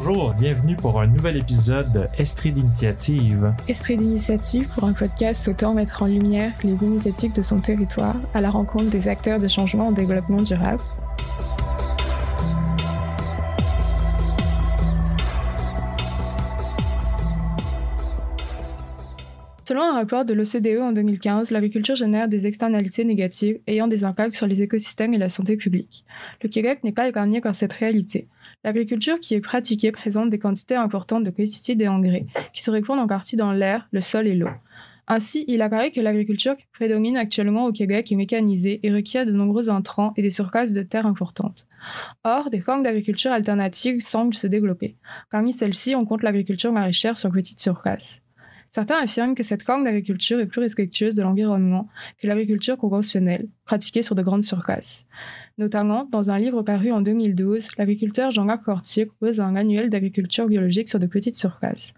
Bonjour, 0.00 0.32
bienvenue 0.32 0.76
pour 0.76 1.00
un 1.00 1.08
nouvel 1.08 1.36
épisode 1.38 1.90
de 1.90 2.06
Estrie 2.18 2.52
d'initiative. 2.52 3.52
Estrie 3.66 3.96
d'initiative 3.96 4.68
pour 4.72 4.84
un 4.84 4.92
podcast 4.92 5.42
souhaitant 5.42 5.74
mettre 5.74 6.04
en 6.04 6.06
lumière 6.06 6.52
les 6.62 6.84
initiatives 6.84 7.32
de 7.32 7.42
son 7.42 7.56
territoire 7.56 8.14
à 8.32 8.40
la 8.40 8.48
rencontre 8.48 8.90
des 8.90 9.08
acteurs 9.08 9.40
de 9.40 9.48
changement 9.48 9.88
en 9.88 9.90
développement 9.90 10.40
durable. 10.40 10.80
Selon 19.64 19.82
un 19.82 19.94
rapport 19.94 20.24
de 20.24 20.32
l'OCDE 20.32 20.80
en 20.80 20.92
2015, 20.92 21.50
l'agriculture 21.50 21.96
génère 21.96 22.28
des 22.28 22.46
externalités 22.46 23.04
négatives 23.04 23.58
ayant 23.66 23.88
des 23.88 24.04
impacts 24.04 24.34
sur 24.34 24.46
les 24.46 24.62
écosystèmes 24.62 25.12
et 25.12 25.18
la 25.18 25.28
santé 25.28 25.56
publique. 25.56 26.04
Le 26.40 26.48
Québec 26.48 26.84
n'est 26.84 26.92
pas 26.92 27.08
épargné 27.08 27.40
par 27.40 27.56
cette 27.56 27.72
réalité. 27.72 28.28
L'agriculture 28.64 29.20
qui 29.20 29.34
est 29.34 29.40
pratiquée 29.40 29.92
présente 29.92 30.30
des 30.30 30.38
quantités 30.38 30.74
importantes 30.74 31.22
de 31.22 31.30
pesticides 31.30 31.80
et 31.80 31.88
engrais, 31.88 32.26
qui 32.52 32.62
se 32.62 32.70
répandent 32.70 32.98
en 32.98 33.06
partie 33.06 33.36
dans 33.36 33.52
l'air, 33.52 33.88
le 33.92 34.00
sol 34.00 34.26
et 34.26 34.34
l'eau. 34.34 34.48
Ainsi, 35.10 35.44
il 35.48 35.62
apparaît 35.62 35.90
que 35.90 36.02
l'agriculture 36.02 36.56
qui 36.56 36.66
prédomine 36.72 37.16
actuellement 37.16 37.64
au 37.64 37.72
Québec 37.72 38.12
est 38.12 38.16
mécanisée 38.16 38.80
et 38.82 38.92
requiert 38.92 39.24
de 39.24 39.32
nombreux 39.32 39.70
intrants 39.70 40.12
et 40.16 40.22
des 40.22 40.30
surfaces 40.30 40.74
de 40.74 40.82
terre 40.82 41.06
importantes. 41.06 41.66
Or, 42.24 42.50
des 42.50 42.60
formes 42.60 42.82
d'agriculture 42.82 43.32
alternatives 43.32 44.02
semblent 44.02 44.34
se 44.34 44.46
développer. 44.46 44.96
Parmi 45.30 45.54
celles-ci, 45.54 45.94
on 45.94 46.04
compte 46.04 46.22
l'agriculture 46.22 46.72
maraîchère 46.72 47.16
sur 47.16 47.30
petite 47.30 47.60
surface. 47.60 48.20
Certains 48.70 48.98
affirment 48.98 49.34
que 49.34 49.42
cette 49.42 49.62
forme 49.62 49.84
d'agriculture 49.84 50.40
est 50.40 50.46
plus 50.46 50.60
respectueuse 50.60 51.14
de 51.14 51.22
l'environnement 51.22 51.88
que 52.18 52.26
l'agriculture 52.26 52.76
conventionnelle, 52.76 53.48
pratiquée 53.64 54.02
sur 54.02 54.14
de 54.14 54.22
grandes 54.22 54.44
surfaces. 54.44 55.06
Notamment, 55.58 56.08
dans 56.10 56.30
un 56.30 56.38
livre 56.38 56.62
paru 56.62 56.92
en 56.92 57.00
2012, 57.00 57.68
l'agriculteur 57.78 58.30
Jean-Marc 58.30 58.64
Cortier 58.64 59.06
propose 59.06 59.40
un 59.40 59.56
annuel 59.56 59.90
d'agriculture 59.90 60.46
biologique 60.46 60.88
sur 60.88 61.00
de 61.00 61.06
petites 61.06 61.34
surfaces. 61.34 61.94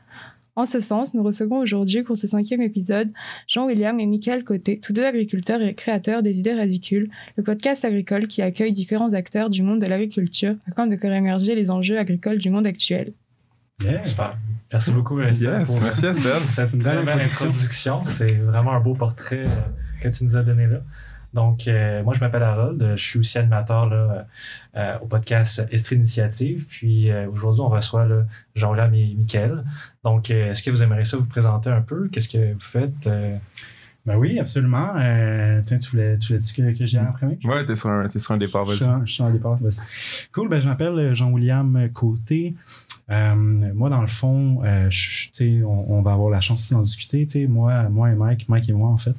En 0.56 0.66
ce 0.66 0.80
sens, 0.80 1.14
nous 1.14 1.22
recevons 1.22 1.58
aujourd'hui 1.58 2.02
pour 2.02 2.16
ce 2.18 2.26
cinquième 2.26 2.60
épisode 2.62 3.10
Jean-William 3.46 4.00
et 4.00 4.06
Michael 4.06 4.44
Côté, 4.44 4.80
tous 4.82 4.92
deux 4.92 5.04
agriculteurs 5.04 5.62
et 5.62 5.74
créateurs 5.74 6.22
des 6.22 6.38
idées 6.40 6.52
ridicules, 6.54 7.10
le 7.36 7.42
podcast 7.42 7.84
agricole 7.84 8.26
qui 8.26 8.42
accueille 8.42 8.72
différents 8.72 9.12
acteurs 9.12 9.48
du 9.50 9.62
monde 9.62 9.80
de 9.80 9.86
l'agriculture 9.86 10.56
afin 10.70 10.86
de 10.86 10.96
faire 10.96 11.12
émerger 11.12 11.54
les 11.54 11.70
enjeux 11.70 11.98
agricoles 11.98 12.38
du 12.38 12.50
monde 12.50 12.66
actuel. 12.66 13.12
Yeah. 13.82 14.04
Super. 14.04 14.36
Merci 14.72 14.92
beaucoup, 14.92 15.20
Estelle, 15.20 15.60
Yes, 15.60 15.72
pour 15.72 15.82
merci 15.82 16.06
Estelle. 16.06 16.32
cette 16.48 16.78
très 16.78 17.02
belle 17.02 17.20
introduction. 17.20 18.04
C'est 18.06 18.36
vraiment 18.38 18.72
un 18.72 18.80
beau 18.80 18.94
portrait 18.94 19.44
euh, 19.46 20.02
que 20.02 20.08
tu 20.08 20.24
nous 20.24 20.36
as 20.36 20.42
donné 20.42 20.66
là. 20.66 20.80
Donc, 21.32 21.68
euh, 21.68 22.02
moi, 22.02 22.12
je 22.14 22.20
m'appelle 22.20 22.42
Harold. 22.42 22.92
Je 22.96 23.02
suis 23.02 23.18
aussi 23.20 23.38
animateur 23.38 23.88
là, 23.88 24.26
euh, 24.76 24.98
au 25.00 25.06
podcast 25.06 25.62
Estrie 25.70 25.96
Initiative. 25.96 26.66
Puis 26.68 27.10
euh, 27.10 27.28
aujourd'hui, 27.30 27.60
on 27.62 27.68
reçoit 27.68 28.04
là, 28.06 28.24
Jean-Lam 28.56 28.92
et 28.94 29.14
Mickaël. 29.14 29.62
Donc, 30.04 30.30
euh, 30.30 30.50
est-ce 30.50 30.62
que 30.62 30.70
vous 30.70 30.82
aimeriez 30.82 31.04
ça 31.04 31.16
vous 31.16 31.26
présenter 31.26 31.70
un 31.70 31.82
peu? 31.82 32.08
Qu'est-ce 32.08 32.28
que 32.28 32.52
vous 32.54 32.60
faites? 32.60 33.06
Euh, 33.06 33.36
Ben 34.06 34.16
oui, 34.16 34.38
absolument. 34.40 34.92
Euh, 34.96 35.60
tiens, 35.64 35.78
tu 35.78 35.90
voulais, 35.90 36.16
tu 36.18 36.28
voulais 36.32 36.40
dire 36.40 36.54
que, 36.88 36.96
aille 36.96 37.06
en 37.06 37.12
premier? 37.12 37.38
Ouais, 37.44 37.64
t'es 37.64 37.76
sur, 37.76 37.90
un, 37.90 38.08
t'es 38.08 38.18
sur 38.18 38.32
un 38.32 38.38
départ, 38.38 38.66
Je 38.66 38.76
suis 38.76 38.84
vas-y. 38.86 39.06
je 39.06 39.12
suis 39.12 39.22
en 39.22 39.30
départ. 39.30 39.56
vas-y. 39.60 40.28
Cool, 40.32 40.48
ben, 40.48 40.58
je 40.58 40.68
m'appelle 40.68 41.14
Jean-William 41.14 41.88
Côté. 41.92 42.54
Euh, 43.10 43.34
moi, 43.34 43.90
dans 43.90 44.00
le 44.00 44.06
fond, 44.06 44.62
euh, 44.64 44.86
je- 44.90 45.62
on, 45.64 45.98
on 45.98 46.02
va 46.02 46.12
avoir 46.12 46.30
la 46.30 46.40
chance 46.40 46.70
d'en 46.72 46.80
discuter. 46.82 47.26
Moi, 47.48 47.88
moi 47.88 48.10
et 48.10 48.14
Mike, 48.14 48.48
Mike 48.48 48.68
et 48.68 48.72
moi, 48.72 48.88
en 48.90 48.98
fait, 48.98 49.14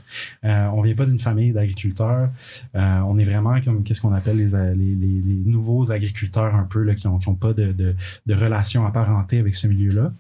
euh, 0.46 0.68
on 0.74 0.82
vient 0.82 0.96
pas 0.96 1.06
d'une 1.06 1.20
famille 1.20 1.52
d'agriculteurs. 1.52 2.30
Euh, 2.76 3.00
on 3.02 3.18
est 3.18 3.24
vraiment 3.26 3.60
comme 3.62 3.84
qu'est-ce 3.84 4.02
qu'on 4.02 4.14
appelle 4.14 4.38
les, 4.38 4.50
les, 4.76 4.96
les- 4.96 5.22
les 5.22 5.42
nouveaux 5.46 5.92
agriculteurs 5.92 6.56
un 6.56 6.64
peu 6.64 6.84
là, 6.84 6.96
qui 6.96 7.08
n'ont 7.08 7.18
qui 7.20 7.28
ont 7.30 7.36
pas 7.36 7.54
de, 7.54 7.72
de, 7.74 7.96
de 8.26 8.34
relation 8.34 8.86
apparentée 8.86 9.40
avec 9.40 9.56
ce 9.56 9.68
milieu-là. 9.68 10.12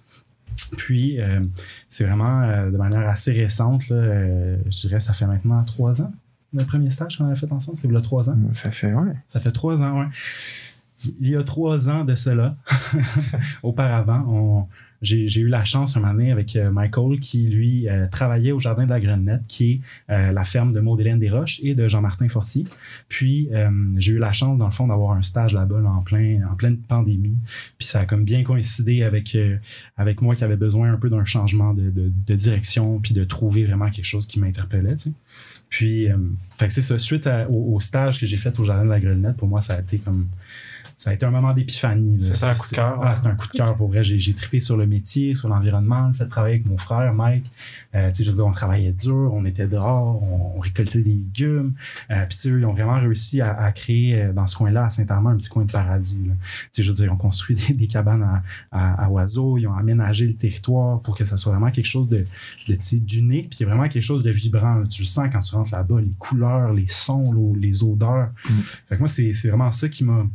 Puis, 0.77 1.17
c'est 1.89 2.03
vraiment 2.05 2.41
de 2.69 2.77
manière 2.77 3.07
assez 3.09 3.31
récente, 3.31 3.87
là, 3.89 3.97
je 4.69 4.81
dirais, 4.87 4.99
ça 4.99 5.13
fait 5.13 5.25
maintenant 5.25 5.63
trois 5.63 6.01
ans, 6.01 6.11
le 6.53 6.65
premier 6.65 6.89
stage 6.91 7.17
qu'on 7.17 7.25
avait 7.25 7.35
fait 7.35 7.51
ensemble, 7.51 7.77
c'est 7.77 7.89
là 7.91 8.01
trois 8.01 8.29
ans. 8.29 8.37
Ça 8.53 8.71
fait, 8.71 8.93
ouais. 8.93 9.13
Ça 9.29 9.39
fait 9.39 9.51
trois 9.51 9.81
ans, 9.81 9.99
ouais. 10.01 10.07
Il 11.19 11.29
y 11.29 11.35
a 11.35 11.43
trois 11.43 11.89
ans 11.89 12.05
de 12.05 12.15
cela, 12.15 12.55
auparavant, 13.63 14.67
j'ai 15.01 15.39
eu 15.39 15.47
la 15.47 15.65
chance 15.65 15.97
un 15.97 15.99
moment 15.99 16.31
avec 16.31 16.55
euh, 16.55 16.69
Michael 16.69 17.19
qui, 17.19 17.47
lui, 17.47 17.89
euh, 17.89 18.07
travaillait 18.07 18.51
au 18.51 18.59
Jardin 18.59 18.85
de 18.85 18.91
la 18.91 18.99
Grenette, 18.99 19.41
qui 19.47 19.71
est 19.71 19.81
euh, 20.13 20.31
la 20.31 20.43
ferme 20.43 20.73
de 20.73 20.79
Maud-Hélène 20.79 21.17
Desroches 21.17 21.59
et 21.63 21.73
de 21.73 21.87
Jean-Martin 21.87 22.29
Fortier. 22.29 22.65
Puis, 23.09 23.49
j'ai 23.97 24.13
eu 24.13 24.19
la 24.19 24.31
chance, 24.31 24.57
dans 24.57 24.65
le 24.65 24.71
fond, 24.71 24.87
d'avoir 24.87 25.13
un 25.13 25.21
stage 25.21 25.53
là-bas 25.53 25.81
là, 25.81 25.89
en, 25.89 26.01
plein, 26.01 26.47
en 26.49 26.55
pleine 26.55 26.77
pandémie. 26.77 27.35
Puis, 27.77 27.87
ça 27.87 28.01
a 28.01 28.05
comme 28.05 28.23
bien 28.23 28.43
coïncidé 28.43 29.03
avec, 29.03 29.37
avec 29.97 30.21
moi 30.21 30.35
qui 30.35 30.43
avait 30.43 30.55
besoin 30.55 30.93
un 30.93 30.97
peu 30.97 31.09
d'un 31.09 31.25
changement 31.25 31.73
de, 31.73 31.89
de- 31.89 32.35
direction, 32.35 32.99
puis 32.99 33.13
de 33.13 33.23
trouver 33.23 33.65
vraiment 33.65 33.89
quelque 33.89 34.05
chose 34.05 34.25
qui 34.25 34.39
m'interpellait, 34.39 34.95
tu 34.95 35.03
sais. 35.03 35.11
Puis, 35.69 36.07
c'est 36.69 36.81
ça. 36.81 36.99
Suite 36.99 37.29
au 37.49 37.79
stage 37.79 38.19
que 38.19 38.25
j'ai 38.25 38.37
fait 38.37 38.57
au 38.59 38.65
Jardin 38.65 38.85
de 38.85 38.89
la 38.89 38.99
Grenette, 38.99 39.37
pour 39.37 39.47
moi, 39.47 39.61
ça 39.61 39.75
a 39.75 39.79
été 39.79 39.97
comme. 39.97 40.27
Ça 41.01 41.09
a 41.09 41.13
été 41.15 41.25
un 41.25 41.31
moment 41.31 41.51
d'épiphanie. 41.51 42.19
C'est 42.21 42.35
ça, 42.35 42.51
un 42.51 42.53
coup 42.53 42.69
de 42.69 42.75
cœur, 42.75 42.99
Ah, 43.03 43.15
c'était 43.15 43.29
un 43.29 43.35
coup 43.35 43.47
de 43.47 43.53
cœur 43.53 43.75
pour 43.75 43.87
vrai. 43.87 44.03
J'ai, 44.03 44.33
trippé 44.35 44.59
sur 44.59 44.77
le 44.77 44.85
métier, 44.85 45.33
sur 45.33 45.49
l'environnement, 45.49 46.09
le 46.09 46.13
fait 46.13 46.25
de 46.25 46.29
travailler 46.29 46.55
avec 46.57 46.67
mon 46.67 46.77
frère, 46.77 47.11
Mike. 47.15 47.49
Euh, 47.95 48.09
tu 48.11 48.17
sais, 48.17 48.23
je 48.23 48.29
veux 48.29 48.35
dire, 48.35 48.45
on 48.45 48.51
travaillait 48.51 48.91
dur, 48.91 49.31
on 49.33 49.43
était 49.45 49.65
dehors, 49.65 50.21
on, 50.21 50.57
on 50.57 50.59
récoltait 50.59 51.01
des 51.01 51.09
légumes. 51.09 51.73
Euh, 52.11 52.23
Puis, 52.29 52.35
tu 52.37 52.41
sais, 52.43 52.49
eux, 52.51 52.59
ils 52.59 52.65
ont 52.67 52.73
vraiment 52.73 52.99
réussi 52.99 53.41
à, 53.41 53.51
à 53.59 53.71
créer 53.71 54.21
euh, 54.21 54.31
dans 54.31 54.45
ce 54.45 54.55
coin-là, 54.55 54.85
à 54.85 54.89
Saint-Armand, 54.91 55.31
un 55.31 55.37
petit 55.37 55.49
coin 55.49 55.65
de 55.65 55.71
paradis. 55.71 56.21
là. 56.27 56.33
Tu 56.35 56.69
sais, 56.73 56.83
je 56.83 56.89
veux 56.91 56.95
dire, 56.95 57.05
ils 57.05 57.09
ont 57.09 57.17
construit 57.17 57.55
des, 57.55 57.73
des 57.73 57.87
cabanes 57.87 58.21
à, 58.21 58.43
à- 58.71 59.05
à 59.05 59.09
oiseaux, 59.09 59.57
ils 59.57 59.65
ont 59.65 59.73
aménagé 59.73 60.27
le 60.27 60.35
territoire 60.35 61.01
pour 61.01 61.17
que 61.17 61.25
ça 61.25 61.35
soit 61.35 61.51
vraiment 61.51 61.71
quelque 61.71 61.87
chose 61.87 62.09
de, 62.09 62.17
de 62.67 62.75
tu 62.75 62.77
sais, 62.79 62.97
d'unique, 62.97 63.49
puis 63.49 63.57
il 63.59 63.63
y 63.63 63.65
a 63.65 63.69
vraiment 63.73 63.89
quelque 63.89 64.03
chose 64.03 64.21
de 64.21 64.29
vibrant. 64.29 64.75
là. 64.75 64.85
Tu 64.87 65.01
le 65.01 65.07
sens 65.07 65.27
quand 65.31 65.39
tu 65.39 65.55
rentres 65.55 65.73
là-bas, 65.73 65.99
les 65.99 66.13
couleurs, 66.19 66.73
les 66.73 66.85
sons, 66.87 67.55
les 67.59 67.83
odeurs. 67.83 68.29
Mm. 68.47 68.53
Fait 68.87 68.95
que 68.95 68.99
moi, 68.99 69.07
c'est 69.07 69.33
c'est 69.33 69.47
vraiment 69.49 69.71
ça 69.71 69.89
qui 69.89 70.03
m'a 70.03 70.27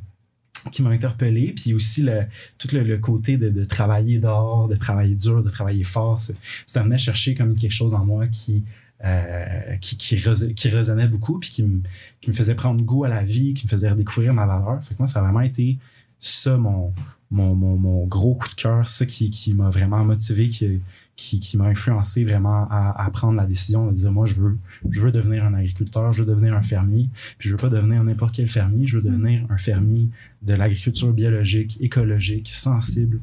qui 0.71 0.83
m'a 0.83 0.91
interpellé, 0.91 1.53
puis 1.57 1.75
aussi 1.75 2.03
le, 2.03 2.23
tout 2.59 2.69
le, 2.73 2.97
côté 2.99 3.37
de, 3.37 3.65
travailler 3.65 4.19
dehors, 4.19 4.69
de 4.69 4.77
travailler 4.77 5.15
dur, 5.15 5.43
de 5.43 5.51
travailler 5.51 5.85
fort, 5.85 6.21
ça 6.67 6.83
venait 6.83 6.99
chercher 6.99 7.35
comme 7.35 7.55
quelque 7.55 7.73
chose 7.73 7.95
en 7.95 8.05
moi 8.05 8.27
qui, 8.27 8.65
euh, 9.05 9.77
qui, 9.81 9.97
qui, 9.97 10.17
qui 10.55 10.69
résonnait 10.69 11.09
beaucoup, 11.09 11.39
puis 11.39 11.51
qui 11.51 11.63
me, 11.63 11.81
qui 12.21 12.31
me 12.31 12.35
faisait 12.35 12.55
prendre 12.55 12.83
goût 12.83 13.05
à 13.05 13.09
la 13.09 13.23
vie, 13.23 13.55
qui 13.55 13.67
me 13.67 13.71
faisait 13.71 13.91
redécouvrir 13.91 14.33
ma 14.35 14.47
valeur. 14.47 14.83
Fait 14.85 14.95
que 14.95 14.99
moi, 14.99 15.07
ça 15.07 15.21
a 15.21 15.23
vraiment 15.23 15.41
été 15.41 15.79
ça 16.21 16.57
mon, 16.57 16.93
mon, 17.31 17.55
mon, 17.55 17.77
mon 17.77 18.07
gros 18.07 18.35
coup 18.35 18.49
de 18.49 18.55
cœur, 18.55 18.89
ça 18.89 19.07
qui, 19.07 19.31
qui 19.31 19.55
m'a 19.55 19.71
vraiment 19.71 20.05
motivé, 20.05 20.49
qui, 20.49 20.81
qui, 21.17 21.41
qui 21.41 21.57
m'a 21.57 21.67
influencé 21.67 22.25
vraiment 22.25 22.69
à, 22.71 23.05
à 23.05 23.11
prendre 23.11 23.37
la 23.37 23.47
décision 23.47 23.91
de 23.91 23.97
dire 23.97 24.13
moi, 24.13 24.27
je 24.27 24.35
veux, 24.35 24.59
je 24.91 25.01
veux 25.01 25.13
devenir 25.13 25.45
un 25.45 25.55
agriculteur, 25.55 26.13
je 26.13 26.23
veux 26.23 26.29
devenir 26.29 26.55
un 26.55 26.63
fermier, 26.63 27.09
puis 27.39 27.49
je 27.49 27.55
veux 27.55 27.61
pas 27.61 27.71
devenir 27.71 28.05
n'importe 28.05 28.35
quel 28.35 28.49
fermier, 28.49 28.87
je 28.87 28.99
veux 28.99 29.03
devenir 29.11 29.45
un 29.51 29.59
fermier 29.59 30.09
de 30.43 30.55
l'agriculture 30.55 31.13
biologique, 31.13 31.79
écologique, 31.81 32.51
sensible. 32.51 33.21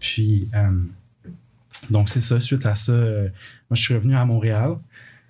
Puis, 0.00 0.48
euh, 0.54 0.82
donc, 1.90 2.08
c'est 2.08 2.20
ça. 2.20 2.40
Suite 2.40 2.66
à 2.66 2.74
ça, 2.74 2.92
euh, 2.92 3.28
moi, 3.70 3.74
je 3.74 3.82
suis 3.82 3.94
revenu 3.94 4.14
à 4.14 4.24
Montréal. 4.24 4.76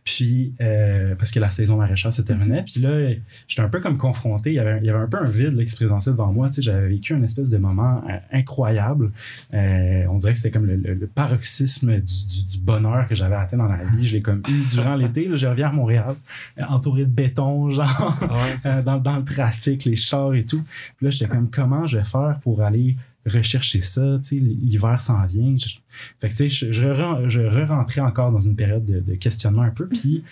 Puis, 0.06 0.54
euh, 0.60 1.16
parce 1.16 1.32
que 1.32 1.40
la 1.40 1.50
saison 1.50 1.76
maraîchère 1.78 2.12
se 2.12 2.22
terminait. 2.22 2.62
Puis 2.62 2.80
là, 2.80 3.10
j'étais 3.48 3.60
un 3.62 3.68
peu 3.68 3.80
comme 3.80 3.98
confronté. 3.98 4.50
Il 4.52 4.54
y 4.54 4.58
avait, 4.60 4.78
il 4.78 4.84
y 4.86 4.88
avait 4.88 5.00
un 5.00 5.08
peu 5.08 5.18
un 5.18 5.28
vide 5.28 5.54
là, 5.54 5.64
qui 5.64 5.70
se 5.70 5.74
présentait 5.76 6.10
devant 6.12 6.32
moi. 6.32 6.46
Tu 6.48 6.54
sais, 6.54 6.62
j'avais 6.62 6.86
vécu 6.86 7.12
une 7.12 7.24
espèce 7.24 7.50
de 7.50 7.58
moment 7.58 8.04
euh, 8.08 8.16
incroyable. 8.32 9.10
Euh, 9.52 10.04
on 10.08 10.16
dirait 10.18 10.32
que 10.32 10.38
c'était 10.38 10.52
comme 10.56 10.66
le, 10.66 10.76
le- 10.76 10.94
le 10.94 11.06
paroxysme 11.08 11.96
du, 11.96 12.26
du- 12.28 12.46
du 12.52 12.58
bonheur 12.60 13.08
que 13.08 13.16
j'avais 13.16 13.34
atteint 13.34 13.56
dans 13.56 13.66
la 13.66 13.82
vie. 13.82 14.06
Je 14.06 14.14
l'ai 14.14 14.22
comme 14.22 14.42
eu 14.48 14.62
durant 14.70 14.94
l'été. 14.94 15.26
Là, 15.26 15.34
Je 15.34 15.46
reviens 15.48 15.70
à 15.70 15.72
Montréal, 15.72 16.14
euh, 16.58 16.62
entouré 16.68 17.04
de 17.04 17.10
béton, 17.10 17.70
genre, 17.72 18.16
euh, 18.64 18.82
dans, 18.84 18.98
dans 18.98 19.16
le 19.16 19.24
trafic, 19.24 19.84
les 19.84 19.96
chars 19.96 20.34
et 20.34 20.44
tout. 20.44 20.62
Puis 20.98 21.06
là, 21.06 21.10
j'étais 21.10 21.26
comme, 21.28 21.50
comment 21.50 21.84
je 21.86 21.98
vais 21.98 22.04
faire 22.04 22.38
pour 22.42 22.62
aller 22.62 22.94
rechercher 23.26 23.80
ça? 23.82 24.18
L'hiver 24.30 25.00
s'en 25.00 25.24
vient. 25.26 25.56
Je- 25.56 25.78
fait 26.20 26.28
que, 26.28 26.48
je, 26.48 26.72
je, 26.72 26.84
re- 26.84 27.28
je 27.28 27.40
re-rentrais 27.40 28.00
encore 28.00 28.32
dans 28.32 28.40
une 28.40 28.56
période 28.56 28.84
de, 28.84 29.00
de 29.00 29.14
questionnement 29.14 29.62
un 29.62 29.70
peu. 29.70 29.86
Puis, 29.88 30.22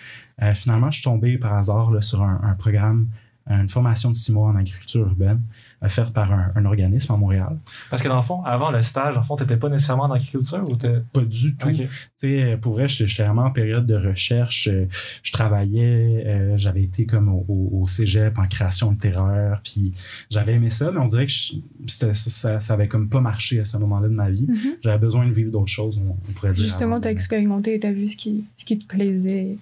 euh, 0.41 0.53
finalement, 0.53 0.89
je 0.91 0.95
suis 0.97 1.03
tombé 1.03 1.37
par 1.37 1.53
hasard 1.53 1.91
là, 1.91 2.01
sur 2.01 2.21
un, 2.23 2.39
un 2.43 2.53
programme 2.53 3.07
une 3.47 3.69
formation 3.69 4.09
de 4.09 4.15
six 4.15 4.31
mois 4.31 4.49
en 4.49 4.55
agriculture 4.55 5.01
urbaine 5.01 5.39
offerte 5.81 6.13
par 6.13 6.31
un, 6.31 6.51
un 6.55 6.65
organisme 6.65 7.11
à 7.13 7.17
Montréal. 7.17 7.57
Parce 7.89 8.01
que 8.01 8.07
dans 8.07 8.15
le 8.15 8.21
fond, 8.21 8.43
avant 8.43 8.71
le 8.71 8.81
stage, 8.81 9.15
le 9.15 9.21
fond, 9.21 9.35
t'étais 9.35 9.57
pas 9.57 9.69
nécessairement 9.69 10.03
en 10.03 10.11
agriculture 10.11 10.63
ou 10.69 10.75
t'es. 10.75 11.01
Pas 11.13 11.21
du 11.21 11.55
tout. 11.57 11.69
Tu 11.71 11.87
sais, 12.17 12.57
pour 12.61 12.73
vrai, 12.73 12.87
j'étais 12.87 13.23
vraiment 13.23 13.43
en 13.45 13.51
période 13.51 13.85
de 13.85 13.95
recherche. 13.95 14.67
Euh, 14.71 14.87
Je 15.23 15.31
travaillais, 15.31 16.23
euh, 16.25 16.53
j'avais 16.57 16.83
été 16.83 17.05
comme 17.05 17.29
au, 17.29 17.85
cégep 17.87 18.37
en 18.39 18.47
création 18.47 18.91
littéraire, 18.91 19.61
puis 19.63 19.93
j'avais 20.31 20.53
aimé 20.53 20.69
ça, 20.69 20.91
mais 20.91 20.99
on 20.99 21.05
dirait 21.07 21.25
que 21.27 21.31
je- 21.31 21.53
ça, 21.87 22.13
ça, 22.13 22.59
ça 22.59 22.73
avait 22.73 22.87
comme 22.87 23.09
pas 23.09 23.21
marché 23.21 23.59
à 23.59 23.65
ce 23.65 23.77
moment-là 23.77 24.07
de 24.07 24.13
ma 24.13 24.29
vie. 24.29 24.47
Mhm. 24.49 24.73
J'avais 24.83 24.97
besoin 24.97 25.27
de 25.27 25.31
vivre 25.33 25.51
d'autres 25.51 25.67
choses, 25.71 25.99
on, 26.03 26.11
on 26.11 26.31
pourrait 26.33 26.53
dire. 26.53 26.65
Justement, 26.67 26.99
tu 26.99 27.07
as 27.07 27.11
expérimenté 27.11 27.75
et 27.75 27.79
tu 27.79 27.87
as 27.87 27.93
vu 27.93 28.07
ce 28.07 28.17
qui, 28.17 28.45
ce 28.55 28.65
qui 28.65 28.79
te 28.79 28.85
plaisait. 28.87 29.57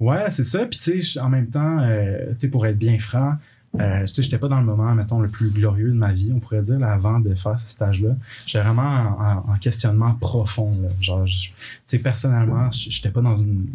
Ouais, 0.00 0.24
c'est 0.30 0.44
ça. 0.44 0.66
Puis, 0.66 0.78
tu 0.78 1.00
sais, 1.02 1.20
en 1.20 1.28
même 1.28 1.48
temps, 1.48 1.78
euh, 1.80 2.30
tu 2.30 2.40
sais, 2.40 2.48
pour 2.48 2.66
être 2.66 2.78
bien 2.78 2.98
franc, 2.98 3.34
euh, 3.80 4.00
tu 4.02 4.14
sais, 4.14 4.22
j'étais 4.22 4.38
pas 4.38 4.48
dans 4.48 4.60
le 4.60 4.66
moment, 4.66 4.94
mettons, 4.94 5.20
le 5.20 5.28
plus 5.28 5.50
glorieux 5.52 5.88
de 5.88 5.94
ma 5.96 6.12
vie, 6.12 6.32
on 6.34 6.40
pourrait 6.40 6.62
dire, 6.62 6.78
là, 6.78 6.92
avant 6.92 7.20
de 7.20 7.34
faire 7.34 7.58
ce 7.58 7.68
stage-là. 7.68 8.16
J'étais 8.46 8.64
vraiment 8.64 8.82
en, 8.82 9.48
en- 9.50 9.52
en 9.54 9.58
questionnement 9.58 10.14
profond. 10.14 10.70
Là. 10.82 10.88
Genre, 11.00 11.26
je- 11.26 11.48
tu 11.48 11.52
sais, 11.86 11.98
personnellement, 11.98 12.70
j- 12.70 12.90
j'étais 12.90 13.10
pas 13.10 13.20
dans 13.20 13.36
une, 13.38 13.66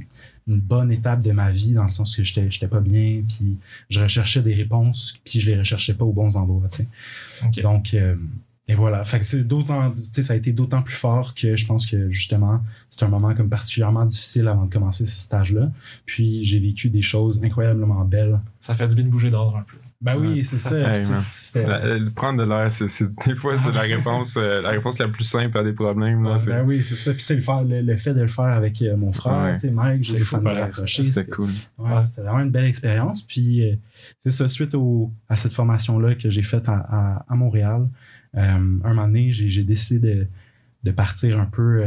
une 0.47 0.59
bonne 0.59 0.91
étape 0.91 1.21
de 1.21 1.31
ma 1.31 1.51
vie, 1.51 1.73
dans 1.73 1.83
le 1.83 1.89
sens 1.89 2.15
que 2.15 2.23
j'étais 2.23 2.49
j'étais 2.49 2.67
pas 2.67 2.79
bien, 2.79 3.21
puis 3.27 3.57
je 3.89 3.99
recherchais 4.01 4.41
des 4.41 4.53
réponses, 4.53 5.19
puis 5.23 5.39
je 5.39 5.51
les 5.51 5.57
recherchais 5.57 5.93
pas 5.93 6.05
aux 6.05 6.13
bons 6.13 6.35
endroits, 6.35 6.67
tu 6.69 6.77
sais. 6.77 6.87
Ok. 7.45 7.61
Donc, 7.61 7.93
euh, 7.93 8.15
et 8.67 8.73
voilà. 8.75 9.03
Fait 9.03 9.19
que 9.19 9.25
c'est 9.25 9.43
d'autant, 9.45 9.91
tu 9.91 10.01
sais, 10.13 10.23
ça 10.23 10.33
a 10.33 10.35
été 10.37 10.53
d'autant 10.53 10.81
plus 10.81 10.95
fort 10.95 11.35
que 11.35 11.57
je 11.57 11.65
pense 11.65 11.85
que 11.85 12.09
justement, 12.09 12.63
c'est 12.89 13.03
un 13.03 13.09
moment 13.09 13.33
comme 13.35 13.49
particulièrement 13.49 14.05
difficile 14.05 14.47
avant 14.47 14.65
de 14.65 14.71
commencer 14.71 15.05
ce 15.05 15.19
stage-là. 15.19 15.69
Puis 16.05 16.45
j'ai 16.45 16.59
vécu 16.59 16.89
des 16.89 17.01
choses 17.01 17.41
incroyablement 17.43 18.05
belles. 18.05 18.39
Ça 18.61 18.73
fait 18.73 18.87
du 18.87 18.95
bien 18.95 19.03
de 19.03 19.09
bouger 19.09 19.29
d'ordre 19.29 19.57
un 19.57 19.63
peu. 19.63 19.75
Ben 20.01 20.17
oui, 20.17 20.43
c'est 20.43 20.57
ça. 20.59 20.77
Hey, 20.95 21.03
La- 21.63 22.11
prendre 22.15 22.43
de 22.43 22.49
l'air, 22.49 22.71
c'est, 22.71 22.87
c'est- 22.87 23.11
des 23.27 23.35
fois, 23.35 23.55
c'est 23.57 23.71
la 23.71 23.81
réponse, 23.81 24.35
euh, 24.35 24.59
la 24.61 24.69
réponse 24.71 24.97
la 24.97 25.07
plus 25.07 25.23
simple 25.23 25.55
à 25.57 25.63
des 25.63 25.73
problèmes. 25.73 26.23
Là, 26.23 26.39
c'est- 26.39 26.49
Ben 26.49 26.63
oui, 26.65 26.83
c'est 26.83 26.95
ça. 26.95 27.11
Puis 27.11 27.19
tu 27.19 27.25
sais, 27.27 27.35
le, 27.35 27.41
faire- 27.41 27.63
le, 27.63 27.81
le 27.81 27.97
fait 27.97 28.13
de 28.15 28.21
le 28.21 28.27
faire 28.27 28.45
avec 28.45 28.81
euh, 28.81 28.97
mon 28.97 29.13
frère, 29.13 29.43
Ouais. 29.43 29.53
tu 29.53 29.67
sais, 29.67 29.71
Mike, 29.71 30.03
je 30.03 30.13
C'est 30.17 30.23
ça. 30.23 30.41
C'était 30.87 31.25
cool. 31.29 31.49
ouais, 31.77 31.89
Ouais. 31.91 32.07
c'était 32.07 32.21
vraiment 32.23 32.39
une 32.39 32.49
belle 32.49 32.65
expérience. 32.65 33.21
Puis 33.21 33.69
euh, 33.69 33.75
c'est 34.23 34.31
ça, 34.31 34.47
suite 34.47 34.73
au, 34.73 35.11
à 35.29 35.35
cette 35.35 35.53
formation-là 35.53 36.15
que 36.15 36.31
j'ai 36.31 36.43
faite 36.43 36.67
à, 36.67 36.77
à- 36.89 37.25
à 37.29 37.35
Montréal, 37.35 37.87
euh, 38.35 38.41
un 38.41 38.57
moment 38.59 39.05
donné, 39.05 39.31
j'ai, 39.31 39.49
j'ai 39.49 39.63
décidé 39.63 40.15
de, 40.15 40.27
de 40.83 40.91
partir 40.91 41.39
un 41.39 41.45
peu 41.45 41.83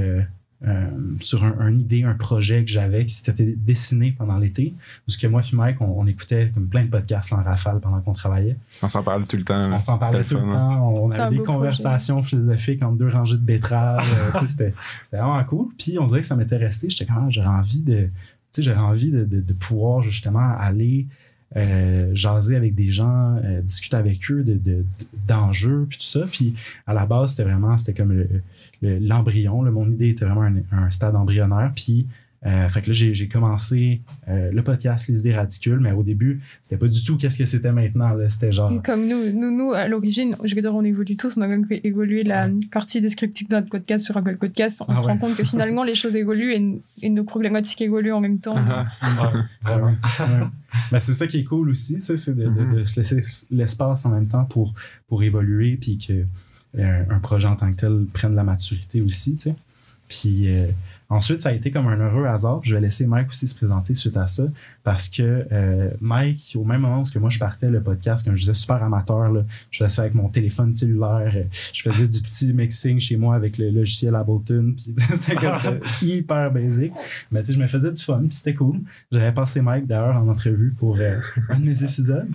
euh, 0.67 0.89
sur 1.21 1.45
un, 1.45 1.55
un 1.61 1.75
idée, 1.79 2.05
un 2.05 2.15
projet 2.15 2.65
que 2.65 2.71
j'avais 2.71 3.05
qui 3.05 3.15
s'était 3.15 3.55
dessiné 3.57 4.15
pendant 4.17 4.39
l'été. 4.39 4.73
Parce 5.07 5.17
que 5.19 5.27
moi 5.27 5.43
et 5.43 5.57
Mike, 5.57 5.81
on, 5.81 5.87
on 6.01 6.07
écoutait 6.07 6.51
comme 6.55 6.67
plein 6.69 6.85
de 6.85 6.91
podcasts 6.91 7.33
en 7.33 7.43
rafale 7.43 7.81
pendant 7.81 8.01
qu'on 8.01 8.13
travaillait. 8.13 8.57
On 8.83 8.89
s'en 8.89 9.03
parle 9.03 9.27
tout 9.27 9.37
le 9.37 9.45
temps. 9.45 9.73
On 9.73 9.81
s'en 9.81 9.99
parlait 9.99 10.25
tout 10.25 10.37
le 10.37 10.43
hein. 10.43 10.55
temps. 10.55 10.89
On 10.89 11.11
avait 11.11 11.37
des 11.37 11.43
conversations 11.43 12.23
philosophiques 12.23 12.83
entre 12.83 12.97
deux 12.97 13.09
rangées 13.09 13.37
de 13.37 13.43
betteraves. 13.43 14.05
Euh, 14.05 14.39
tu 14.39 14.41
sais, 14.41 14.47
c'était 14.47 14.75
c'était 15.05 15.19
vraiment 15.19 15.45
cool. 15.45 15.67
Puis 15.79 15.99
on 15.99 16.07
dirait 16.07 16.21
que 16.21 16.27
ça 16.27 16.37
m'était 16.37 16.57
resté. 16.57 16.89
J'étais 16.89 17.07
quand 17.07 17.21
même, 17.21 17.31
j'aurais 17.31 17.49
envie 17.49 17.83
de, 17.83 18.05
tu 18.05 18.11
sais, 18.53 18.63
j'aurais 18.63 18.79
envie 18.79 19.11
de, 19.11 19.25
de- 19.25 19.41
de 19.41 19.53
pouvoir 19.53 20.03
justement 20.03 20.57
aller 20.59 21.07
euh, 21.57 22.11
jaser 22.15 22.57
avec 22.57 22.75
des 22.75 22.91
gens, 22.91 23.37
euh, 23.45 23.61
discuter 23.63 23.97
avec 23.97 24.31
eux 24.31 24.43
de, 24.43 24.55
de- 24.55 24.85
d'enjeux, 25.29 25.87
puis 25.89 25.99
tout 25.99 26.05
ça. 26.05 26.25
Puis 26.31 26.55
à 26.87 26.95
la 26.95 27.07
base, 27.07 27.31
c'était 27.33 27.45
vraiment, 27.45 27.79
c'était 27.79 27.95
comme 27.95 28.13
le- 28.13 28.29
le- 28.83 28.99
l'embryon. 28.99 29.63
là. 29.63 29.71
Mon 29.71 29.89
idée 29.91 30.11
était 30.11 30.25
vraiment 30.25 30.43
un, 30.43 30.57
un 30.73 30.91
stade 30.91 31.15
embryonnaire. 31.17 31.73
Puis 31.75 32.07
euh, 32.47 32.69
fait 32.69 32.83
que 32.83 32.89
là, 32.89 32.93
j'ai, 32.93 33.27
commencé 33.29 34.03
euh, 34.29 34.51
le 34.53 34.63
podcast 34.63 35.09
Les 35.09 35.19
idées 35.21 35.35
radicules, 35.35 35.79
mais 35.81 35.93
au 35.93 36.03
début, 36.03 36.43
c'était 36.63 36.77
pas 36.77 36.89
du 36.89 37.03
tout 37.03 37.17
qu'est-ce 37.17 37.39
que 37.39 37.47
c'était 37.47 37.73
maintenant. 37.73 38.11
C'était 38.29 38.53
genre. 38.53 38.71
Comme 38.83 39.07
nous, 39.09 39.33
nous, 39.33 39.51
nous, 39.51 39.73
à 39.73 39.89
l'origine, 39.89 40.37
je 40.45 40.55
veux 40.55 40.61
dire, 40.61 40.75
on 40.75 40.85
évolue 40.85 41.17
tous, 41.17 41.39
on 41.39 41.41
a 41.41 41.49
même 41.49 41.65
fait 41.65 41.81
évoluer 41.85 42.23
la 42.23 42.51
partie 42.71 43.01
descriptive 43.01 43.49
de 43.49 43.55
notre 43.55 43.69
podcast 43.71 44.05
sur 44.05 44.17
Apple 44.17 44.37
Podcast. 44.37 44.83
On 44.87 44.93
Ah 44.93 44.97
se 44.97 45.01
ouais. 45.03 45.07
rend 45.13 45.19
compte 45.19 45.37
que 45.37 45.45
finalement, 45.45 45.85
les 45.85 45.95
choses 45.95 46.15
évoluent 46.17 46.53
et, 46.53 46.81
et 47.03 47.09
nos 47.09 47.25
problématiques 47.25 47.81
évoluent 47.81 48.13
en 48.13 48.21
même 48.21 48.39
temps. 48.41 48.57
Ah. 48.59 48.87
Ouais. 49.65 49.93
Ben, 50.93 51.01
c'est 51.01 51.13
ça 51.13 51.27
qui 51.27 51.39
est 51.39 51.45
cool 51.45 51.71
aussi, 51.71 52.01
ça, 52.01 52.17
c'est 52.17 52.35
de, 52.37 52.45
de- 52.45 52.49
Mhm. 52.51 52.75
de 52.75 52.85
se 52.85 53.01
laisser 53.01 53.47
l'espace 53.51 54.05
en 54.07 54.11
même 54.11 54.27
temps 54.27 54.45
pour, 54.45 54.75
pour 55.09 55.23
évoluer, 55.23 55.77
puis 55.81 55.99
que 55.99 56.25
euh, 56.79 57.03
un 57.09 57.19
projet 57.21 57.47
en 57.49 57.57
tant 57.57 57.71
que 57.73 57.77
tel 57.77 58.07
prenne 58.13 58.33
de 58.33 58.37
la 58.37 58.45
maturité 58.45 59.01
aussi, 59.01 59.37
tu 59.37 59.43
sais. 59.45 59.55
Puis 60.09 60.49
euh, 60.49 60.67
ensuite, 61.15 61.41
ça 61.41 61.51
a 61.51 61.53
été 61.53 61.71
comme 61.71 61.87
un 61.87 61.97
heureux 61.97 62.27
hasard. 62.27 62.61
Je 62.63 62.75
vais 62.75 62.81
laisser 62.81 63.07
Mike 63.07 63.29
aussi 63.29 63.47
se 63.47 63.55
présenter 63.55 63.95
suite 63.95 64.17
à 64.17 64.27
ça, 64.27 64.45
parce 64.83 65.09
que 65.09 65.47
euh, 65.53 65.91
Mike, 66.01 66.57
au 66.57 66.65
même 66.65 66.81
moment 66.81 67.03
où 67.03 67.05
que 67.05 67.19
moi 67.19 67.31
je 67.31 67.39
partais 67.39 67.71
le 67.71 67.81
podcast, 67.81 68.25
comme 68.25 68.35
je 68.35 68.41
disais, 68.41 68.55
super 68.55 68.83
amateur, 68.83 69.31
là, 69.31 69.45
je 69.71 69.79
faisais 69.79 69.89
ça 69.89 70.03
avec 70.03 70.15
mon 70.15 70.29
téléphone 70.29 70.73
cellulaire, 70.73 71.33
euh, 71.35 71.45
je 71.73 71.83
faisais 71.83 72.09
du 72.09 72.21
petit 72.21 72.53
mixing 72.53 72.99
chez 72.99 73.17
moi 73.17 73.37
avec 73.37 73.59
le 73.59 73.71
logiciel 73.71 74.15
Ableton, 74.15 74.75
puis 74.77 74.95
c'était 75.13 75.37
comme, 75.37 75.81
hyper 76.03 76.51
basic. 76.51 76.93
Mais 77.31 77.41
tu 77.41 77.49
sais, 77.49 77.53
je 77.55 77.61
me 77.61 77.67
faisais 77.69 77.93
du 77.93 78.03
fun, 78.03 78.25
puis 78.29 78.37
c'était 78.37 78.55
cool. 78.55 78.81
J'avais 79.13 79.33
passé 79.33 79.63
Mike 79.63 79.87
d'ailleurs 79.87 80.17
en 80.17 80.29
entrevue 80.29 80.75
pour 80.77 80.97
euh, 80.99 81.21
un 81.49 81.61
de 81.61 81.65
mes 81.65 81.85
épisodes. 81.85 82.29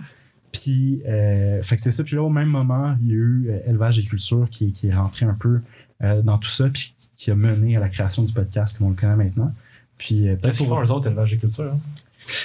Puis, 0.52 1.00
euh, 1.06 1.62
fait 1.62 1.76
que 1.76 1.82
c'est 1.82 1.92
ça. 1.92 2.02
Puis 2.02 2.16
là, 2.16 2.22
au 2.22 2.28
même 2.28 2.48
moment, 2.48 2.96
il 3.02 3.08
y 3.08 3.12
a 3.12 3.14
eu 3.14 3.50
Élevage 3.68 4.00
et 4.00 4.04
Culture 4.04 4.48
qui, 4.50 4.72
qui 4.72 4.88
est 4.88 4.94
rentré 4.94 5.24
un 5.24 5.34
peu 5.34 5.60
euh, 6.02 6.22
dans 6.22 6.38
tout 6.38 6.48
ça, 6.48 6.68
puis 6.68 6.94
qui 7.16 7.30
a 7.30 7.34
mené 7.34 7.76
à 7.76 7.80
la 7.80 7.88
création 7.88 8.22
du 8.22 8.32
podcast 8.32 8.76
comme 8.78 8.86
on 8.88 8.90
le 8.90 8.96
connaît 8.96 9.16
maintenant. 9.16 9.52
Puis, 9.98 10.28
euh, 10.28 10.36
peut-être 10.36 10.56
pour- 10.58 10.80
eux 10.80 10.90
autres, 10.90 11.06
élevage 11.08 11.32
et 11.34 11.38
culture? 11.38 11.72
hein? 11.72 11.78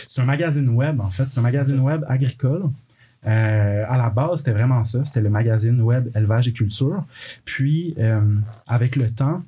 c'est 0.07 0.21
un 0.21 0.25
magazine 0.25 0.67
web, 0.69 0.99
en 1.01 1.09
fait. 1.09 1.25
C'est 1.29 1.39
un 1.39 1.43
magazine 1.43 1.79
web 1.79 2.03
agricole. 2.07 2.63
Euh, 3.27 3.83
à 3.87 3.97
la 3.97 4.09
base, 4.09 4.39
c'était 4.39 4.51
vraiment 4.51 4.83
ça. 4.83 5.03
C'était 5.05 5.21
le 5.21 5.29
magazine 5.29 5.79
web 5.81 6.09
élevage 6.15 6.47
et 6.47 6.53
culture. 6.53 7.03
Puis, 7.43 7.95
euh, 7.97 8.21
avec 8.67 8.95
le 8.95 9.09
temps, 9.09 9.43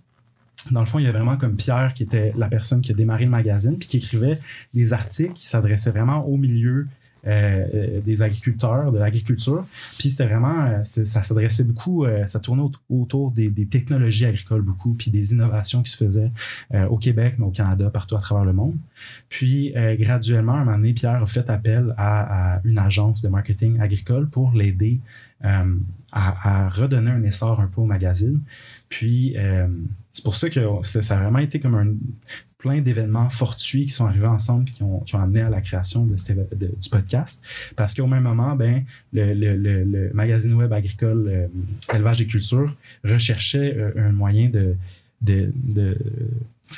dans 0.72 0.80
le 0.80 0.86
fond, 0.88 1.00
il 1.00 1.06
y 1.06 1.08
a 1.08 1.12
vraiment 1.12 1.38
comme 1.38 1.56
Pierre 1.56 1.94
qui 1.94 2.04
était 2.04 2.34
la 2.36 2.48
personne 2.48 2.82
qui 2.82 2.92
a 2.92 2.96
démarré 2.96 3.26
le 3.26 3.30
magazine, 3.32 3.78
puis 3.78 3.88
qui 3.88 3.98
écrivait 3.98 4.40
des 4.74 4.94
articles 4.94 5.34
qui 5.34 5.48
s'adressaient 5.48 5.92
vraiment 5.92 6.26
au 6.26 6.38
milieu 6.38 6.88
euh, 7.28 7.66
euh, 7.74 8.02
des 8.02 8.22
agriculteurs, 8.22 8.92
de 8.92 9.00
l'agriculture. 9.00 9.66
Puis 10.00 10.12
c'était 10.12 10.26
vraiment, 10.26 10.66
euh, 10.66 10.84
ça 10.84 11.24
s'adressait 11.24 11.66
beaucoup, 11.66 12.06
ça 12.26 12.40
tournait 12.40 12.62
aut- 12.62 12.72
autour 12.90 13.32
des, 13.32 13.52
technologies 13.66 14.26
agricoles 14.26 14.62
beaucoup, 14.62 14.94
puis 14.94 15.12
des 15.12 15.34
innovations 15.34 15.84
qui 15.84 15.92
se 15.92 15.98
faisaient 15.98 16.32
au 16.90 16.98
Québec, 16.98 17.36
mais 17.38 17.46
au 17.46 17.52
Canada, 17.52 17.90
partout 17.90 18.16
à 18.16 18.20
travers 18.20 18.46
le 18.46 18.54
monde. 18.54 18.78
Puis 19.30 19.74
graduellement, 20.00 20.54
un 20.54 20.64
moment 20.64 20.78
donné, 20.78 20.94
Pierre 20.94 21.22
a 21.22 21.26
fait 21.26 21.50
appel 21.50 21.94
à, 21.98 22.56
à 22.56 22.62
une 22.64 22.80
agence 22.80 23.22
de 23.22 23.28
marketing 23.28 23.80
agricole 23.82 24.30
pour 24.30 24.54
l'aider 24.54 25.00
à, 25.42 25.66
à 26.12 26.70
redonner 26.70 27.12
un 27.12 27.24
essor 27.24 27.60
un 27.60 27.68
peu 27.68 27.82
au 27.82 27.86
magazine. 27.86 28.40
Puis 28.90 29.36
c'est 30.12 30.24
pour 30.24 30.36
ça 30.36 30.50
que 30.50 30.60
ça 30.84 31.02
ça 31.02 31.18
a 31.18 31.22
vraiment 31.24 31.40
été 31.40 31.60
comme 31.60 31.76
un 31.76 31.94
plein 32.58 32.82
d'événements 32.82 33.30
fortuits 33.30 33.86
qui 33.86 33.92
sont 33.92 34.08
arrivés 34.08 34.26
ensemble 34.28 34.68
et 34.70 34.72
qui 34.72 34.84
ont, 34.84 35.00
qui 35.02 35.16
ont 35.16 35.22
amené 35.22 35.42
à 35.42 35.50
la 35.50 35.62
création 35.62 36.06
de 36.06 36.16
de- 36.56 36.74
du 36.82 36.90
podcast. 36.90 37.44
Parce 37.76 37.94
qu'au 37.94 38.08
même 38.08 38.24
moment, 38.24 38.56
ben, 38.56 38.84
le, 39.14 39.34
le- 39.34 39.56
le- 39.56 39.84
le 39.84 40.12
magazine 40.14 40.54
web 40.54 40.74
agricole 40.74 41.28
euh, 41.28 41.48
Élevage 41.94 42.22
et 42.22 42.26
Culture 42.28 42.76
recherchait 43.04 43.76
euh, 43.78 43.92
un 44.10 44.12
moyen 44.12 44.50
de, 44.50 44.76
de, 45.22 45.52
de- 45.54 45.98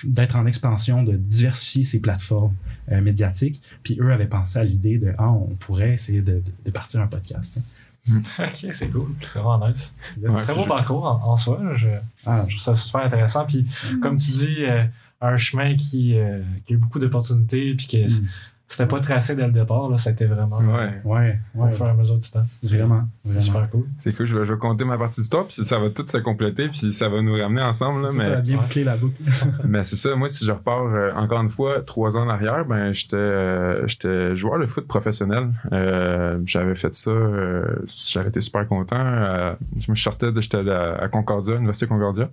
d'être 0.03 0.35
en 0.35 0.45
expansion, 0.45 1.01
de 1.03 1.13
diversifier 1.15 1.83
ses 1.83 1.99
plateformes 2.01 2.53
euh, 2.91 3.01
médiatiques. 3.01 3.61
Puis 3.83 3.97
eux 4.01 4.11
avaient 4.11 4.27
pensé 4.27 4.59
à 4.59 4.63
l'idée 4.63 4.97
de 4.97 5.13
ah, 5.17 5.31
on 5.31 5.55
pourrait 5.59 5.93
essayer 5.93 6.21
de, 6.21 6.33
de- 6.33 6.43
de 6.65 6.71
partir 6.71 6.99
un 7.01 7.07
podcast. 7.07 7.59
hein. 7.59 7.63
ok, 8.39 8.67
c'est 8.73 8.89
cool. 8.89 9.09
C'est 9.21 9.39
vraiment 9.39 9.67
nice. 9.69 9.93
Ouais. 10.21 10.41
Très 10.43 10.53
beau 10.55 10.65
parcours 10.65 11.05
en, 11.05 11.31
en 11.31 11.37
soi. 11.37 11.61
Je, 11.75 11.87
Ah, 12.25 12.43
je 12.47 12.55
trouve 12.55 12.63
ça 12.63 12.75
super 12.75 13.01
intéressant. 13.01 13.45
Puis, 13.45 13.65
comme 14.01 14.17
tu 14.17 14.31
dis, 14.31 14.55
euh, 14.61 14.83
un 15.21 15.37
chemin 15.37 15.75
qui, 15.75 16.17
euh, 16.17 16.41
qui 16.65 16.73
a 16.73 16.75
eu 16.75 16.79
beaucoup 16.79 16.99
d'opportunités, 16.99 17.73
puis 17.75 17.87
que 17.87 17.97
Mm. 17.97 18.27
C'était 18.71 18.85
pas 18.85 18.99
tracé 18.99 19.35
dès 19.35 19.45
le 19.47 19.51
départ. 19.51 19.89
Là, 19.89 19.97
ça 19.97 20.11
a 20.11 20.13
été 20.13 20.25
vraiment 20.25 20.59
Ouais. 20.59 21.01
ouais, 21.03 21.39
au 21.55 21.63
ouais, 21.63 21.71
fur 21.71 21.87
et 21.87 21.89
à 21.89 21.93
mesure 21.95 22.17
du 22.17 22.29
temps. 22.29 22.43
vraiment, 22.63 23.03
C'est 23.23 23.29
vraiment. 23.31 23.41
super 23.45 23.69
cool. 23.71 23.85
C'est 23.97 24.15
cool, 24.15 24.25
je 24.27 24.37
vais, 24.37 24.45
je 24.45 24.53
vais 24.53 24.59
compter 24.59 24.85
ma 24.85 24.97
partie 24.97 25.19
d'histoire, 25.21 25.45
puis 25.45 25.65
ça 25.65 25.79
va 25.79 25.89
tout 25.89 26.05
se 26.07 26.17
compléter, 26.19 26.67
puis 26.69 26.93
ça 26.93 27.09
va 27.09 27.21
nous 27.21 27.33
ramener 27.33 27.61
ensemble. 27.61 28.03
Là, 28.03 28.09
Ça, 28.09 28.13
mais 28.15 28.23
ça 28.25 28.31
a 28.33 28.41
bien 28.41 28.57
Ouais. 28.57 28.63
bouclé 28.63 28.83
la 28.83 28.95
boucle. 28.95 29.15
mais 29.65 29.83
c'est 29.83 29.95
ça, 29.95 30.15
moi, 30.15 30.29
si 30.29 30.45
je 30.45 30.51
repars 30.51 30.83
euh, 30.85 31.11
encore 31.15 31.41
une 31.41 31.49
fois 31.49 31.81
trois 31.81 32.15
ans 32.15 32.21
en 32.25 32.29
arrière, 32.29 32.63
ben, 32.65 32.93
j'étais 32.93 33.15
euh, 33.17 33.87
j'étais 33.87 34.35
joueur 34.35 34.59
de 34.59 34.67
foot 34.67 34.87
professionnel. 34.87 35.49
Euh, 35.73 36.39
j'avais 36.45 36.75
fait 36.75 36.93
ça, 36.93 37.09
euh, 37.11 37.63
j'avais 38.11 38.29
été 38.29 38.39
super 38.41 38.65
content. 38.67 38.97
Euh, 38.99 39.53
je 39.77 39.91
me 39.91 39.95
sortais, 39.95 40.31
de- 40.31 40.41
j'étais 40.41 40.69
à, 40.69 40.93
à 40.95 41.07
Concordia, 41.07 41.55
Université 41.55 41.87
Concordia. 41.87 42.29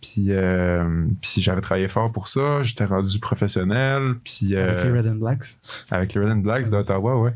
Puis, 0.00 0.26
euh, 0.30 1.04
puis 1.20 1.42
j'avais 1.42 1.60
travaillé 1.60 1.88
fort 1.88 2.10
pour 2.10 2.28
ça, 2.28 2.62
j'étais 2.62 2.84
rendu 2.86 3.18
professionnel, 3.18 4.14
puis... 4.24 4.54
euh, 4.54 4.70
Avec 4.72 4.84
les 4.84 4.98
Red 4.98 5.06
and 5.08 5.14
Blacks. 5.16 5.57
Avec 5.90 6.14
les 6.14 6.20
Red 6.20 6.30
and 6.30 6.36
Blacks 6.36 6.70
d'Ottawa, 6.70 7.16
ouais. 7.20 7.34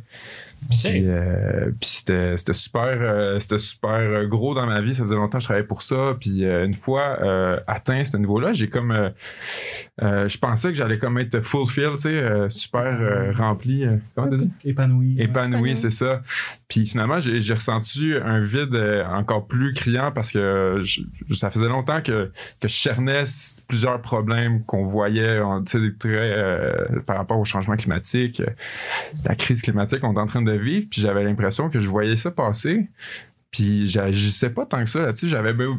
Puis, 0.70 1.02
euh, 1.06 1.70
puis 1.80 1.88
c'était, 1.88 2.36
c'était 2.36 2.52
super, 2.52 2.96
euh, 3.00 3.38
c'était 3.38 3.58
super 3.58 3.90
euh, 3.90 4.26
gros 4.26 4.54
dans 4.54 4.66
ma 4.66 4.80
vie. 4.80 4.94
Ça 4.94 5.02
faisait 5.02 5.14
longtemps 5.14 5.38
que 5.38 5.42
je 5.42 5.46
travaillais 5.48 5.66
pour 5.66 5.82
ça. 5.82 6.16
Puis 6.20 6.44
euh, 6.44 6.64
une 6.64 6.74
fois 6.74 7.18
euh, 7.22 7.58
atteint 7.66 8.02
ce 8.04 8.16
niveau-là, 8.16 8.52
j'ai 8.52 8.68
comme, 8.68 8.90
euh, 8.92 9.10
euh, 10.02 10.28
je 10.28 10.38
pensais 10.38 10.68
que 10.70 10.74
j'allais 10.74 10.98
comme 10.98 11.18
être 11.18 11.40
fulfilled, 11.40 11.92
tu 11.96 11.98
sais, 12.02 12.08
euh, 12.08 12.48
super 12.48 12.98
euh, 13.00 13.32
rempli. 13.32 13.84
euh, 13.84 13.96
comment 14.14 14.28
t'as 14.30 14.36
dit? 14.36 14.50
Épanoui. 14.64 15.16
Épanoui, 15.20 15.76
c'est 15.76 15.90
ça. 15.90 16.22
Puis 16.68 16.86
finalement, 16.86 17.20
j'ai 17.20 17.40
j'ai 17.40 17.54
ressenti 17.54 18.12
un 18.24 18.40
vide 18.40 18.74
encore 19.10 19.46
plus 19.46 19.72
criant 19.74 20.10
parce 20.12 20.30
que 20.32 20.80
je- 20.82 21.02
ça 21.34 21.50
faisait 21.50 21.68
longtemps 21.68 22.00
que, 22.00 22.30
que 22.60 22.68
je 22.68 22.74
cernais 22.74 23.22
s- 23.22 23.64
plusieurs 23.68 24.00
problèmes 24.00 24.64
qu'on 24.64 24.86
voyait, 24.86 25.40
on- 25.40 25.62
tu 25.62 25.72
sais, 25.72 25.80
des 25.80 25.94
traits 25.96 26.12
euh, 26.14 27.00
par 27.06 27.16
rapport 27.16 27.38
au 27.38 27.44
changement 27.44 27.76
climatique, 27.76 28.42
la 29.24 29.34
crise 29.34 29.60
climatique 29.62 30.00
qu'on 30.00 30.14
est 30.14 30.20
en 30.20 30.26
train 30.26 30.42
de 30.42 30.51
vivre. 30.58 30.86
Puis 30.90 31.00
j'avais 31.00 31.24
l'impression 31.24 31.68
que 31.70 31.80
je 31.80 31.88
voyais 31.88 32.16
ça 32.16 32.30
passer. 32.30 32.88
Puis 33.50 33.86
j'agissais 33.86 34.48
pas 34.48 34.64
tant 34.64 34.82
que 34.82 34.88
ça 34.88 35.02
là-dessus. 35.02 35.28
J'avais 35.28 35.52
beau, 35.52 35.76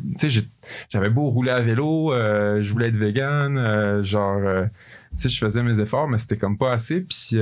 j'avais 0.91 1.09
beau 1.09 1.29
rouler 1.29 1.49
à 1.49 1.59
vélo, 1.59 2.13
euh, 2.13 2.61
je 2.61 2.71
voulais 2.71 2.89
être 2.89 2.97
vegan, 2.97 3.57
euh, 3.57 4.03
genre, 4.03 4.37
euh, 4.43 4.65
tu 5.15 5.23
sais, 5.23 5.29
je 5.29 5.39
faisais 5.39 5.63
mes 5.63 5.79
efforts, 5.79 6.07
mais 6.07 6.19
c'était 6.19 6.37
comme 6.37 6.55
pas 6.55 6.71
assez. 6.71 7.01
Puis, 7.01 7.39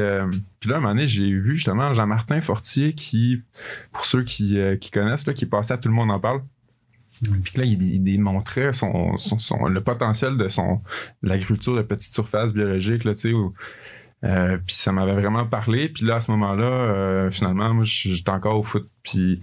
puis 0.59 0.69
là, 0.69 0.77
un 0.77 0.79
moment 0.79 0.93
donné, 0.93 1.05
j'ai 1.05 1.29
vu 1.29 1.57
justement 1.57 1.93
Jean-Martin 1.93 2.39
Fortier 2.39 2.93
qui, 2.93 3.41
pour 3.91 4.05
ceux 4.05 4.23
qui, 4.23 4.57
qui 4.79 4.89
connaissent, 4.89 5.27
là, 5.27 5.33
qui 5.33 5.45
passait 5.45 5.73
à 5.73 5.77
Tout 5.77 5.89
le 5.89 5.95
monde 5.95 6.11
en 6.11 6.19
parle. 6.21 6.41
Puis 7.43 7.51
que 7.53 7.59
là, 7.59 7.65
il, 7.65 7.81
il 7.83 8.01
démontrait 8.01 8.71
son, 8.71 9.17
son, 9.17 9.37
son- 9.37 9.65
le 9.67 9.81
potentiel 9.81 10.37
de 10.37 10.47
son 10.47 10.81
l'agriculture 11.21 11.75
de 11.75 11.81
petite 11.81 12.13
surface 12.13 12.53
biologique, 12.53 13.03
là, 13.03 13.13
tu 13.13 13.19
sais, 13.19 13.33
euh, 14.23 14.57
puis 14.57 14.75
ça 14.75 14.91
m'avait 14.91 15.13
vraiment 15.13 15.45
parlé. 15.45 15.89
Puis 15.89 16.05
là, 16.05 16.15
à 16.15 16.19
ce 16.19 16.31
moment-là, 16.31 16.63
euh, 16.63 17.31
finalement, 17.31 17.73
moi, 17.73 17.83
j'étais 17.83 18.29
encore 18.29 18.57
au 18.57 18.63
foot. 18.63 18.89
Puis 19.03 19.41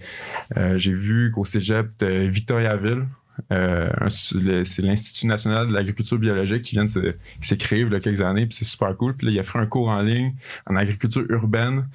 euh, 0.56 0.78
j'ai 0.78 0.94
vu 0.94 1.32
qu'au 1.32 1.44
cégep 1.44 2.02
Victoriaville, 2.02 3.06
euh, 3.52 3.88
c'est 4.08 4.82
l'Institut 4.82 5.26
national 5.26 5.68
de 5.68 5.72
l'agriculture 5.72 6.18
biologique 6.18 6.62
qui 6.62 6.74
vient 6.74 6.86
de 6.86 7.14
créé 7.54 7.80
il 7.80 7.92
y 7.92 7.94
a 7.94 8.00
quelques 8.00 8.20
années, 8.20 8.46
puis 8.46 8.56
c'est 8.56 8.64
super 8.64 8.96
cool. 8.96 9.14
Puis 9.14 9.26
là, 9.26 9.32
il 9.32 9.38
a 9.38 9.44
fait 9.44 9.58
un 9.58 9.66
cours 9.66 9.88
en 9.88 10.00
ligne 10.02 10.34
en 10.66 10.76
agriculture 10.76 11.24
urbaine, 11.28 11.86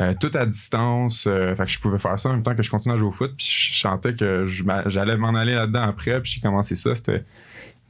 euh, 0.00 0.14
tout 0.20 0.30
à 0.34 0.46
distance. 0.46 1.24
Fait 1.24 1.64
que 1.64 1.70
je 1.70 1.78
pouvais 1.80 1.98
faire 1.98 2.18
ça 2.18 2.28
en 2.28 2.34
même 2.34 2.42
temps 2.42 2.54
que 2.54 2.62
je 2.62 2.70
continuais 2.70 2.96
à 2.96 2.98
jouer 2.98 3.08
au 3.08 3.12
foot. 3.12 3.32
Puis 3.36 3.46
je 3.46 3.74
chantais 3.74 4.14
que 4.14 4.46
j'allais 4.46 5.16
m'en 5.16 5.34
aller 5.34 5.54
là-dedans 5.54 5.82
après. 5.82 6.20
Puis 6.20 6.34
j'ai 6.34 6.40
commencé 6.40 6.74
ça. 6.74 6.94
C'était 6.94 7.24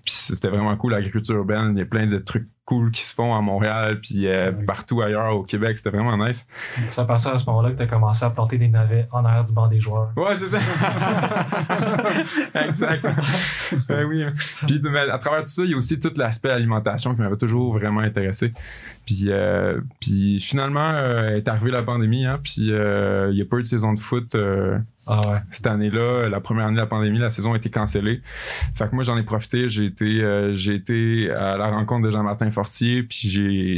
c'était 0.06 0.48
vraiment 0.48 0.76
cool, 0.76 0.92
l'agriculture 0.92 1.34
urbaine. 1.36 1.72
Il 1.74 1.78
y 1.78 1.82
a 1.82 1.86
plein 1.86 2.06
de 2.06 2.18
trucs 2.18 2.46
cool 2.64 2.90
qui 2.90 3.02
se 3.02 3.14
font 3.14 3.34
à 3.34 3.40
Montréal, 3.42 4.00
puis 4.00 4.26
euh, 4.26 4.50
Oui. 4.56 4.64
partout 4.64 5.02
ailleurs 5.02 5.36
au 5.36 5.42
Québec. 5.42 5.76
C'était 5.76 5.90
vraiment 5.90 6.16
nice. 6.16 6.46
C'est 6.90 7.00
à 7.00 7.04
partir 7.04 7.32
de 7.34 7.38
ce 7.38 7.44
moment-là 7.46 7.70
que 7.72 7.76
tu 7.76 7.82
as 7.82 7.86
commencé 7.86 8.24
à 8.24 8.30
planter 8.30 8.56
des 8.56 8.68
navets 8.68 9.06
en 9.12 9.24
arrière 9.24 9.44
du 9.44 9.52
banc 9.52 9.66
des 9.68 9.80
joueurs. 9.80 10.10
Ouais, 10.16 10.34
c'est 10.36 10.46
ça. 10.46 10.58
exact. 12.66 13.06
Ben 13.88 14.04
oui. 14.06 14.24
Puis 14.66 14.80
mais 14.90 15.10
à 15.10 15.18
travers 15.18 15.40
tout 15.40 15.50
ça, 15.50 15.62
il 15.64 15.70
y 15.70 15.74
a 15.74 15.76
aussi 15.76 16.00
tout 16.00 16.12
l'aspect 16.16 16.50
alimentation 16.50 17.14
qui 17.14 17.20
m'avait 17.20 17.36
toujours 17.36 17.72
vraiment 17.74 18.00
intéressé. 18.00 18.52
Puis, 19.06 19.26
euh, 19.28 19.80
puis 20.00 20.40
finalement, 20.40 20.90
euh, 20.94 21.36
est 21.36 21.46
arrivée 21.48 21.70
la 21.70 21.82
pandémie, 21.82 22.24
hein, 22.24 22.40
puis 22.42 22.54
il 22.68 23.30
n'y 23.34 23.42
a 23.42 23.44
pas 23.44 23.58
eu 23.58 23.62
de 23.62 23.66
saison 23.66 23.92
de 23.92 24.00
foot 24.00 24.34
Ah 25.06 25.20
ouais. 25.28 25.38
cette 25.50 25.66
année-là. 25.66 26.28
La 26.30 26.40
première 26.40 26.66
année 26.66 26.76
de 26.76 26.80
la 26.80 26.86
pandémie, 26.86 27.18
la 27.18 27.30
saison 27.30 27.52
a 27.52 27.56
été 27.56 27.68
cancellée. 27.68 28.22
Fait 28.74 28.88
que 28.88 28.94
moi, 28.94 29.04
j'en 29.04 29.18
ai 29.18 29.22
profité. 29.22 29.68
J'ai 29.68 29.84
été, 29.84 30.22
euh, 30.22 30.54
j'ai 30.54 30.74
été 30.74 31.30
à 31.30 31.58
la 31.58 31.68
rencontre 31.68 32.06
de 32.06 32.10
Jean-Martin 32.10 32.50
Fortier, 32.54 33.02
puis 33.02 33.28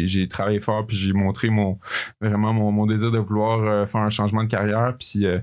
j'ai, 0.07 0.29
travaillé 0.29 0.61
fort, 0.61 0.87
puis 0.87 0.97
j'ai 0.97 1.13
montré 1.13 1.51
mon, 1.51 1.79
vraiment 2.21 2.53
mon, 2.53 2.87
désir 2.87 3.11
de 3.11 3.19
vouloir 3.19 3.61
euh, 3.63 3.87
faire 3.87 4.03
un 4.03 4.11
changement 4.11 4.45
de 4.45 4.49
carrière. 4.49 4.95
Puis, 4.99 5.27
euh, 5.27 5.39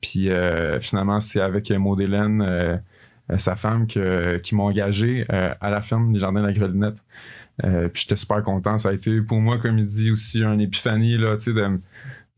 puis 0.00 0.30
euh, 0.30 0.80
finalement, 0.80 1.20
c'est 1.20 1.40
avec 1.40 1.70
Maud 1.70 2.00
Hélène, 2.00 2.80
sa 3.36 3.56
femme, 3.56 3.86
que, 3.86 4.38
qui 4.38 4.54
m'ont 4.54 4.64
engagé 4.64 5.26
à 5.28 5.70
la 5.70 5.82
ferme 5.82 6.12
des 6.12 6.18
Jardins 6.18 6.40
de 6.40 6.46
la 6.46 6.52
Grelinette. 6.52 7.04
Puis 7.60 8.02
j'étais 8.02 8.16
super 8.16 8.42
content. 8.42 8.78
Ça 8.78 8.90
a 8.90 8.92
été 8.92 9.20
pour 9.20 9.40
moi, 9.40 9.58
comme 9.58 9.78
il 9.78 9.84
dit, 9.84 10.10
aussi 10.10 10.42
une 10.42 10.60
épiphanie 10.60 11.18
là, 11.18 11.36
de, 11.36 11.80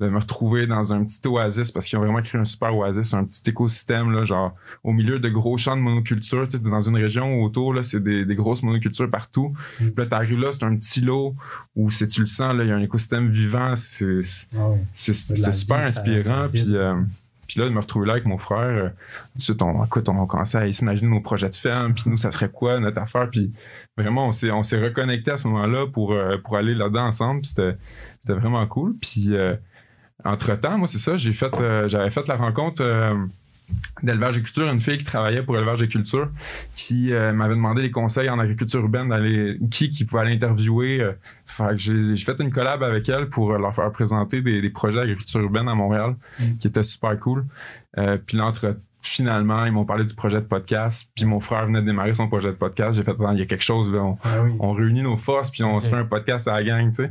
de 0.01 0.09
me 0.09 0.19
retrouver 0.19 0.67
dans 0.67 0.93
un 0.93 1.05
petit 1.05 1.21
oasis 1.29 1.71
parce 1.71 1.87
qu'ils 1.87 1.99
ont 1.99 2.03
vraiment 2.03 2.23
créé 2.23 2.41
un 2.41 2.45
super 2.45 2.77
oasis, 2.77 3.13
un 3.13 3.25
petit 3.25 3.51
écosystème, 3.51 4.13
là, 4.13 4.25
genre 4.25 4.55
au 4.83 4.93
milieu 4.93 5.19
de 5.19 5.29
gros 5.29 5.59
champs 5.59 5.77
de 5.77 5.83
monoculture. 5.83 6.49
Tu 6.49 6.57
sais, 6.57 6.63
dans 6.63 6.81
une 6.81 6.97
région 6.97 7.35
où 7.35 7.45
autour, 7.45 7.75
là, 7.75 7.83
c'est 7.83 8.03
des, 8.03 8.25
des 8.25 8.35
grosses 8.35 8.63
monocultures 8.63 9.11
partout. 9.11 9.55
Mm. 9.81 9.85
Puis 9.91 9.95
là, 9.99 10.07
t'arrives 10.07 10.41
là, 10.41 10.53
c'est 10.53 10.65
un 10.65 10.75
petit 10.77 11.03
lot 11.03 11.35
où 11.77 11.91
c'est, 11.91 12.09
tu 12.09 12.21
le 12.21 12.27
sens, 12.27 12.55
là, 12.55 12.65
il 12.65 12.71
y 12.71 12.73
a 12.73 12.77
un 12.77 12.83
écosystème 12.83 13.29
vivant. 13.29 13.75
C'est, 13.77 14.21
Ah 14.57 14.71
c'est, 14.95 15.15
c'est 15.15 15.53
super 15.53 15.81
vie, 15.81 15.87
inspirant. 15.87 16.49
puis, 16.51 16.65
euh, 16.75 16.95
puis 17.47 17.59
là, 17.59 17.67
de 17.67 17.75
me 17.75 17.81
retrouver 17.81 18.07
là 18.07 18.13
avec 18.13 18.27
mon 18.27 18.39
frère, 18.39 18.61
euh, 18.61 18.89
tout 19.33 19.39
de 19.39 19.43
suite, 19.43 19.61
on, 19.61 19.85
écoute, 19.85 20.09
on 20.09 20.23
a 20.23 20.27
commencé 20.27 20.57
à 20.57 20.73
s'imaginer 20.73 21.11
nos 21.11 21.21
projets 21.21 21.49
de 21.49 21.55
ferme, 21.57 21.95
puis 21.95 22.05
nous, 22.07 22.17
ça 22.17 22.31
serait 22.31 22.49
quoi 22.49 22.79
notre 22.79 23.03
affaire? 23.03 23.29
Puis 23.29 23.53
vraiment, 23.99 24.29
on 24.29 24.33
s'est, 24.33 24.53
on 24.53 24.63
s'est 24.63 24.81
reconnecté 24.81 25.33
à 25.33 25.37
ce 25.37 25.49
moment-là 25.49 25.87
pour, 25.89 26.13
euh, 26.13 26.39
pour 26.39 26.57
aller 26.57 26.75
là-dedans 26.75 27.07
ensemble. 27.07 27.41
Puis 27.41 27.49
c'était, 27.49 27.77
c'était 28.21 28.35
vraiment 28.35 28.65
cool. 28.69 28.95
Puis 29.01 29.35
euh, 29.35 29.57
entre-temps, 30.25 30.79
moi, 30.79 30.87
c'est 30.89 30.99
ça, 30.99 31.17
j'ai 31.17 31.33
fait, 31.33 31.53
euh, 31.61 31.89
j'avais 31.89 32.11
fait 32.11 32.27
la 32.29 32.37
rencontre 32.37 32.83
euh, 32.83 33.15
d'élevage 34.03 34.39
et 34.39 34.43
culture, 34.43 34.69
une 34.71 34.81
fille 34.81 34.99
qui 34.99 35.05
travaillait 35.05 35.43
pour 35.43 35.57
élevage 35.57 35.83
et 35.83 35.89
culture, 35.89 36.29
qui 36.75 37.13
euh, 37.13 37.33
m'avait 37.33 37.55
demandé 37.55 37.83
des 37.83 37.91
conseils 37.91 38.29
en 38.29 38.39
agriculture 38.39 38.81
urbaine, 38.81 39.09
d'aller, 39.09 39.59
qui, 39.71 39.91
qui 39.91 40.05
pouvait 40.05 40.23
aller 40.23 40.35
interviewer. 40.35 41.01
euh, 41.01 41.13
j'ai, 41.77 42.17
fait 42.17 42.41
une 42.41 42.51
collab 42.51 42.83
avec 42.83 43.09
elle 43.09 43.29
pour 43.29 43.53
leur 43.53 43.75
faire 43.75 43.91
présenter 43.93 44.41
des, 44.41 44.61
des 44.61 44.71
projets 44.71 44.99
d'agriculture 45.01 45.41
urbaine 45.41 45.69
à 45.69 45.75
Montréal, 45.75 46.17
Mm. 46.39 46.57
qui 46.59 46.67
était 46.67 46.83
super 46.83 47.19
cool. 47.19 47.45
Puis 48.27 48.37
là, 48.37 48.47
entre 48.47 48.77
finalement, 49.03 49.65
ils 49.65 49.73
m'ont 49.73 49.85
parlé 49.85 50.05
du 50.05 50.15
projet 50.15 50.37
de 50.41 50.47
podcast, 50.47 51.11
puis 51.15 51.25
mon 51.25 51.41
frère 51.41 51.67
venait 51.67 51.81
de 51.81 51.87
démarrer 51.87 52.15
son 52.15 52.29
projet 52.29 52.49
de 52.49 52.55
podcast. 52.57 52.97
J'ai 52.99 53.05
fait, 53.05 53.15
Ah, 53.27 53.31
il 53.33 53.39
y 53.39 53.43
a 53.43 53.47
quelque 53.47 53.63
chose, 53.65 53.93
là. 53.93 54.01
On, 54.03 54.19
Ah 54.23 54.43
oui. 54.45 54.53
on 54.61 54.73
réunit 54.73 55.03
nos 55.03 55.17
forces, 55.17 55.51
puis 55.51 55.63
on 55.65 55.81
se 55.81 55.89
fait 55.89 55.97
un 55.97 56.05
podcast 56.05 56.47
à 56.49 56.53
la 56.55 56.63
gang, 56.63 56.87
tu 56.91 57.05
sais. 57.05 57.11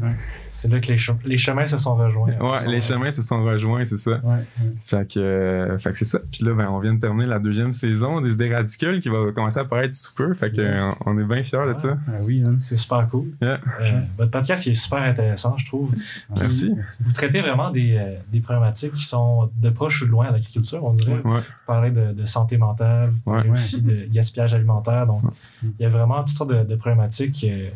C'est 0.49 0.71
là 0.71 0.79
que 0.79 0.87
les, 0.87 0.97
chem- 0.97 1.17
les 1.25 1.37
chemins 1.37 1.67
se 1.67 1.77
sont 1.77 1.95
rejoints. 1.95 2.31
Ouais, 2.39 2.67
les 2.67 2.81
chemins 2.81 3.11
se 3.11 3.21
sont 3.21 3.43
rejoints, 3.43 3.85
c'est 3.85 3.97
ça. 3.97 4.19
Ouais. 4.23 4.39
Fait 4.83 5.07
que, 5.11 5.19
euh, 5.19 5.77
que 5.77 5.93
c'est 5.93 6.05
ça. 6.05 6.19
Puis 6.31 6.43
là, 6.45 6.53
ben, 6.53 6.67
on 6.69 6.79
vient 6.79 6.93
de 6.93 6.99
terminer 6.99 7.25
la 7.27 7.39
deuxième 7.39 7.73
saison 7.73 8.21
des 8.21 8.33
idées 8.33 8.53
radicales 8.53 8.99
qui 8.99 9.09
va 9.09 9.31
commencer 9.33 9.59
à 9.59 9.65
paraître 9.65 9.95
sous 9.95 10.13
peu. 10.15 10.33
Fait 10.33 10.51
que, 10.51 10.61
Yes. 10.61 10.81
euh, 10.83 10.91
on 11.05 11.17
est 11.19 11.23
bien 11.23 11.43
fiers 11.43 11.59
de 11.73 11.77
ça. 11.79 11.97
Ah 12.07 12.11
oui, 12.21 12.43
hein. 12.45 12.55
C'est 12.57 12.77
super 12.77 13.07
cool. 13.09 13.27
Yeah. 13.41 13.59
Euh, 13.81 13.99
votre 14.17 14.31
podcast 14.31 14.65
il 14.65 14.71
est 14.71 14.75
super 14.75 14.99
intéressant, 15.01 15.55
je 15.57 15.65
trouve. 15.65 15.91
Merci. 16.39 16.73
Vous 17.01 17.13
traitez 17.13 17.41
vraiment 17.41 17.71
des, 17.71 17.95
euh, 17.97 18.15
des 18.31 18.39
problématiques 18.41 18.93
qui 18.93 19.03
sont 19.05 19.49
de 19.57 19.69
proche 19.69 20.01
ou 20.01 20.05
de 20.05 20.11
loin 20.11 20.27
à 20.27 20.31
l'agriculture, 20.31 20.83
on 20.83 20.93
dirait. 20.93 21.21
Ouais. 21.23 21.39
De, 21.79 22.13
de 22.13 22.25
santé 22.25 22.57
mentale, 22.57 23.11
vous 23.25 23.31
Ouais. 23.33 23.49
aussi 23.49 23.81
de 23.81 24.05
gaspillage 24.11 24.53
alimentaire. 24.53 25.07
Donc, 25.07 25.23
il 25.63 25.71
y 25.79 25.85
a 25.85 25.89
vraiment 25.89 26.19
toutes 26.19 26.35
sortes 26.37 26.49
de, 26.51 26.63
de 26.63 26.75
problématiques 26.75 27.43
euh, 27.45 27.69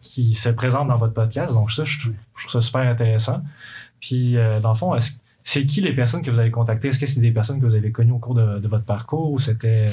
qui 0.00 0.34
se 0.34 0.48
présentent 0.50 0.88
dans 0.88 0.98
votre 0.98 1.14
podcast. 1.14 1.54
Donc, 1.54 1.70
ça, 1.72 1.84
je 1.84 1.98
trouve, 2.00 2.12
je 2.36 2.46
trouve 2.48 2.60
ça 2.60 2.66
super 2.66 2.82
intéressant. 2.82 3.42
Puis, 4.00 4.36
euh, 4.36 4.60
dans 4.60 4.72
le 4.72 4.76
fond, 4.76 4.94
est-ce- 4.94 5.18
c'est 5.44 5.64
qui 5.66 5.80
les 5.80 5.92
personnes 5.94 6.22
que 6.22 6.30
vous 6.30 6.38
avez 6.40 6.50
contactées? 6.50 6.88
Est-ce 6.88 6.98
que 6.98 7.06
c'est 7.06 7.20
des 7.20 7.30
personnes 7.30 7.60
que 7.60 7.66
vous 7.66 7.74
avez 7.74 7.92
connues 7.92 8.12
au 8.12 8.18
cours 8.18 8.34
de, 8.34 8.58
de 8.58 8.68
votre 8.68 8.84
parcours 8.84 9.30
ou 9.32 9.38
c'était 9.38 9.86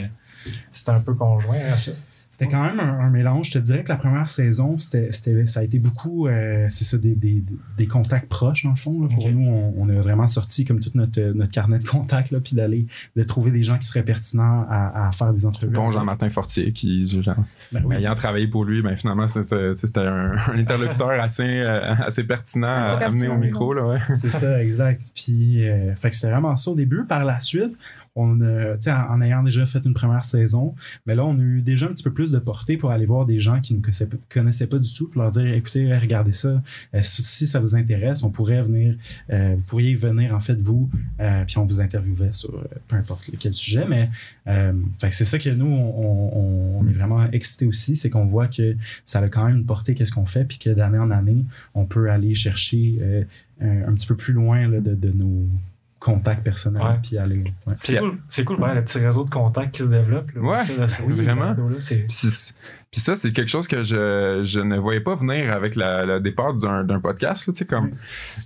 c'était 0.72 0.92
un 0.92 1.02
peu 1.02 1.14
conjoint 1.14 1.60
à 1.60 1.78
ça? 1.78 1.92
C'était 2.32 2.48
quand 2.48 2.64
même 2.64 2.80
un, 2.80 3.00
un 3.02 3.10
mélange. 3.10 3.48
Je 3.48 3.52
te 3.52 3.58
dirais 3.60 3.84
que 3.84 3.90
la 3.90 3.98
première 3.98 4.30
saison, 4.30 4.80
c'était, 4.80 5.12
c'était- 5.12 5.46
ça 5.46 5.60
a 5.60 5.64
été 5.64 5.80
beaucoup, 5.80 6.28
euh, 6.28 6.66
c'est 6.70 6.86
ça, 6.86 6.98
des, 6.98 7.14
des, 7.14 7.44
des 7.78 7.88
contacts 7.88 8.30
proches, 8.30 8.64
dans 8.64 8.70
le 8.72 8.78
fond. 8.78 9.02
là. 9.02 9.10
Pour 9.14 9.30
nous, 9.30 9.46
on, 9.50 9.74
on 9.78 9.90
a 9.90 10.00
vraiment 10.02 10.28
sorti 10.28 10.64
comme 10.64 10.80
tout 10.80 10.92
notre, 10.96 11.20
notre 11.34 11.52
carnet 11.52 11.78
de 11.78 11.86
contacts, 11.88 12.32
là, 12.32 12.40
puis 12.40 12.56
d'aller 12.56 12.88
de 13.18 13.24
trouver 13.24 13.52
des 13.52 13.64
gens 13.64 13.78
qui 13.78 13.86
seraient 13.86 14.04
pertinents 14.04 14.66
à, 14.70 15.08
à 15.10 15.12
faire 15.12 15.34
des 15.34 15.46
entrevues. 15.46 15.74
Bon 15.74 15.92
Jean-Martin 15.92 16.30
Fortier 16.30 16.72
qui, 16.72 17.06
genre, 17.06 17.36
Ben 17.74 17.84
oui. 17.86 17.98
ayant 17.98 18.16
travaillé 18.16 18.48
pour 18.48 18.64
lui, 18.64 18.82
ben 18.82 18.96
finalement, 18.96 19.28
c'était 19.28 19.76
c'était 19.76 20.00
un, 20.00 20.32
un 20.54 20.58
interlocuteur 20.58 21.12
assez, 21.22 21.44
euh, 21.44 21.94
assez 21.96 22.24
pertinent 22.24 22.78
Assez 22.78 22.94
à 23.04 23.08
amener 23.08 23.28
au 23.28 23.38
micro. 23.38 23.76
Ouais. 23.76 24.00
C'est 24.16 24.32
ça, 24.32 24.64
exact. 24.64 25.12
Puis, 25.14 25.68
euh, 25.68 25.94
fait 25.96 26.10
que 26.10 26.16
c'était 26.16 26.32
vraiment 26.32 26.56
ça 26.56 26.72
au 26.72 26.76
début. 26.76 27.04
Par 27.04 27.26
la 27.26 27.40
suite, 27.42 27.74
on 28.16 28.42
en, 28.42 28.78
en 28.90 29.22
ayant 29.22 29.44
déjà 29.44 29.66
fait 29.66 29.84
une 29.86 29.94
première 29.94 30.26
saison, 30.26 30.76
mais 31.06 31.16
là, 31.16 31.26
on 31.26 31.38
a 31.38 31.42
eu 31.42 31.62
déjà 31.62 31.86
un 31.86 31.90
petit 31.90 32.04
peu 32.04 32.12
plus 32.12 32.32
de 32.32 32.40
portée 32.40 32.78
pour 32.78 32.92
aller 32.92 33.06
voir 33.06 33.26
des 33.26 33.40
gens 33.40 33.62
qui 33.62 33.74
ne 33.74 33.80
connaissaient, 33.80 34.68
pas- 34.68 34.80
du 34.80 34.94
tout, 34.94 35.10
pour 35.10 35.22
leur 35.22 35.32
dire, 35.32 35.48
écoutez, 35.54 35.98
regardez 35.98 36.34
ça, 36.34 36.62
Euh, 36.94 37.00
si, 37.04 37.48
ça 37.48 37.60
vous 37.60 37.76
intéresse, 37.76 38.24
on 38.24 38.32
pourrait 38.32 38.62
venir, 38.62 38.96
euh, 39.32 39.56
vous 39.58 39.64
pourriez 39.64 39.96
venir, 39.96 40.36
en 40.36 40.40
fait, 40.40 40.56
vous, 40.60 40.90
euh, 41.20 41.44
puis 41.46 41.58
on 41.58 41.66
vous 41.66 41.80
interviewait 41.80 42.34
sur 42.34 42.52
peu 42.88 42.96
importe 42.96 43.30
quel 43.40 43.54
sujet, 43.54 43.86
mais 43.88 44.10
c'est 45.10 45.26
ça 45.26 45.38
que 45.38 45.50
nous, 45.50 45.66
on, 45.66 46.86
est 46.88 46.94
vraiment 46.94 47.30
excités 47.32 47.68
aussi, 47.68 47.96
c'est 47.96 48.10
qu'on 48.10 48.26
voit 48.26 48.48
que 48.48 48.76
ça 49.06 49.20
a 49.20 49.30
quand 49.30 49.46
même 49.46 49.58
une 49.58 49.66
portée, 49.66 49.94
qu'est-ce 49.94 50.12
qu'on 50.12 50.26
fait, 50.26 50.46
puis 50.46 50.58
que 50.58 50.70
d'année 50.70 50.98
en 50.98 51.12
année, 51.12 51.46
on 51.74 51.86
peut 51.86 52.10
aller 52.10 52.34
chercher 52.34 53.26
un, 53.62 53.94
petit 53.94 54.08
peu 54.08 54.16
plus 54.16 54.34
loin 54.34 54.68
de 54.68 55.12
nos 55.12 55.48
contacts 56.02 56.44
personnels, 56.44 56.82
Ouais. 56.82 57.00
puis 57.02 57.18
aller. 57.18 57.44
ouais. 57.68 57.74
C'est 57.78 58.00
cool, 58.00 58.18
c'est 58.28 58.44
cool, 58.44 58.58
pareil, 58.58 58.76
le 58.76 58.84
petit 58.84 58.98
réseau 59.00 59.24
de 59.24 59.30
contacts 59.30 59.74
qui 59.76 59.84
se 59.84 59.88
développe. 59.90 60.32
là, 60.32 60.42
Ouais, 60.42 60.66
ce- 60.66 61.04
vraiment. 61.04 61.56
c'est- 61.80 62.06
Puis 62.92 63.00
c'est- 63.00 63.12
ça, 63.12 63.16
c'est 63.16 63.32
quelque 63.32 63.48
chose 63.50 63.68
que 63.70 63.84
je, 63.84 64.42
je 64.44 64.60
ne 64.60 64.78
voyais 64.78 65.00
pas 65.00 65.16
venir 65.16 65.52
avec 65.54 65.76
la- 65.78 66.06
le 66.06 66.20
départ 66.20 66.54
d'un 66.56 66.84
d'un 66.84 67.00
podcast. 67.00 67.48
là, 67.48 67.54
comme 67.68 67.86
Oui. 67.86 67.92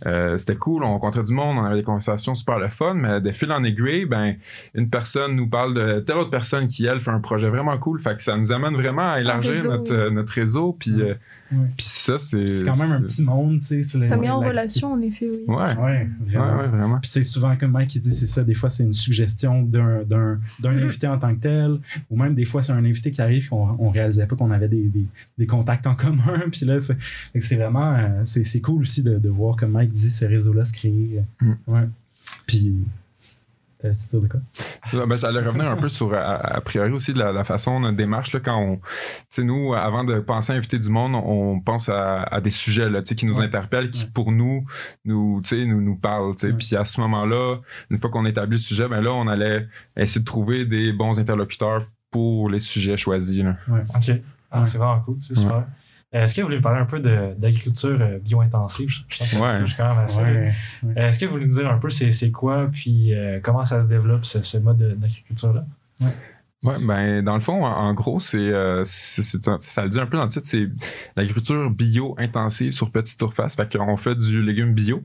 euh, 0.06 0.38
c'était 0.38 0.56
cool, 0.56 0.84
on 0.84 0.90
rencontrait 0.90 1.24
du 1.24 1.34
monde, 1.34 1.58
on 1.58 1.64
avait 1.66 1.78
des 1.78 1.84
conversations 1.84 2.36
super 2.36 2.60
le 2.60 2.68
fun, 2.68 2.94
mais 2.94 3.22
de 3.22 3.32
fil 3.32 3.52
en 3.52 3.64
aiguille, 3.64 4.06
ben 4.06 4.36
une 4.76 4.88
personne 4.90 5.36
nous 5.36 5.48
parle 5.48 5.74
de 5.74 6.00
telle 6.02 6.18
autre 6.18 6.30
personne 6.30 6.68
qui 6.68 6.86
elle 6.86 7.00
fait 7.00 7.10
un 7.12 7.20
projet 7.22 7.48
vraiment 7.48 7.76
cool. 7.80 8.00
Fait 8.00 8.16
que 8.16 8.22
ça 8.22 8.38
nous 8.38 8.52
amène 8.52 8.76
vraiment 8.76 9.14
à 9.14 9.20
élargir 9.20 9.52
réseau, 9.54 9.70
notre, 9.72 10.08
oui. 10.10 10.14
notre 10.14 10.34
réseau. 10.34 10.76
Puis 10.80 11.02
euh, 11.02 11.16
puis 11.50 11.86
ça, 11.88 12.20
c'est 12.20 12.46
C'est 12.46 12.66
quand 12.66 12.78
même 12.78 12.92
un 12.92 13.02
petit 13.02 13.24
monde, 13.24 13.60
tu 13.62 13.84
sais. 13.84 14.06
Ça 14.06 14.18
met 14.18 14.30
en 14.30 14.42
la- 14.42 14.48
relation, 14.50 14.94
en 14.94 15.02
effet, 15.02 15.28
oui. 15.30 15.40
Ouais. 15.48 15.76
Ouais, 15.76 16.08
vraiment. 16.28 16.58
ouais, 16.58 16.68
vraiment. 16.68 17.00
Puis 17.02 17.10
sais, 17.10 17.24
souvent, 17.24 17.56
comme 17.56 17.72
Mike 17.72 17.96
il 17.96 18.02
dit, 18.02 18.12
c'est 18.14 18.28
ça, 18.28 18.44
des 18.44 18.54
fois, 18.56 18.70
c'est 18.70 18.84
une 18.84 18.94
suggestion 18.94 19.64
d'un, 19.64 20.04
d'un, 20.04 20.40
d'un 20.60 20.72
Mm. 20.74 20.84
invité 20.84 21.08
en 21.08 21.18
tant 21.18 21.34
que 21.36 21.40
tel, 21.42 21.80
ou 22.12 22.18
même 22.18 22.36
des 22.36 22.46
fois, 22.46 22.62
c'est 22.62 22.74
un 22.74 22.84
invité 22.86 23.10
qui 23.12 23.22
arrive 23.22 23.50
qu'on 23.50 23.76
on 23.80 23.90
réalisait 23.90 24.26
pas 24.28 24.35
qu'on 24.36 24.52
avait 24.52 24.68
des, 24.68 24.84
des, 24.84 25.06
des 25.38 25.48
contacts 25.48 25.88
en 25.88 25.96
commun. 25.96 26.44
Puis 26.52 26.66
là, 26.66 26.78
c'est, 26.80 27.56
vraiment, 27.56 27.94
euh, 27.96 28.22
c'est, 28.26 28.44
c'est 28.44 28.62
cool 28.62 28.84
aussi 28.84 29.04
de, 29.04 29.18
de 29.18 29.30
voir, 29.30 29.56
comme 29.56 29.72
Mike 29.72 29.94
dit, 29.94 30.12
ce 30.12 30.26
réseau-là 30.26 30.66
se 30.66 30.74
créer. 30.74 31.22
Mm. 31.42 31.52
Ouais. 31.68 31.88
Puis, 32.48 32.74
quoi? 34.30 34.40
Ça, 34.92 35.06
ben, 35.06 35.18
ça 35.18 35.28
allait 35.28 35.42
revenir 35.42 35.70
un 35.70 35.76
peu 35.76 35.90
sur, 35.90 36.14
a, 36.14 36.36
a 36.36 36.62
priori 36.62 36.92
aussi, 36.92 37.14
de 37.14 37.20
la, 37.20 37.32
la 37.32 37.44
façon, 37.44 37.80
notre 37.80 37.96
démarche, 37.98 38.34
là, 38.34 38.40
quand 38.40 38.58
on, 38.58 38.78
tu 38.78 38.82
sais, 39.30 39.44
nous, 39.44 39.74
avant 39.74 40.04
de 40.04 40.20
penser 40.20 40.54
à 40.54 40.56
inviter 40.56 40.80
du 40.80 40.90
monde, 40.90 41.14
on 41.16 41.60
pense 41.60 41.90
à, 41.90 42.24
à 42.24 42.42
des 42.42 42.50
sujets, 42.50 42.90
là, 42.90 43.02
tu 43.02 43.10
sais, 43.10 43.16
qui 43.16 43.26
nous 43.26 43.38
Ouais. 43.40 43.46
interpellent, 43.46 43.90
qui, 43.90 44.04
Ouais. 44.04 44.10
pour 44.14 44.32
nous, 44.32 44.66
nous, 45.04 45.42
tu 45.44 45.50
sais, 45.58 45.66
nous, 45.66 45.82
nous 45.82 45.96
parlent, 45.96 46.36
tu 46.36 46.48
sais. 46.48 46.54
Ouais. 46.54 46.58
Puis 46.58 46.76
à 46.76 46.86
ce 46.86 47.00
moment-là, 47.02 47.58
une 47.92 48.00
fois 48.00 48.10
qu'on 48.10 48.26
établit 48.26 48.58
le 48.58 48.62
sujet, 48.62 48.88
ben 48.88 49.02
là, 49.02 49.12
on 49.12 49.28
allait 49.28 49.68
essayer 49.98 50.22
de 50.22 50.26
trouver 50.26 50.66
des 50.66 50.92
bons 50.92 51.20
interlocuteurs 51.20 51.86
pour 52.16 52.50
les 52.50 52.60
sujets 52.60 52.96
choisis, 52.96 53.44
là. 53.44 53.58
OK. 53.70 54.12
Ah, 54.52 54.60
Ouais. 54.62 54.66
C'est 54.66 54.78
vraiment 54.78 55.02
cool, 55.02 55.18
c'est 55.22 55.36
super. 55.36 55.66
Euh, 56.14 56.24
Est-ce 56.24 56.34
que 56.34 56.40
vous 56.40 56.48
voulez 56.48 56.62
parler 56.62 56.80
un 56.80 56.86
peu 56.86 57.02
d'agriculture 57.02 57.98
euh, 58.00 58.20
bio-intensive? 58.20 58.88
Je, 58.90 59.04
que 59.06 59.16
ça 59.26 59.42
Ouais. 59.42 59.60
touche 59.60 59.76
quand 59.76 59.94
même. 59.96 60.54
Euh, 60.86 61.08
Est-ce 61.08 61.20
que 61.20 61.26
vous 61.26 61.32
voulez 61.34 61.46
nous 61.48 61.56
dire 61.56 61.70
un 61.70 61.78
peu 61.78 61.90
c'est 61.90 62.32
quoi, 62.32 62.70
puis 62.72 63.14
euh, 63.14 63.40
comment 63.44 63.66
ça 63.66 63.82
se 63.82 63.90
développe, 63.90 64.24
ce, 64.24 64.42
ce 64.42 64.58
mode 64.60 64.78
de- 64.78 64.94
d'agriculture-là? 64.94 65.66
Ouais, 66.66 66.76
ben 66.84 67.22
dans 67.24 67.36
le 67.36 67.42
fond, 67.42 67.64
en, 67.66 67.72
en 67.72 67.94
gros, 67.94 68.20
c'est, 68.20 68.38
euh, 68.38 68.82
c'est- 68.84 69.22
c'est 69.22 69.48
un- 69.48 69.58
ça 69.60 69.84
le 69.84 69.90
dit 69.90 70.00
un 70.00 70.06
peu 70.06 70.18
dans 70.18 70.24
le 70.24 70.30
titre, 70.30 70.46
c'est 70.46 70.68
l'agriculture 71.16 71.70
bio 71.70 72.16
intensive 72.18 72.74
sur 72.74 72.92
petite 72.92 73.20
surface. 73.20 73.56
Fait 73.56 73.78
qu'on 73.78 73.98
fait 73.98 74.16
du 74.16 74.42
légume 74.42 74.74
bio. 74.74 75.04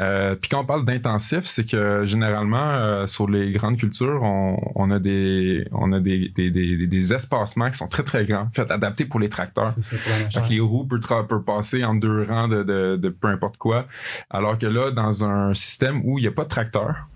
Euh, 0.00 0.34
Puis 0.34 0.48
quand 0.50 0.60
on 0.60 0.64
parle 0.64 0.84
d'intensif, 0.84 1.40
c'est 1.44 1.64
que 1.68 2.04
généralement 2.04 2.70
euh, 2.72 3.06
sur 3.06 3.28
les 3.28 3.52
grandes 3.52 3.76
cultures, 3.78 4.20
on, 4.22 4.56
on 4.74 4.90
a 4.90 4.98
des 4.98 5.66
on 5.72 5.92
a 5.92 6.00
des, 6.00 6.30
des, 6.34 6.50
des, 6.50 6.86
des 6.86 7.12
espacements 7.14 7.70
qui 7.70 7.76
sont 7.76 7.88
très 7.88 8.02
très 8.02 8.24
grands, 8.24 8.48
fait 8.52 8.70
adaptés 8.70 9.04
pour 9.04 9.20
les 9.20 9.28
tracteurs. 9.28 9.74
C'est 9.80 9.96
ça 9.96 10.40
Fait 10.42 10.48
que 10.48 10.52
les 10.54 10.60
roues 10.60 10.84
peuvent, 10.84 11.26
peuvent 11.26 11.42
passer 11.44 11.84
en 11.84 11.94
deux 11.94 12.22
rangs 12.24 12.48
de, 12.48 12.62
de, 12.62 12.96
de 12.96 13.08
peu 13.08 13.28
importe 13.28 13.56
quoi. 13.56 13.86
Alors 14.30 14.58
que 14.58 14.66
là, 14.66 14.90
dans 14.90 15.24
un 15.24 15.54
système 15.54 16.00
où 16.04 16.18
il 16.18 16.22
n'y 16.22 16.28
a 16.28 16.32
pas 16.32 16.44
de 16.44 16.48
tracteur, 16.48 17.08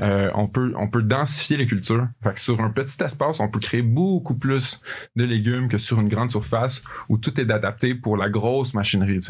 euh, 0.00 0.30
on, 0.34 0.46
peut, 0.46 0.72
densifier 1.02 1.56
les 1.56 1.66
cultures. 1.66 2.06
Sur 2.36 2.60
un 2.60 2.70
petit 2.70 3.02
espace, 3.02 3.40
on 3.40 3.48
peut 3.48 3.60
créer 3.60 3.82
beaucoup 3.82 4.34
plus 4.34 4.80
de 5.16 5.24
légumes 5.24 5.68
que 5.68 5.78
sur 5.78 6.00
une 6.00 6.08
grande 6.08 6.30
surface 6.30 6.82
où 7.08 7.18
tout 7.18 7.40
est 7.40 7.50
adapté 7.50 7.94
pour 7.94 8.16
la 8.16 8.28
grosse 8.28 8.74
machinerie. 8.74 9.20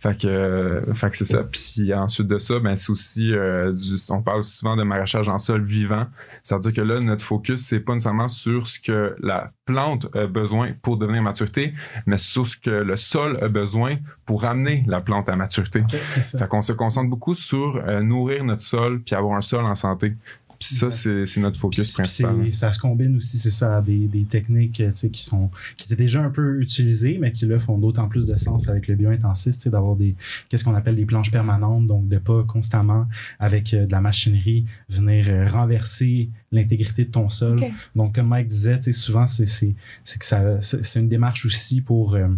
Fait 0.00 0.18
que, 0.18 0.26
euh, 0.26 0.94
fait 0.94 1.10
que 1.10 1.16
c'est 1.18 1.26
ça. 1.26 1.44
Puis 1.44 1.92
ensuite 1.92 2.26
de 2.26 2.38
ça, 2.38 2.58
ben, 2.58 2.74
c'est 2.74 2.90
aussi, 2.90 3.34
euh, 3.34 3.70
du, 3.70 3.96
on 4.08 4.22
parle 4.22 4.42
souvent 4.44 4.74
de 4.74 4.82
maraîchage 4.82 5.28
en 5.28 5.36
sol 5.36 5.62
vivant. 5.62 6.06
C'est-à-dire 6.42 6.72
que 6.72 6.80
là, 6.80 7.00
notre 7.00 7.22
focus, 7.22 7.60
c'est 7.60 7.80
pas 7.80 7.92
nécessairement 7.92 8.28
sur 8.28 8.66
ce 8.66 8.80
que 8.80 9.14
la 9.20 9.52
plante 9.66 10.08
a 10.16 10.26
besoin 10.26 10.70
pour 10.80 10.96
devenir 10.96 11.22
maturité, 11.22 11.74
mais 12.06 12.16
sur 12.16 12.46
ce 12.46 12.56
que 12.56 12.70
le 12.70 12.96
sol 12.96 13.38
a 13.42 13.48
besoin 13.48 13.96
pour 14.24 14.46
amener 14.46 14.84
la 14.86 15.02
plante 15.02 15.28
à 15.28 15.36
maturité. 15.36 15.80
Ok, 15.80 16.00
c'est 16.06 16.22
ça. 16.22 16.38
Fait 16.38 16.48
qu'on 16.48 16.62
se 16.62 16.72
concentre 16.72 17.10
beaucoup 17.10 17.34
sur 17.34 17.76
euh, 17.76 18.00
nourrir 18.00 18.42
notre 18.42 18.62
sol 18.62 19.02
puis 19.02 19.14
avoir 19.14 19.36
un 19.36 19.42
sol 19.42 19.66
en 19.66 19.74
santé. 19.74 20.14
Puis 20.60 20.74
ça, 20.74 20.88
Ouais. 20.88 21.24
c'est 21.24 21.40
notre 21.40 21.58
focus 21.58 21.94
principal. 21.94 22.52
ça 22.52 22.70
se 22.70 22.78
combine 22.78 23.16
aussi, 23.16 23.38
c'est 23.38 23.50
ça, 23.50 23.78
à 23.78 23.80
des, 23.80 24.06
des 24.08 24.24
techniques 24.24 24.82
qui 24.92 25.24
sont 25.24 25.50
qui 25.78 25.86
étaient 25.86 25.96
déjà 26.02 26.22
un 26.22 26.28
peu 26.28 26.60
utilisées, 26.60 27.16
mais 27.18 27.32
qui 27.32 27.46
là 27.46 27.58
font 27.58 27.78
d'autant 27.78 28.08
plus 28.08 28.26
de 28.26 28.36
sens 28.36 28.68
avec 28.68 28.86
le 28.86 28.94
bio-intensif, 28.94 29.56
d'avoir 29.68 29.96
des 29.96 30.14
qu'est-ce 30.50 30.62
qu'on 30.64 30.74
appelle 30.74 30.96
des 30.96 31.06
planches 31.06 31.30
permanentes, 31.30 31.86
donc 31.86 32.08
de 32.08 32.18
pas 32.18 32.44
constamment 32.44 33.06
avec 33.38 33.72
euh, 33.72 33.86
de 33.86 33.92
la 33.92 34.02
machinerie 34.02 34.66
venir 34.90 35.26
euh, 35.28 35.46
renverser 35.48 36.28
l'intégrité 36.52 37.06
de 37.06 37.10
ton 37.10 37.30
sol. 37.30 37.58
Donc 37.96 38.16
comme 38.16 38.28
Mike 38.28 38.48
disait, 38.48 38.80
souvent 38.92 39.26
c'est 39.26 39.46
c'est 39.46 39.74
c'est 40.04 40.18
que 40.18 40.26
ça 40.26 40.60
c'est 40.60 40.84
c'est 40.84 41.00
une 41.00 41.08
démarche 41.08 41.46
aussi 41.46 41.80
pour 41.80 42.14
euh, 42.16 42.28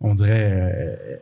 on 0.00 0.12
dirait 0.12 0.50
euh, 0.52 1.16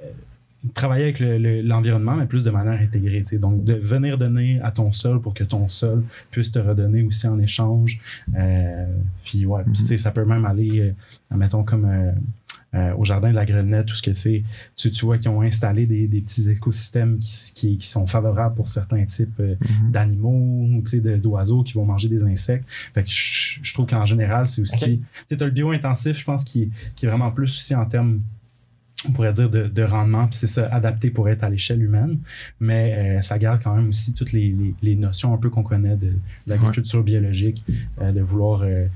travailler 0.73 1.05
avec 1.05 1.21
le- 1.21 1.39
le- 1.39 1.61
l'environnement, 1.63 2.15
mais 2.17 2.27
plus 2.27 2.45
de 2.45 2.51
manière 2.51 2.81
intégrée. 2.81 3.23
tu. 3.29 3.39
Donc, 3.39 3.65
de 3.65 3.75
venir 3.75 4.17
donner 4.19 4.61
à 4.63 4.71
ton 4.71 4.93
sol 4.93 5.21
pour 5.21 5.35
que 5.35 5.45
ton 5.45 5.69
sol 5.69 6.03
puisse 6.31 6.53
te 6.53 6.59
redonner 6.59 7.03
aussi 7.03 7.27
en 7.29 7.39
échange. 7.39 8.01
Euh, 8.37 8.87
puis, 9.25 9.45
ouais, 9.47 9.63
tu 9.75 9.99
ça 9.99 10.11
peut 10.11 10.25
même 10.25 10.45
aller, 10.45 10.81
euh, 10.81 11.37
mettons, 11.37 11.65
comme 11.65 11.85
euh, 11.85 12.11
euh, 12.75 12.93
au 12.97 13.05
jardin 13.05 13.31
de 13.31 13.37
la 13.37 13.45
Grenette, 13.47 13.87
tout 13.87 13.95
ce 13.95 14.03
que 14.03 14.11
tu 14.11 14.17
sais, 14.17 14.43
tu, 14.75 14.91
tu 14.91 15.05
vois 15.05 15.17
qu'ils 15.19 15.29
ont 15.31 15.43
installé 15.43 15.87
des, 15.87 16.09
des 16.09 16.21
petits 16.21 16.51
écosystèmes 16.51 17.19
qui, 17.21 17.53
qui, 17.55 17.79
qui 17.79 17.87
sont 17.87 18.05
favorables 18.07 18.57
pour 18.57 18.69
certains 18.69 19.05
types 19.05 19.39
euh, 19.39 19.55
Mhm. 19.61 19.91
d'animaux 19.93 20.83
tu 20.83 21.01
d'oiseaux 21.01 21.63
qui 21.63 21.75
vont 21.75 21.85
manger 21.85 22.09
des 22.09 22.23
insectes. 22.25 22.69
Fait 22.93 23.03
que 23.05 23.11
je, 23.11 23.61
je 23.63 23.75
trouve 23.75 23.87
qu'en 23.87 24.05
général, 24.07 24.49
c'est 24.49 24.61
aussi. 24.63 25.01
Tu 25.29 25.37
sais, 25.37 25.43
as 25.43 25.47
le 25.47 25.53
bio-intensif, 25.53 26.19
je 26.19 26.25
pense, 26.25 26.43
qui, 26.43 26.71
qui 26.97 27.07
est 27.07 27.09
vraiment 27.09 27.31
plus 27.31 27.45
aussi 27.55 27.75
en 27.77 27.85
termes 27.87 28.21
on 29.09 29.13
pourrait 29.13 29.33
dire 29.33 29.51
de, 29.51 29.67
de 29.69 29.83
rendement, 29.83 30.27
puis 30.27 30.37
c'est 30.37 30.47
ça, 30.47 30.67
adapté 30.73 31.11
pour 31.11 31.29
être 31.29 31.45
à 31.45 31.49
l'échelle 31.51 31.83
humaine, 31.83 32.19
mais 32.61 33.17
euh, 33.19 33.23
ça 33.23 33.39
garde 33.39 33.63
quand 33.63 33.75
même 33.77 33.89
aussi 33.89 34.15
toutes 34.15 34.33
les, 34.33 34.49
les- 34.53 34.75
les 34.83 34.97
notions 34.97 35.35
un 35.35 35.39
peu 35.39 35.51
qu'on 35.51 35.63
connaît 35.63 35.97
de, 35.97 36.07
de 36.07 36.13
l'agriculture 36.47 37.03
biologique, 37.03 37.63
euh, 38.01 38.13
de 38.13 38.21
vouloir, 38.21 38.63
euh, 38.63 38.87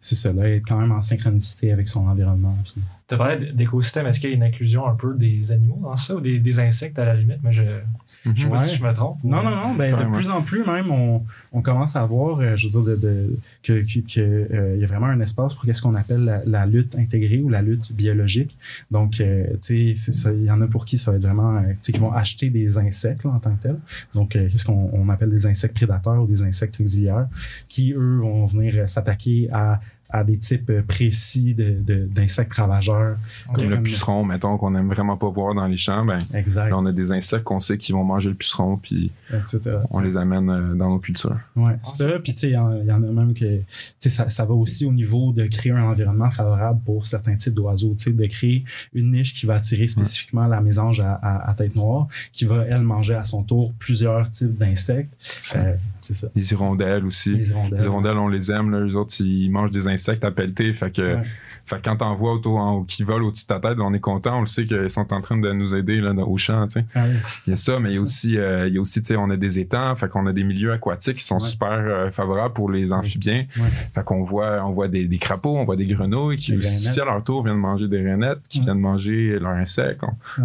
c'est 0.00 0.14
ça, 0.14 0.32
là, 0.32 0.48
être 0.48 0.66
quand 0.66 0.80
même 0.80 0.92
en 0.92 1.02
synchronicité 1.02 1.72
avec 1.72 1.88
son 1.88 2.06
environnement. 2.06 2.56
puis- 2.64 2.80
Tu 3.10 3.14
as 3.14 3.18
parlé 3.18 3.52
d'écosystème. 3.52 4.06
Est-ce 4.06 4.20
qu'il 4.20 4.30
y 4.30 4.32
a 4.32 4.36
une 4.36 4.44
inclusion 4.44 4.86
un 4.86 4.94
peu 4.94 5.16
des 5.16 5.50
animaux 5.50 5.80
dans 5.82 5.96
ça 5.96 6.14
ou 6.14 6.20
des, 6.20 6.38
des 6.38 6.60
insectes 6.60 6.96
à 6.96 7.04
la 7.04 7.14
limite? 7.16 7.38
Mais 7.42 7.52
je 7.52 7.62
ne 7.62 8.36
sais 8.36 8.46
pas 8.46 8.56
Ouais. 8.58 8.64
si 8.66 8.76
je 8.76 8.84
me 8.84 8.92
trompe. 8.92 9.18
Non, 9.24 9.42
non, 9.42 9.50
non, 9.50 9.74
ben, 9.74 9.90
de 9.96 10.12
plus 10.14 10.30
en 10.30 10.42
plus 10.42 10.64
même, 10.64 10.92
on, 10.92 11.24
on 11.52 11.60
commence 11.60 11.96
à 11.96 12.04
voir, 12.06 12.38
euh, 12.38 12.54
je 12.54 12.68
veux 12.68 12.72
dire, 12.84 12.96
de, 12.96 13.00
de- 13.04 13.36
que, 13.64 13.72
que, 13.82 13.98
que, 14.14 14.20
euh, 14.20 14.74
il 14.76 14.80
y 14.80 14.84
a 14.84 14.86
vraiment 14.86 15.06
un 15.06 15.18
espace 15.18 15.54
pour 15.54 15.64
qu'est-ce 15.64 15.82
qu'on 15.82 15.96
appelle 15.96 16.24
la, 16.24 16.38
la 16.46 16.66
lutte 16.66 16.94
intégrée 16.96 17.40
ou 17.40 17.48
la 17.48 17.62
lutte 17.62 17.92
biologique. 17.92 18.56
Donc, 18.92 19.20
euh, 19.20 19.44
tu 19.60 19.96
sais, 19.96 20.12
il 20.32 20.44
y 20.44 20.50
en 20.52 20.60
a 20.60 20.68
pour 20.68 20.84
qui 20.84 20.96
ça 20.96 21.10
va 21.10 21.16
être 21.16 21.24
vraiment, 21.24 21.60
tu 21.62 21.76
sais, 21.80 21.92
qui 21.92 21.98
vont 21.98 22.12
acheter 22.12 22.48
des 22.48 22.78
insectes 22.78 23.24
là, 23.24 23.30
en 23.32 23.40
tant 23.40 23.56
que 23.56 23.62
tel. 23.62 23.76
Donc, 24.14 24.36
euh, 24.36 24.48
qu'est-ce 24.48 24.64
qu'on 24.66 24.88
on 24.92 25.08
appelle 25.08 25.30
des 25.30 25.46
insectes 25.46 25.74
prédateurs 25.74 26.22
ou 26.22 26.26
des 26.28 26.42
insectes 26.42 26.80
auxiliaires, 26.80 27.26
qui, 27.68 27.92
eux, 27.92 28.18
vont 28.20 28.46
venir 28.46 28.88
s'attaquer 28.88 29.48
à 29.52 29.80
à 30.12 30.24
des 30.24 30.36
types 30.38 30.70
euh, 30.70 30.82
précis 30.82 31.54
de- 31.54 31.76
de- 31.80 32.06
d'insectes 32.06 32.52
ravageurs. 32.54 33.16
Comme 33.54 33.68
le 33.70 33.82
puceron, 33.82 34.24
mettons, 34.24 34.56
qu'on 34.58 34.74
aime 34.74 34.88
vraiment 34.88 35.16
pas 35.16 35.28
voir 35.28 35.54
dans 35.54 35.66
les 35.66 35.76
champs, 35.76 36.04
ben, 36.04 36.18
Exact. 36.34 36.70
là, 36.70 36.78
on 36.78 36.86
a 36.86 36.92
des 36.92 37.12
insectes 37.12 37.44
qu'on 37.44 37.60
sait 37.60 37.78
qui 37.78 37.92
vont 37.92 38.04
manger 38.04 38.30
le 38.30 38.34
puceron, 38.36 38.76
puis 38.76 39.10
etc. 39.32 39.60
on 39.90 40.00
les 40.00 40.16
amène 40.16 40.50
euh, 40.50 40.74
dans 40.74 40.90
nos 40.90 40.98
cultures. 40.98 41.38
Ouais, 41.56 41.76
c'est 41.82 42.04
ça. 42.08 42.18
Puis, 42.22 42.34
tu 42.34 42.40
sais, 42.40 42.48
il 42.50 42.52
y, 42.54 42.56
en 42.56 42.74
il 42.76 42.86
y 42.86 42.92
en 42.92 43.02
a 43.02 43.06
même 43.06 43.34
que, 43.34 43.58
tu 43.58 43.64
sais, 43.98 44.10
ça, 44.10 44.28
ça 44.30 44.44
va 44.44 44.54
aussi 44.54 44.84
au 44.86 44.92
niveau 44.92 45.32
de 45.32 45.46
créer 45.46 45.72
un 45.72 45.84
environnement 45.84 46.30
favorable 46.30 46.80
pour 46.84 47.06
certains 47.06 47.36
types 47.36 47.54
d'oiseaux, 47.54 47.94
tu 47.98 48.04
sais, 48.04 48.12
de 48.12 48.26
créer 48.26 48.64
une 48.94 49.12
niche 49.12 49.34
qui 49.34 49.46
va 49.46 49.54
attirer 49.56 49.88
spécifiquement 49.88 50.46
la 50.46 50.60
mésange 50.60 51.00
à, 51.00 51.14
à- 51.14 51.50
à 51.50 51.54
tête 51.54 51.74
noire, 51.76 52.08
qui 52.32 52.44
va, 52.44 52.64
elle, 52.68 52.82
manger 52.82 53.14
à 53.14 53.24
son 53.24 53.42
tour 53.42 53.72
plusieurs 53.78 54.28
types 54.30 54.56
d'insectes. 54.56 55.12
Euh, 55.56 55.74
c'est 56.14 56.26
ça. 56.26 56.28
Les 56.34 56.52
hirondelles 56.52 57.04
aussi. 57.06 57.30
Les 57.36 57.50
hirondelles. 57.50 57.78
Les 57.78 57.84
hirondelles, 57.84 58.16
on 58.18 58.28
les 58.28 58.50
aime. 58.52 58.70
Là. 58.70 58.78
Eux 58.80 58.96
autres, 58.96 59.14
ils 59.20 59.50
mangent 59.50 59.70
des 59.70 59.88
insectes 59.88 60.24
à 60.24 60.30
pelleter. 60.30 60.72
Fait 60.74 60.90
que, 60.94 61.00
Ouais. 61.16 61.22
fait 61.66 61.76
que 61.76 61.82
quand 61.84 61.96
t'en 61.96 62.14
vois 62.14 62.32
autour, 62.34 62.58
en- 62.58 62.84
qui 62.84 63.02
volent 63.02 63.26
au-dessus 63.28 63.44
de 63.44 63.48
ta 63.48 63.60
tête, 63.60 63.78
on 63.80 63.94
est 63.94 64.00
content. 64.00 64.38
On 64.38 64.40
le 64.40 64.46
sait 64.46 64.64
qu'ils 64.64 64.90
sont 64.90 65.12
en 65.12 65.20
train 65.20 65.38
de 65.38 65.52
nous 65.52 65.74
aider 65.74 66.00
là, 66.00 66.12
au 66.12 66.36
champ. 66.36 66.66
tu 66.66 66.80
sais. 66.80 66.86
Ah 66.94 67.04
oui. 67.08 67.14
Il 67.46 67.50
y 67.50 67.52
a 67.54 67.56
ça, 67.56 67.78
mais 67.80 67.90
il 67.90 67.94
y 67.94 67.98
a 67.98 68.02
aussi, 68.02 68.36
euh, 68.38 68.66
il 68.68 68.74
y 68.74 68.78
a 68.78 68.80
aussi 68.80 69.00
tu 69.00 69.08
sais, 69.08 69.16
on 69.16 69.30
a 69.30 69.36
des 69.36 69.58
étangs. 69.60 69.94
Fait 69.96 70.08
qu'on 70.08 70.26
a 70.26 70.32
des 70.32 70.44
milieux 70.44 70.72
aquatiques 70.72 71.16
qui 71.18 71.24
sont 71.24 71.36
Ouais. 71.36 71.40
super 71.40 71.70
euh, 71.70 72.10
favorables 72.10 72.54
pour 72.54 72.70
les 72.70 72.92
amphibiens. 72.92 73.44
Ouais. 73.56 73.68
Fait 73.94 74.04
qu'on 74.04 74.22
voit, 74.24 74.64
on 74.64 74.72
voit 74.72 74.88
des, 74.88 75.06
des 75.08 75.18
crapauds, 75.18 75.56
on 75.58 75.64
voit 75.64 75.76
des 75.76 75.86
grenouilles 75.86 76.36
qui 76.36 76.56
aussi, 76.56 76.98
à 77.00 77.04
leur 77.04 77.22
tour 77.22 77.44
viennent 77.44 77.56
manger 77.56 77.88
des 77.88 78.02
rainettes, 78.02 78.40
qui 78.48 78.60
viennent 78.60 78.78
manger 78.80 79.38
leurs 79.38 79.52
insectes. 79.52 80.00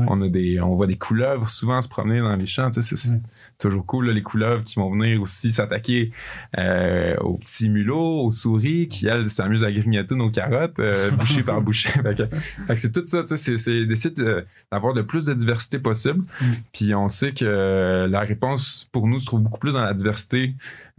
On, 0.07 0.21
a 0.21 0.27
des, 0.27 0.59
on 0.61 0.75
voit 0.75 0.87
des 0.87 0.97
couleuvres 0.97 1.49
souvent 1.49 1.81
se 1.81 1.87
promener 1.87 2.19
dans 2.19 2.35
les 2.35 2.45
champs. 2.45 2.69
Tu 2.69 2.81
sais, 2.81 2.95
c'est 2.95 3.19
toujours 3.57 3.85
cool, 3.85 4.07
là, 4.07 4.13
les 4.13 4.21
couleuvres 4.21 4.63
qui 4.63 4.75
vont 4.75 4.91
venir 4.91 5.21
aussi 5.21 5.51
s'attaquer 5.55 6.11
euh, 6.57 7.15
aux 7.21 7.37
petits 7.37 7.69
mulots, 7.69 8.25
aux 8.25 8.31
souris, 8.31 8.87
qui, 8.87 9.07
elles, 9.07 9.29
s'amusent 9.29 9.63
à 9.63 9.71
grignoter 9.71 10.15
nos 10.15 10.29
carottes, 10.29 10.79
euh, 10.79 11.09
bouchée 11.19 11.43
par 11.43 11.61
bouchée. 11.61 11.89
Fait 12.67 12.73
que, 12.75 12.79
c'est 12.79 12.91
tout 12.91 13.03
ça, 13.05 13.23
c'est- 13.27 13.85
d'essayer 13.85 14.13
de- 14.13 14.45
d'avoir 14.71 14.93
le 14.93 15.05
plus 15.05 15.25
de 15.25 15.33
diversité 15.33 15.79
possible. 15.79 16.19
Mm. 16.41 16.45
Puis 16.73 16.95
on 16.95 17.09
sait 17.09 17.31
que 17.31 17.45
euh, 17.45 18.07
la 18.07 18.21
réponse, 18.21 18.89
pour 18.91 19.07
nous, 19.07 19.19
se 19.19 19.25
trouve 19.25 19.41
beaucoup 19.41 19.59
plus 19.59 19.73
dans 19.73 19.83
la 19.83 19.93
diversité 19.93 20.53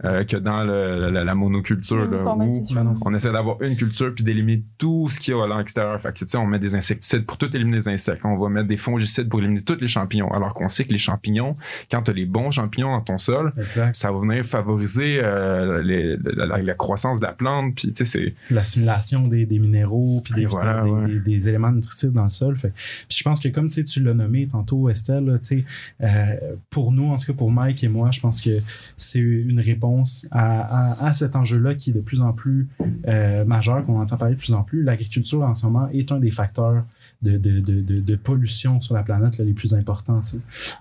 euh, 0.05 0.23
que 0.23 0.37
dans 0.37 0.63
le- 0.63 1.09
la, 1.09 1.23
la 1.23 1.33
monoculture, 1.35 1.97
là, 1.97 2.03
où 2.05 2.11
L'uniformisation. 2.11 2.75
Ben 2.83 2.95
on 3.05 3.13
essaie 3.15 3.31
d'avoir 3.31 3.59
une 3.63 3.75
culture 3.75 4.13
puis 4.13 4.23
d'éliminer 4.23 4.63
tout 4.77 5.07
ce 5.09 5.19
qu'il 5.19 5.33
y 5.33 5.37
a 5.37 5.43
à 5.43 5.57
l'extérieur. 5.57 5.99
Fait 5.99 6.13
que, 6.13 6.19
tu 6.19 6.27
sais, 6.27 6.37
on 6.37 6.45
met 6.45 6.59
des 6.59 6.75
insecticides 6.75 7.25
pour 7.25 7.37
tout 7.37 7.53
éliminer 7.55 7.77
les 7.77 7.89
insectes. 7.89 8.21
On 8.23 8.37
va 8.37 8.47
mettre 8.49 8.67
des 8.67 8.77
fongicides 8.77 9.27
pour 9.27 9.39
éliminer 9.39 9.61
tous 9.61 9.77
les 9.81 9.87
champignons. 9.87 10.29
Alors 10.31 10.53
qu'on 10.53 10.67
sait 10.67 10.83
que 10.83 10.91
les 10.91 10.99
champignons, 10.99 11.55
quand 11.89 12.03
tu 12.03 12.11
as 12.11 12.13
les 12.13 12.25
bons 12.25 12.51
champignons 12.51 12.91
dans 12.91 13.01
ton 13.01 13.17
sol, 13.17 13.53
Exact. 13.57 13.95
ça 13.95 14.11
va 14.11 14.19
venir 14.19 14.45
favoriser 14.45 15.19
euh, 15.23 15.81
les- 15.81 16.15
la, 16.35 16.45
la- 16.45 16.61
la 16.61 16.73
croissance 16.75 17.19
de 17.19 17.25
la 17.25 17.33
plante. 17.33 17.73
Puis, 17.75 17.91
tu 17.91 18.05
sais, 18.05 18.05
c'est. 18.05 18.53
L'assimilation 18.53 19.23
des, 19.23 19.47
des 19.47 19.57
minéraux 19.57 20.21
puis 20.23 20.35
des, 20.35 20.41
Et 20.41 20.45
voilà, 20.45 20.83
des, 20.83 20.89
ouais. 20.91 21.07
des- 21.07 21.19
des 21.19 21.49
éléments 21.49 21.71
nutritifs 21.71 22.11
dans 22.11 22.23
le 22.25 22.29
sol. 22.29 22.55
Fait. 22.57 22.71
Puis 23.09 23.17
je 23.17 23.23
pense 23.23 23.39
que 23.39 23.47
comme 23.47 23.69
tu 23.69 24.03
l'as 24.03 24.13
nommé 24.13 24.47
tantôt, 24.47 24.89
Estelle, 24.89 25.25
là, 25.25 25.39
tu 25.39 25.45
sais, 25.45 25.65
euh, 26.03 26.35
pour 26.69 26.91
nous, 26.91 27.09
en 27.09 27.17
tout 27.17 27.25
cas 27.25 27.33
pour 27.33 27.51
Mike 27.51 27.83
et 27.83 27.87
moi, 27.87 28.11
je 28.11 28.19
pense 28.19 28.41
que 28.41 28.51
c'est 28.99 29.17
une 29.19 29.59
réponse 29.59 29.86
à, 30.31 30.61
à- 31.03 31.07
à 31.07 31.13
cet 31.13 31.35
enjeu-là 31.35 31.75
qui 31.75 31.89
est 31.91 31.93
de 31.93 32.01
plus 32.01 32.21
en 32.21 32.33
plus 32.33 32.67
euh, 33.07 33.45
majeur, 33.45 33.85
qu'on 33.85 33.99
entend 34.01 34.17
parler 34.17 34.35
de 34.35 34.39
plus 34.39 34.53
en 34.53 34.63
plus. 34.63 34.83
L'agriculture 34.83 35.41
en 35.43 35.55
ce 35.55 35.65
moment 35.65 35.87
est 35.93 36.11
un 36.11 36.19
des 36.19 36.31
facteurs 36.31 36.83
de, 37.21 37.37
de, 37.37 37.59
de, 37.59 37.81
de, 37.81 37.99
de 37.99 38.15
pollution 38.15 38.79
sur 38.81 38.93
la 38.93 39.01
planète 39.03 39.37
là, 39.39 39.45
les 39.45 39.53
plus 39.53 39.73
importants. 39.73 40.21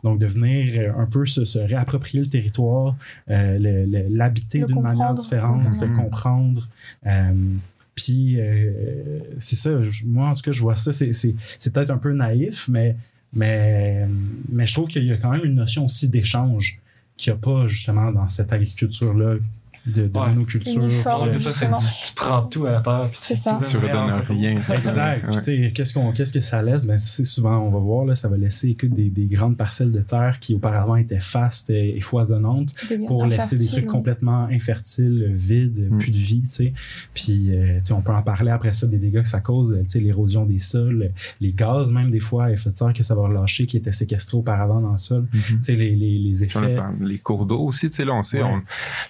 Donc, 0.05 0.19
de 0.19 0.27
venir 0.27 0.75
euh, 0.79 1.03
un 1.03 1.07
peu 1.07 1.25
se, 1.27 1.45
se 1.45 1.59
réapproprier 1.59 2.25
le 2.25 2.31
territoire, 2.31 2.95
euh, 3.31 4.05
l'habiter 4.11 4.61
d'une 4.67 4.83
manière 4.83 5.15
différente, 5.15 5.63
le 5.81 5.87
Mhm. 5.89 5.97
comprendre. 5.97 6.69
euh, 7.07 7.33
puis, 7.95 8.39
euh, 8.39 9.21
c'est 9.39 9.57
ça, 9.57 9.71
je- 9.91 10.05
moi, 10.05 10.29
en 10.29 10.35
tout 10.35 10.43
cas, 10.43 10.53
je 10.53 10.61
vois 10.61 10.77
ça, 10.77 10.93
c'est- 10.93 11.13
peut-être 11.73 11.91
un 11.91 11.97
peu 11.97 12.13
naïf, 12.13 12.69
mais, 12.69 12.95
mais, 13.33 14.07
mais 14.51 14.67
je 14.67 14.75
trouve 14.75 14.89
qu'il 14.89 15.05
y 15.05 15.13
a 15.13 15.17
quand 15.17 15.31
même 15.33 15.45
une 15.45 15.55
notion 15.55 15.87
aussi 15.87 16.09
d'échange 16.09 16.79
qu'il 17.17 17.33
n'y 17.33 17.39
a 17.39 17.41
pas 17.41 17.67
justement 17.67 18.13
dans 18.13 18.29
cette 18.29 18.53
agriculture-là 18.53 19.37
de, 19.87 20.09
de 20.09 20.19
Ouais. 20.19 20.29
monoculture. 20.29 20.83
Uniforme. 20.85 21.33
de- 21.33 21.39
ça, 21.39 21.53
c'est 21.53 21.67
justement. 21.67 21.79
du- 21.79 21.87
tu 22.07 22.15
prends 22.15 22.43
tout 22.43 22.67
à 22.67 22.73
la 22.73 22.81
terre. 22.81 23.09
puis 23.11 23.19
C'est 23.21 23.35
tu, 23.37 23.41
ça. 23.43 23.61
Tu 23.69 23.77
redonnes 23.77 24.11
rien, 24.29 24.61
ça. 24.63 24.75
Exact. 24.75 25.25
Puis, 25.29 25.37
tu 25.37 25.43
sais, 25.43 25.73
qu'est-ce, 25.75 25.95
qu'on, 25.95 26.13
qu'est-ce 26.13 26.33
que 26.33 26.41
ça 26.41 26.63
laisse? 26.63 26.85
Ben, 26.87 26.99
c'est 26.99 27.25
souvent, 27.25 27.59
on 27.59 27.71
va 27.71 27.79
voir, 27.79 28.05
là, 28.05 28.15
ça 28.17 28.29
va 28.29 28.37
laisser 28.37 28.75
que 28.75 28.87
des, 28.87 29.09
des 29.11 29.27
grandes 29.27 29.57
parcelles 29.57 29.93
de 29.93 30.01
terre 30.01 30.39
qui 30.41 30.55
auparavant 30.55 30.97
étaient 30.97 31.21
fastes 31.21 31.71
et, 31.71 31.97
et 31.97 32.01
foisonnantes 32.01 32.75
pour 33.07 33.27
laisser 33.27 33.57
des 33.57 33.67
trucs 33.67 33.87
complètement 33.87 34.45
infertiles, 34.51 35.33
vides, 35.35 35.89
Mm. 35.91 35.99
plus 35.99 36.11
de 36.11 36.17
vie, 36.17 36.43
tu 36.43 36.51
sais. 36.51 36.73
Puis, 37.15 37.51
euh, 37.51 37.79
tu 37.79 37.87
sais, 37.87 37.93
on 37.93 38.03
peut 38.03 38.13
en 38.13 38.23
parler 38.23 38.51
après 38.51 38.73
ça 38.75 38.87
des 38.87 38.99
dégâts 38.99 39.23
que 39.23 39.29
ça 39.29 39.41
cause, 39.41 39.77
tu 39.83 39.85
sais, 39.89 40.01
l'érosion 40.01 40.45
des 40.47 40.59
sols, 40.59 41.11
les 41.41 41.53
gaz 41.53 41.91
même 41.93 42.11
des 42.11 42.21
fois, 42.21 42.47
à 42.47 42.51
effet 42.53 42.71
de 42.71 42.77
serre 42.77 42.93
que 42.93 43.03
ça 43.03 43.15
va 43.15 43.23
relâcher, 43.23 43.67
qui 43.67 43.77
étaient 43.77 43.93
séquestrés 43.93 44.37
auparavant 44.39 44.81
dans 44.81 44.93
le 44.93 44.99
sol. 44.99 45.27
Tu 45.33 45.59
sais, 45.63 45.75
les, 45.75 45.95
les, 45.95 46.19
les 46.19 46.45
effets. 46.45 46.77
Les 47.01 47.19
cours 47.19 47.47
d'eau 47.47 47.61
aussi, 47.61 47.89
tu 47.89 47.97
sais, 47.97 48.05
là, 48.05 48.15
on 48.15 48.23
sait, 48.23 48.43
Ouais. 48.43 48.49
on- 48.51 48.63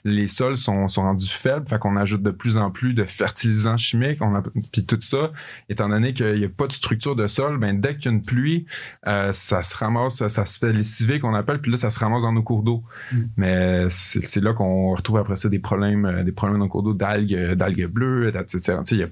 les 0.04 0.26
sols 0.26 0.56
sont, 0.66 0.86
sont 0.88 1.02
rendus 1.02 1.28
faibles, 1.28 1.66
fait 1.66 1.78
qu'on 1.78 1.96
ajoute 1.96 2.22
de 2.22 2.30
plus 2.30 2.56
en 2.58 2.70
plus 2.70 2.92
de 2.94 3.04
fertilisants 3.04 3.76
chimiques, 3.78 4.20
on 4.20 4.34
a, 4.34 4.42
puis 4.72 4.84
tout 4.84 4.98
ça, 5.00 5.32
étant 5.68 5.88
donné 5.88 6.12
qu'il 6.12 6.34
n'y 6.36 6.44
a 6.44 6.48
pas 6.48 6.66
de 6.66 6.72
structure 6.72 7.16
de 7.16 7.26
sol, 7.26 7.58
ben 7.58 7.80
dès 7.80 7.96
qu'il 7.96 8.06
y 8.06 8.08
a 8.08 8.12
une 8.12 8.22
pluie, 8.22 8.66
euh, 9.06 9.32
ça 9.32 9.62
se 9.62 9.74
ramasse, 9.76 10.16
ça, 10.16 10.28
ça 10.28 10.44
se 10.44 10.58
fait 10.58 10.72
lessiver 10.72 11.18
qu'on 11.20 11.34
appelle, 11.34 11.60
puis 11.60 11.70
là, 11.70 11.76
ça 11.76 11.90
se 11.90 11.98
ramasse 11.98 12.22
dans 12.22 12.32
nos 12.32 12.42
cours 12.42 12.62
d'eau. 12.62 12.82
Mm. 13.12 13.16
Mais 13.36 13.86
c'est 13.90 14.42
là 14.42 14.52
qu'on 14.52 14.94
retrouve 14.94 15.18
après 15.18 15.36
ça 15.36 15.48
des 15.48 15.58
problèmes, 15.58 16.04
euh, 16.04 16.22
des 16.24 16.32
problèmes 16.32 16.58
dans 16.58 16.64
nos 16.64 16.70
cours 16.70 16.82
d'eau 16.82 16.94
d'algues, 16.94 17.34
euh, 17.34 17.54
d'algues 17.54 17.86
bleues, 17.86 18.28
etc. 18.28 18.78
Tu 18.86 18.98
sais, 18.98 19.06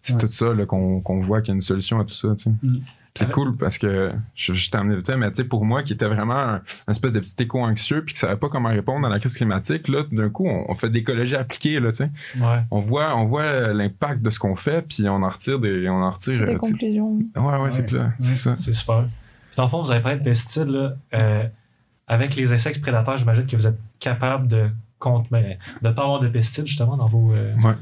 c'est 0.00 0.14
Ouais. 0.14 0.20
tout 0.20 0.26
ça 0.26 0.52
qu'on 0.66 1.20
voit 1.20 1.40
qu'il 1.40 1.48
y 1.48 1.52
a 1.52 1.54
une 1.54 1.60
solution 1.60 2.00
à 2.00 2.04
tout 2.04 2.14
ça. 2.14 2.34
tu 2.36 2.44
sais. 2.44 2.50
Mm. 2.62 2.80
C'est 3.14 3.30
cool 3.30 3.56
parce 3.58 3.76
que 3.76 4.10
je, 4.34 4.54
je 4.54 4.70
t'ai 4.70 4.78
amené 4.78 4.96
le 4.96 5.02
thème, 5.02 5.20
mais 5.20 5.30
tu 5.30 5.36
sais, 5.36 5.44
pour 5.44 5.66
moi 5.66 5.82
qui 5.82 5.92
était 5.92 6.06
vraiment 6.06 6.34
un, 6.38 6.54
un 6.54 6.90
espèce 6.90 7.12
de 7.12 7.20
petit 7.20 7.42
écho 7.42 7.60
anxieux 7.60 8.02
puis 8.04 8.14
qui 8.14 8.20
savait 8.20 8.36
pas 8.36 8.48
comment 8.48 8.70
répondre 8.70 9.06
à 9.06 9.10
la 9.10 9.18
crise 9.18 9.34
climatique, 9.34 9.88
là, 9.88 10.04
d'un 10.10 10.30
coup, 10.30 10.46
on, 10.48 10.64
on 10.70 10.74
fait 10.74 10.88
de 10.88 10.94
l'écologie 10.94 11.36
appliquée, 11.36 11.78
là, 11.78 11.92
tu 11.92 12.04
sais. 12.04 12.10
Ouais. 12.40 12.62
On 12.70 12.80
voit, 12.80 13.14
on 13.16 13.26
voit 13.26 13.72
l'impact 13.74 14.22
de 14.22 14.30
ce 14.30 14.38
qu'on 14.38 14.56
fait 14.56 14.80
puis 14.80 15.06
on 15.10 15.22
en 15.22 15.28
retire 15.28 15.58
des, 15.58 15.88
on 15.90 16.02
en 16.02 16.10
retire. 16.10 16.38
Des 16.46 16.54
euh, 16.54 16.58
conclusions. 16.58 17.18
Ouais, 17.36 17.58
ouais, 17.60 17.70
c'est 17.70 17.82
Ouais. 17.82 17.86
clair, 17.88 18.02
Ouais. 18.04 18.12
c'est 18.18 18.34
ça. 18.34 18.54
C'est 18.58 18.72
super. 18.72 19.04
Puis 19.04 19.56
dans 19.58 19.64
le 19.64 19.68
fond, 19.68 19.82
vous 19.82 19.90
avez 19.92 20.00
parlé 20.00 20.18
de 20.18 20.24
pesticides. 20.24 20.68
Là, 20.68 20.94
euh, 21.12 21.42
avec 22.08 22.34
les 22.34 22.50
insectes 22.52 22.80
prédateurs, 22.80 23.18
j'imagine 23.18 23.46
que 23.46 23.56
vous 23.56 23.66
êtes 23.66 23.78
capable 24.00 24.48
de 24.48 24.70
contre, 24.98 25.26
mais, 25.32 25.58
de 25.82 25.88
ne 25.88 25.92
pas 25.92 26.02
avoir 26.04 26.20
de 26.20 26.28
pesticides 26.28 26.66
justement 26.66 26.96
dans 26.96 27.08
vos. 27.08 27.34
euh, 27.34 27.52
Ouais. 27.62 27.74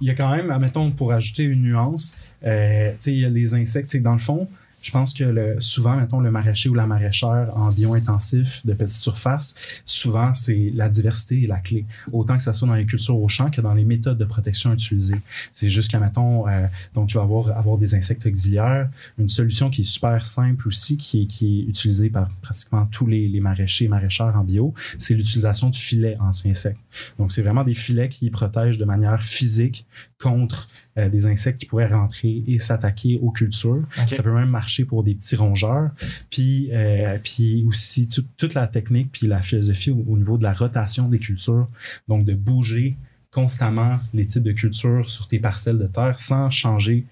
il 0.00 0.06
y 0.06 0.10
a 0.10 0.14
quand 0.14 0.30
même, 0.30 0.50
admettons, 0.52 0.92
pour 0.92 1.12
ajouter 1.12 1.42
une 1.42 1.62
nuance, 1.62 2.16
euh, 2.44 2.90
tu 2.92 2.96
sais, 3.00 3.12
il 3.12 3.18
y 3.18 3.24
a 3.24 3.28
les 3.30 3.54
insectes, 3.54 3.88
c'est 3.90 3.98
dans 4.00 4.12
le 4.12 4.18
fond, 4.18 4.46
je 4.82 4.90
pense 4.90 5.14
que 5.14 5.24
le, 5.24 5.60
souvent, 5.60 5.96
mettons, 5.96 6.20
le 6.20 6.30
maraîcher 6.30 6.68
ou 6.68 6.74
la 6.74 6.86
maraîchère 6.86 7.50
en 7.54 7.70
bio-intensif 7.70 8.64
de 8.64 8.72
petite 8.72 9.00
surface, 9.00 9.54
souvent, 9.84 10.34
c'est 10.34 10.70
la 10.74 10.88
diversité 10.88 11.42
et 11.42 11.46
la 11.46 11.58
clé. 11.58 11.84
Autant 12.12 12.36
que 12.36 12.42
ça 12.42 12.52
soit 12.52 12.68
dans 12.68 12.74
les 12.74 12.86
cultures 12.86 13.18
au 13.18 13.28
champ 13.28 13.50
que 13.50 13.60
dans 13.60 13.74
les 13.74 13.84
méthodes 13.84 14.18
de 14.18 14.24
protection 14.24 14.72
utilisées. 14.72 15.20
C'est 15.52 15.68
juste 15.68 15.90
qu'à, 15.90 15.98
mettons, 15.98 16.48
euh, 16.48 16.66
donc, 16.94 17.10
il 17.10 17.14
va 17.14 17.22
avoir, 17.22 17.56
avoir 17.56 17.78
des 17.78 17.94
insectes 17.94 18.26
auxiliaires. 18.26 18.88
Une 19.18 19.28
solution 19.28 19.70
qui 19.70 19.82
est 19.82 19.84
super 19.84 20.26
simple 20.26 20.66
aussi, 20.68 20.96
qui 20.96 21.22
est, 21.22 21.26
qui 21.26 21.60
est 21.60 21.62
utilisée 21.64 22.10
par 22.10 22.30
pratiquement 22.42 22.86
tous 22.86 23.06
les, 23.06 23.28
les 23.28 23.40
maraîchers 23.40 23.84
et 23.84 23.88
maraîchères 23.88 24.34
en 24.36 24.44
bio, 24.44 24.74
c'est 24.98 25.14
l'utilisation 25.14 25.70
de 25.70 25.76
filets 25.76 26.16
anti-insectes. 26.20 26.80
Donc, 27.18 27.32
c'est 27.32 27.42
vraiment 27.42 27.64
des 27.64 27.74
filets 27.74 28.08
qui 28.08 28.30
protègent 28.30 28.78
de 28.78 28.84
manière 28.84 29.22
physique 29.22 29.86
contre 30.20 30.68
euh, 30.98 31.08
des 31.08 31.26
insectes 31.26 31.60
qui 31.60 31.66
pourraient 31.66 31.86
rentrer 31.92 32.42
et 32.46 32.58
s'attaquer 32.58 33.18
aux 33.22 33.30
cultures. 33.30 33.82
Ça 34.16 34.22
peut 34.22 34.32
même 34.34 34.48
marcher 34.50 34.84
pour 34.84 35.04
des 35.04 35.14
petits 35.14 35.36
rongeurs. 35.36 35.90
Puis, 36.30 36.70
euh, 36.72 37.18
puis 37.22 37.64
aussi 37.68 38.08
tout- 38.08 38.24
toute 38.36 38.54
la 38.54 38.66
technique 38.66 39.10
puis 39.12 39.26
la 39.26 39.40
philosophie 39.42 39.90
au, 39.90 40.04
au 40.08 40.16
niveau 40.18 40.36
de 40.38 40.42
la 40.42 40.52
rotation 40.52 41.08
des 41.08 41.18
cultures. 41.18 41.68
Donc, 42.08 42.24
de 42.24 42.34
bouger 42.34 42.96
constamment 43.32 43.98
les 44.12 44.26
types 44.26 44.42
de 44.42 44.52
cultures 44.52 45.08
sur 45.08 45.28
tes 45.28 45.38
parcelles 45.38 45.78
de 45.78 45.86
terre 45.86 46.18
sans 46.18 46.50
changer 46.50 47.06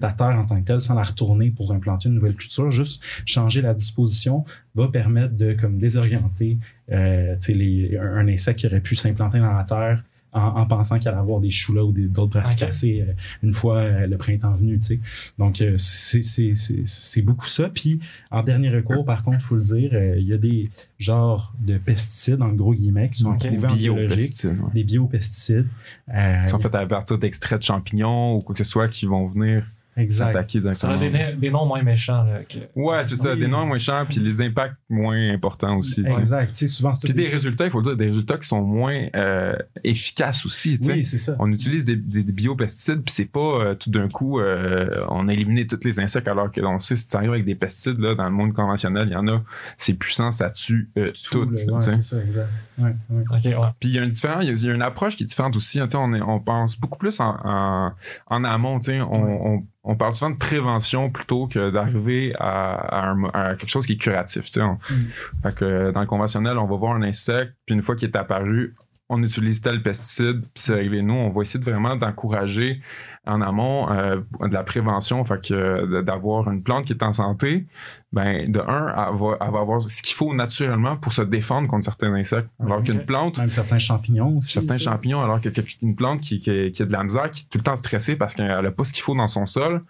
ta 0.00 0.10
terre 0.10 0.36
en 0.36 0.44
tant 0.44 0.60
que 0.60 0.64
telle, 0.66 0.80
sans 0.80 0.94
la 0.96 1.04
retourner 1.04 1.50
pour 1.50 1.72
implanter 1.72 2.08
une 2.08 2.16
nouvelle 2.16 2.34
culture. 2.34 2.72
Juste 2.72 3.00
changer 3.24 3.62
la 3.62 3.72
disposition 3.72 4.44
va 4.74 4.88
permettre 4.88 5.36
de 5.36 5.52
comme 5.52 5.78
désorienter 5.78 6.58
euh, 6.90 7.36
les, 7.48 7.96
un 7.96 8.26
insecte 8.26 8.58
qui 8.60 8.66
aurait 8.66 8.80
pu 8.80 8.96
s'implanter 8.96 9.38
dans 9.38 9.52
la 9.52 9.62
terre 9.62 10.02
en, 10.36 10.60
en 10.60 10.66
pensant 10.66 10.98
qu'il 10.98 11.08
allait 11.08 11.18
avoir 11.18 11.40
des 11.40 11.50
choux 11.50 11.74
là 11.74 11.84
ou 11.84 11.92
des- 11.92 12.06
d'autres 12.08 12.30
brassicacées 12.32 13.04
euh, 13.08 13.12
une 13.42 13.52
fois 13.54 13.78
euh, 13.78 14.06
le 14.06 14.16
printemps 14.16 14.54
venu. 14.54 14.78
tu 14.78 14.86
sais. 14.86 15.00
Donc, 15.38 15.60
euh, 15.60 15.74
c'est- 15.78 16.22
c'est 16.22 16.54
c'est- 16.54 16.86
c'est 16.86 17.22
beaucoup 17.22 17.46
ça. 17.46 17.68
Puis, 17.68 18.00
en 18.30 18.42
dernier 18.42 18.70
recours, 18.70 19.04
par 19.04 19.22
contre, 19.22 19.38
il 19.40 19.42
faut 19.44 19.56
le 19.56 19.62
dire, 19.62 19.90
euh, 19.94 20.16
il 20.18 20.26
y 20.28 20.32
a 20.32 20.38
des 20.38 20.70
genres 20.98 21.52
de 21.60 21.78
pesticides, 21.78 22.42
en 22.42 22.52
gros 22.52 22.74
guillemets, 22.74 23.08
qui 23.08 23.20
sont 23.20 23.30
Ok. 23.32 23.38
prouvés 23.46 23.66
en 23.66 23.74
biologique, 23.74 24.08
Biopesticides, 24.08 24.50
ouais. 24.60 24.70
des 24.74 24.84
biopesticides. 24.84 25.66
Euh, 26.14 26.42
Qui 26.44 26.48
sont 26.50 26.58
faits 26.60 26.74
à 26.74 26.86
partir 26.86 27.18
d'extraits 27.18 27.58
de 27.58 27.64
champignons 27.64 28.36
ou 28.36 28.40
quoi 28.40 28.54
que 28.54 28.62
ce 28.64 28.70
soit 28.70 28.88
qui 28.88 29.06
vont 29.06 29.26
venir 29.26 29.66
exact. 29.96 30.74
Ça 30.74 30.90
a 30.90 30.96
des, 30.96 31.34
des 31.36 31.50
noms 31.50 31.66
moins 31.66 31.82
méchants. 31.82 32.24
Là, 32.24 32.40
que... 32.44 32.58
Ouais, 32.74 33.02
c'est 33.04 33.16
ça, 33.16 33.34
des 33.34 33.48
noms 33.48 33.66
moins 33.66 33.78
chers 33.78 34.06
puis 34.08 34.18
les 34.20 34.40
impacts 34.42 34.76
moins 34.88 35.30
importants 35.32 35.76
aussi. 35.78 36.04
Exact. 36.06 36.54
Souvent, 36.54 36.92
Puis 37.02 37.12
des 37.14 37.28
résultats, 37.28 37.64
il 37.66 37.70
faut 37.70 37.78
le 37.80 37.84
dire, 37.84 37.96
des 37.96 38.06
résultats 38.06 38.38
qui 38.38 38.46
sont 38.48 38.62
moins 38.62 39.06
euh, 39.16 39.54
efficaces 39.84 40.44
aussi. 40.46 40.78
Oui, 40.82 41.04
c'est 41.04 41.18
ça. 41.18 41.36
On 41.38 41.50
utilise 41.52 41.84
des, 41.84 41.96
des- 41.96 42.22
des 42.22 42.32
biopesticides, 42.32 43.02
puis 43.02 43.12
c'est 43.12 43.30
pas 43.30 43.40
euh, 43.40 43.74
tout 43.74 43.90
d'un 43.90 44.08
coup, 44.08 44.40
euh, 44.40 45.04
on 45.08 45.28
a 45.28 45.32
éliminé 45.32 45.66
tous 45.66 45.80
les 45.84 46.00
insectes, 46.00 46.28
alors 46.28 46.50
que 46.50 46.60
on 46.60 46.80
sait, 46.80 46.96
si 46.96 47.08
tu 47.08 47.16
arrives 47.16 47.30
avec 47.30 47.44
des 47.44 47.54
pesticides, 47.54 47.98
là, 47.98 48.14
dans 48.14 48.24
le 48.24 48.30
monde 48.30 48.52
conventionnel, 48.52 49.08
il 49.08 49.12
y 49.12 49.16
en 49.16 49.26
a, 49.28 49.42
c'est 49.78 49.94
puissant, 49.94 50.30
ça 50.30 50.50
tue 50.50 50.90
tout. 51.30 51.44
Le- 51.44 51.56
ouais, 51.56 51.64
tu 51.78 51.80
sais. 51.80 51.96
c'est 51.96 52.02
ça, 52.02 52.22
exact. 52.22 52.48
Ouais, 52.78 52.94
ouais. 53.10 53.24
Ok, 53.30 53.44
ouais. 53.44 53.68
Puis 53.80 53.88
il 53.90 53.94
y 53.94 53.98
a 53.98 54.02
une 54.04 54.10
différence, 54.10 54.42
il 54.44 54.48
y 54.48 54.50
a- 54.50 54.54
il 54.54 54.66
y 54.66 54.70
a 54.70 54.74
une 54.74 54.82
approche 54.82 55.16
qui 55.16 55.22
est 55.24 55.26
différente 55.26 55.56
aussi. 55.56 55.80
hein, 55.80 55.86
on, 55.94 56.12
est- 56.14 56.20
on 56.22 56.40
pense 56.40 56.78
beaucoup 56.78 56.98
plus 56.98 57.18
en, 57.20 57.36
en, 57.44 57.92
en 58.26 58.44
amont. 58.44 58.78
on, 58.88 59.62
on 59.88 59.96
parle 59.96 60.12
souvent 60.12 60.30
de 60.30 60.36
prévention 60.36 61.10
plutôt 61.10 61.46
que 61.46 61.70
d'arriver 61.70 62.34
à, 62.38 62.74
à 62.74 63.06
un- 63.10 63.24
à 63.32 63.54
quelque 63.54 63.68
chose 63.70 63.86
qui 63.86 63.94
est 63.94 63.96
curatif. 63.96 64.44
tu 64.46 64.50
sais. 64.52 64.62
On- 64.62 64.74
Mm. 64.90 65.06
Fait 65.42 65.54
que 65.54 65.64
euh, 65.64 65.92
dans 65.92 66.00
le 66.00 66.06
conventionnel, 66.06 66.58
on 66.58 66.66
va 66.66 66.76
voir 66.76 66.94
un 66.96 67.02
insecte, 67.02 67.54
puis 67.66 67.74
une 67.74 67.82
fois 67.82 67.96
qu'il 67.96 68.08
est 68.08 68.16
apparu, 68.16 68.74
on 69.08 69.22
utilise 69.22 69.60
tel 69.60 69.82
pesticide, 69.82 70.40
puis 70.40 70.50
c'est 70.56 70.74
réglé. 70.74 71.00
Nous, 71.02 71.14
on 71.14 71.30
va 71.30 71.42
essayer 71.42 71.60
de 71.60 71.64
vraiment 71.70 71.94
d'encourager 71.94 72.80
en 73.24 73.40
amont 73.40 73.90
euh, 73.90 74.20
de 74.40 74.52
la 74.54 74.62
prévention, 74.64 75.24
fait 75.24 75.46
que 75.48 75.54
euh, 75.54 76.02
d'avoir 76.02 76.50
une 76.50 76.62
plante 76.62 76.84
qui 76.86 76.92
est 76.92 77.02
en 77.02 77.12
santé, 77.12 77.66
ben 78.12 78.50
de 78.50 78.60
un, 78.60 78.86
elle 78.88 79.18
va, 79.18 79.36
elle 79.40 79.50
va 79.52 79.60
avoir 79.60 79.82
ce 79.82 80.00
qu'il 80.02 80.14
faut 80.14 80.32
naturellement 80.34 80.96
pour 80.96 81.12
se 81.12 81.22
défendre 81.22 81.68
contre 81.68 81.84
certains 81.84 82.12
insectes. 82.14 82.48
Alors 82.60 82.82
qu'une 82.82 83.04
plante, 83.04 83.38
Même 83.38 83.50
certains 83.50 83.78
champignons 83.80 84.38
aussi. 84.38 84.52
certains 84.52 84.76
tu 84.76 84.84
champignons, 84.84 85.22
alors 85.22 85.40
que 85.40 85.48
quelque- 85.50 85.74
une 85.82 85.94
plante 85.96 86.20
qui, 86.20 86.40
qui, 86.40 86.70
qui 86.72 86.82
a 86.82 86.86
de 86.86 86.92
la 86.92 87.02
misère, 87.04 87.30
qui 87.30 87.42
est 87.42 87.48
tout 87.50 87.58
le 87.58 87.64
temps 87.64 87.76
stressée 87.76 88.16
parce 88.16 88.34
qu'elle 88.34 88.46
n'a 88.46 88.70
pas 88.70 88.84
ce 88.84 88.92
qu'il 88.92 89.02
faut 89.02 89.14
dans 89.16 89.28
son 89.28 89.44
sol, 89.46 89.82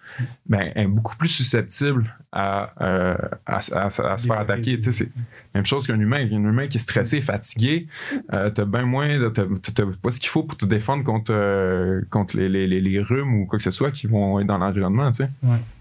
ben, 0.46 0.72
elle 0.74 0.84
est 0.84 0.88
beaucoup 0.88 1.16
plus 1.16 1.28
susceptible 1.28 2.14
à, 2.32 2.72
euh, 2.82 3.16
à, 3.46 3.56
à- 3.56 3.86
à- 3.86 4.12
à 4.12 4.18
se 4.18 4.26
faire 4.26 4.38
attaquer. 4.40 4.78
Tu 4.80 4.92
c'est 4.92 5.10
même 5.54 5.64
chose 5.66 5.86
qu'un 5.86 5.98
humain. 6.00 6.26
Un 6.26 6.30
humain 6.44 6.66
qui 6.68 6.76
est 6.78 6.80
stressé, 6.80 7.20
fatigué, 7.20 7.86
euh, 8.32 8.50
t'as 8.50 8.64
bien 8.64 8.84
moins, 8.84 9.05
de- 9.18 9.28
t'as 9.28 9.84
pas 10.02 10.10
ce 10.10 10.20
qu'il 10.20 10.28
faut 10.28 10.42
pour 10.42 10.56
te 10.58 10.64
défendre 10.66 11.04
contre, 11.04 11.32
euh, 11.32 12.02
contre 12.10 12.36
les, 12.36 12.48
les, 12.48 12.66
les, 12.66 12.80
les 12.80 13.00
rhumes 13.00 13.40
ou 13.42 13.46
quoi 13.46 13.58
que 13.58 13.62
ce 13.64 13.70
soit 13.70 13.90
qui 13.90 14.06
vont 14.06 14.40
être 14.40 14.46
dans 14.46 14.58
l'environnement. 14.58 15.10
Tu 15.10 15.24
sais. 15.24 15.28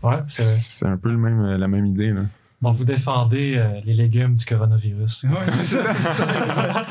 Ouais, 0.03 0.11
c'est 0.27 0.43
C'est 0.43 0.85
un 0.85 0.97
peu 0.97 1.09
le 1.09 1.17
même, 1.17 1.57
la 1.57 1.67
même 1.67 1.85
idée. 1.85 2.11
Là. 2.11 2.21
Bon, 2.61 2.71
vous 2.71 2.85
défendez 2.85 3.55
euh, 3.57 3.81
les 3.85 3.93
légumes 3.93 4.33
du 4.33 4.45
coronavirus. 4.45 5.23
Ouais, 5.23 5.29
c'est 5.51 5.75
ça, 5.75 5.93
c'est 5.93 6.03
ça. 6.03 6.87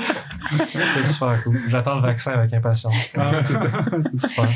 c'est 0.95 1.07
super 1.07 1.43
cool. 1.43 1.59
J'attends 1.69 1.97
le 1.97 2.03
vaccin 2.03 2.33
avec 2.33 2.53
impatience. 2.53 2.95
Ah, 3.17 3.41
c'est 3.41 3.55
ça. 3.55 3.67
C'est 4.13 4.29
super. 4.29 4.51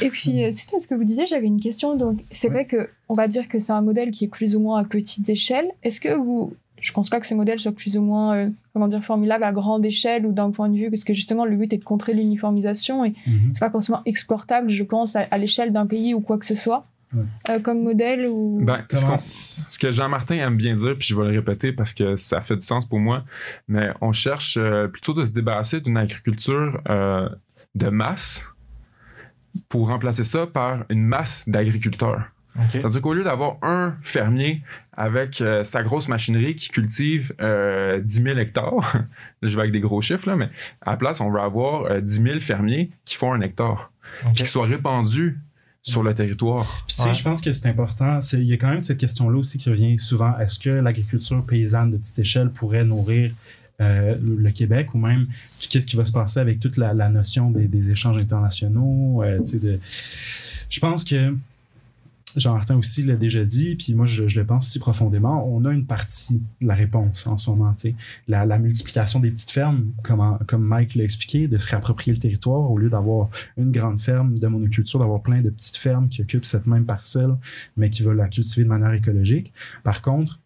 Et 0.00 0.10
puis, 0.10 0.44
euh, 0.44 0.52
suite 0.52 0.72
à 0.74 0.78
ce 0.78 0.86
que 0.88 0.94
vous 0.94 1.04
disiez, 1.04 1.26
j'avais 1.26 1.46
une 1.48 1.60
question. 1.60 1.96
Donc, 1.96 2.20
c'est 2.30 2.48
vrai 2.48 2.66
que 2.66 2.88
on 3.08 3.14
va 3.14 3.28
dire 3.28 3.48
que 3.48 3.58
c'est 3.58 3.72
un 3.72 3.82
modèle 3.82 4.10
qui 4.12 4.24
est 4.24 4.28
plus 4.28 4.56
ou 4.56 4.60
moins 4.60 4.80
à 4.80 4.84
petite 4.84 5.28
échelle. 5.28 5.66
Est-ce 5.82 6.00
que 6.00 6.14
vous. 6.16 6.54
Je 6.84 6.92
pense 6.92 7.08
pas 7.08 7.18
que 7.18 7.26
ces 7.26 7.34
modèles 7.34 7.58
soient 7.58 7.72
plus 7.72 7.96
ou 7.96 8.02
moins, 8.02 8.36
euh, 8.36 8.50
comment 8.74 8.88
dire, 8.88 9.02
formulables 9.02 9.42
à 9.42 9.52
grande 9.52 9.84
échelle 9.86 10.26
ou 10.26 10.32
d'un 10.32 10.50
point 10.50 10.68
de 10.68 10.76
vue, 10.76 10.90
parce 10.90 11.02
que 11.02 11.14
justement, 11.14 11.46
le 11.46 11.56
but 11.56 11.72
est 11.72 11.78
de 11.78 11.84
contrer 11.84 12.12
l'uniformisation 12.12 13.04
et 13.06 13.14
Mhm. 13.26 13.52
c'est 13.54 13.60
pas 13.60 13.70
forcément 13.70 14.02
exportable, 14.04 14.68
je 14.68 14.84
pense, 14.84 15.16
à, 15.16 15.20
à 15.30 15.38
l'échelle 15.38 15.72
d'un 15.72 15.86
pays 15.86 16.12
ou 16.12 16.20
quoi 16.20 16.36
que 16.38 16.44
ce 16.44 16.54
soit, 16.54 16.86
Ouais. 17.14 17.22
euh, 17.48 17.58
comme 17.60 17.82
modèle 17.82 18.26
ou. 18.28 18.58
Ben, 18.60 18.82
ce, 18.92 19.78
que 19.78 19.92
Jean-Martin 19.92 20.34
aime 20.34 20.56
bien 20.56 20.76
dire, 20.76 20.94
puis 20.98 21.08
je 21.08 21.16
vais 21.18 21.28
le 21.30 21.38
répéter 21.38 21.72
parce 21.72 21.94
que 21.94 22.16
ça 22.16 22.42
fait 22.42 22.56
du 22.56 22.64
sens 22.64 22.84
pour 22.86 22.98
moi, 23.00 23.24
mais 23.66 23.90
on 24.02 24.12
cherche 24.12 24.56
euh, 24.60 24.86
plutôt 24.88 25.14
de 25.14 25.24
se 25.24 25.32
débarrasser 25.32 25.80
d'une 25.80 25.96
agriculture 25.96 26.80
euh, 26.90 27.28
de 27.74 27.88
masse 27.88 28.46
pour 29.70 29.88
remplacer 29.88 30.24
ça 30.24 30.46
par 30.46 30.84
une 30.90 31.04
masse 31.04 31.48
d'agriculteurs. 31.48 32.24
C'est-à-dire 32.70 33.00
qu'au 33.00 33.14
lieu 33.14 33.24
d'avoir 33.24 33.56
un 33.62 33.96
fermier 34.02 34.62
avec 34.96 35.40
euh, 35.40 35.64
sa 35.64 35.82
grosse 35.82 36.08
machinerie 36.08 36.54
qui 36.54 36.68
cultive 36.68 37.32
euh, 37.40 38.00
10 38.00 38.22
000 38.22 38.38
hectares, 38.38 38.96
je 39.42 39.54
vais 39.56 39.62
avec 39.62 39.72
des 39.72 39.80
gros 39.80 40.00
chiffres, 40.00 40.28
là, 40.28 40.36
mais 40.36 40.48
à 40.82 40.92
la 40.92 40.96
place, 40.96 41.20
on 41.20 41.30
va 41.30 41.42
avoir 41.42 41.86
euh, 41.86 42.00
10 42.00 42.22
000 42.22 42.40
fermiers 42.40 42.90
qui 43.04 43.16
font 43.16 43.32
un 43.32 43.40
hectare, 43.40 43.90
puis 44.34 44.34
qui 44.44 44.46
soient 44.46 44.66
répandus 44.66 45.38
sur 45.82 46.02
le 46.02 46.14
territoire. 46.14 46.64
Puis 46.86 46.96
tu 46.96 47.02
sais, 47.02 47.08
Ouais. 47.08 47.14
je 47.14 47.22
pense 47.24 47.42
que 47.42 47.50
c'est 47.52 47.68
important. 47.68 48.20
C'est- 48.22 48.38
Il 48.38 48.46
y 48.46 48.52
a 48.52 48.56
quand 48.56 48.70
même 48.70 48.80
cette 48.80 48.98
question-là 48.98 49.36
aussi 49.38 49.58
qui 49.58 49.68
revient 49.68 49.98
souvent. 49.98 50.38
Est-ce 50.38 50.58
que 50.58 50.70
l'agriculture 50.70 51.44
paysanne 51.44 51.90
de 51.90 51.96
petite 51.98 52.18
échelle 52.20 52.50
pourrait 52.50 52.84
nourrir 52.84 53.32
euh, 53.80 54.14
le 54.22 54.50
Québec 54.52 54.94
ou 54.94 54.98
même 54.98 55.26
qu'est-ce 55.68 55.86
qui 55.88 55.96
va 55.96 56.04
se 56.04 56.12
passer 56.12 56.38
avec 56.38 56.60
toute 56.60 56.76
la, 56.76 56.94
la 56.94 57.08
notion 57.08 57.50
des, 57.50 57.66
des 57.66 57.90
échanges 57.90 58.16
internationaux? 58.16 59.22
euh, 59.24 59.40
tu 59.40 59.46
sais, 59.46 59.58
de... 59.58 59.80
Je 60.70 60.80
pense 60.80 61.04
que 61.04 61.34
Jean-Martin 62.36 62.76
aussi 62.76 63.02
l'a 63.02 63.16
déjà 63.16 63.44
dit, 63.44 63.76
puis 63.76 63.94
moi 63.94 64.06
je, 64.06 64.22
le 64.22 64.46
pense 64.46 64.66
aussi 64.66 64.78
profondément, 64.78 65.48
on 65.48 65.64
a 65.64 65.72
une 65.72 65.86
partie 65.86 66.42
de 66.60 66.66
la 66.66 66.74
réponse 66.74 67.26
en 67.26 67.38
ce 67.38 67.50
moment. 67.50 67.74
La, 68.28 68.44
la 68.44 68.58
multiplication 68.58 69.20
des 69.20 69.30
petites 69.30 69.50
fermes, 69.50 69.86
comme, 70.02 70.62
Mike 70.64 70.94
l'a 70.94 71.04
expliqué, 71.04 71.48
de 71.48 71.58
se 71.58 71.68
réapproprier 71.68 72.12
le 72.12 72.20
territoire 72.20 72.70
au 72.70 72.78
lieu 72.78 72.90
d'avoir 72.90 73.28
une 73.56 73.70
grande 73.70 74.00
ferme 74.00 74.38
de 74.38 74.46
monoculture, 74.46 74.98
d'avoir 74.98 75.22
plein 75.22 75.40
de 75.40 75.50
petites 75.50 75.76
fermes 75.76 76.08
qui 76.08 76.22
occupent 76.22 76.44
cette 76.44 76.66
même 76.66 76.84
parcelle, 76.84 77.36
mais 77.76 77.90
qui 77.90 78.02
veulent 78.02 78.16
la 78.16 78.28
cultiver 78.28 78.64
de 78.64 78.68
manière 78.68 78.92
écologique. 78.92 79.52
Par 79.82 80.02
contre, 80.02 80.40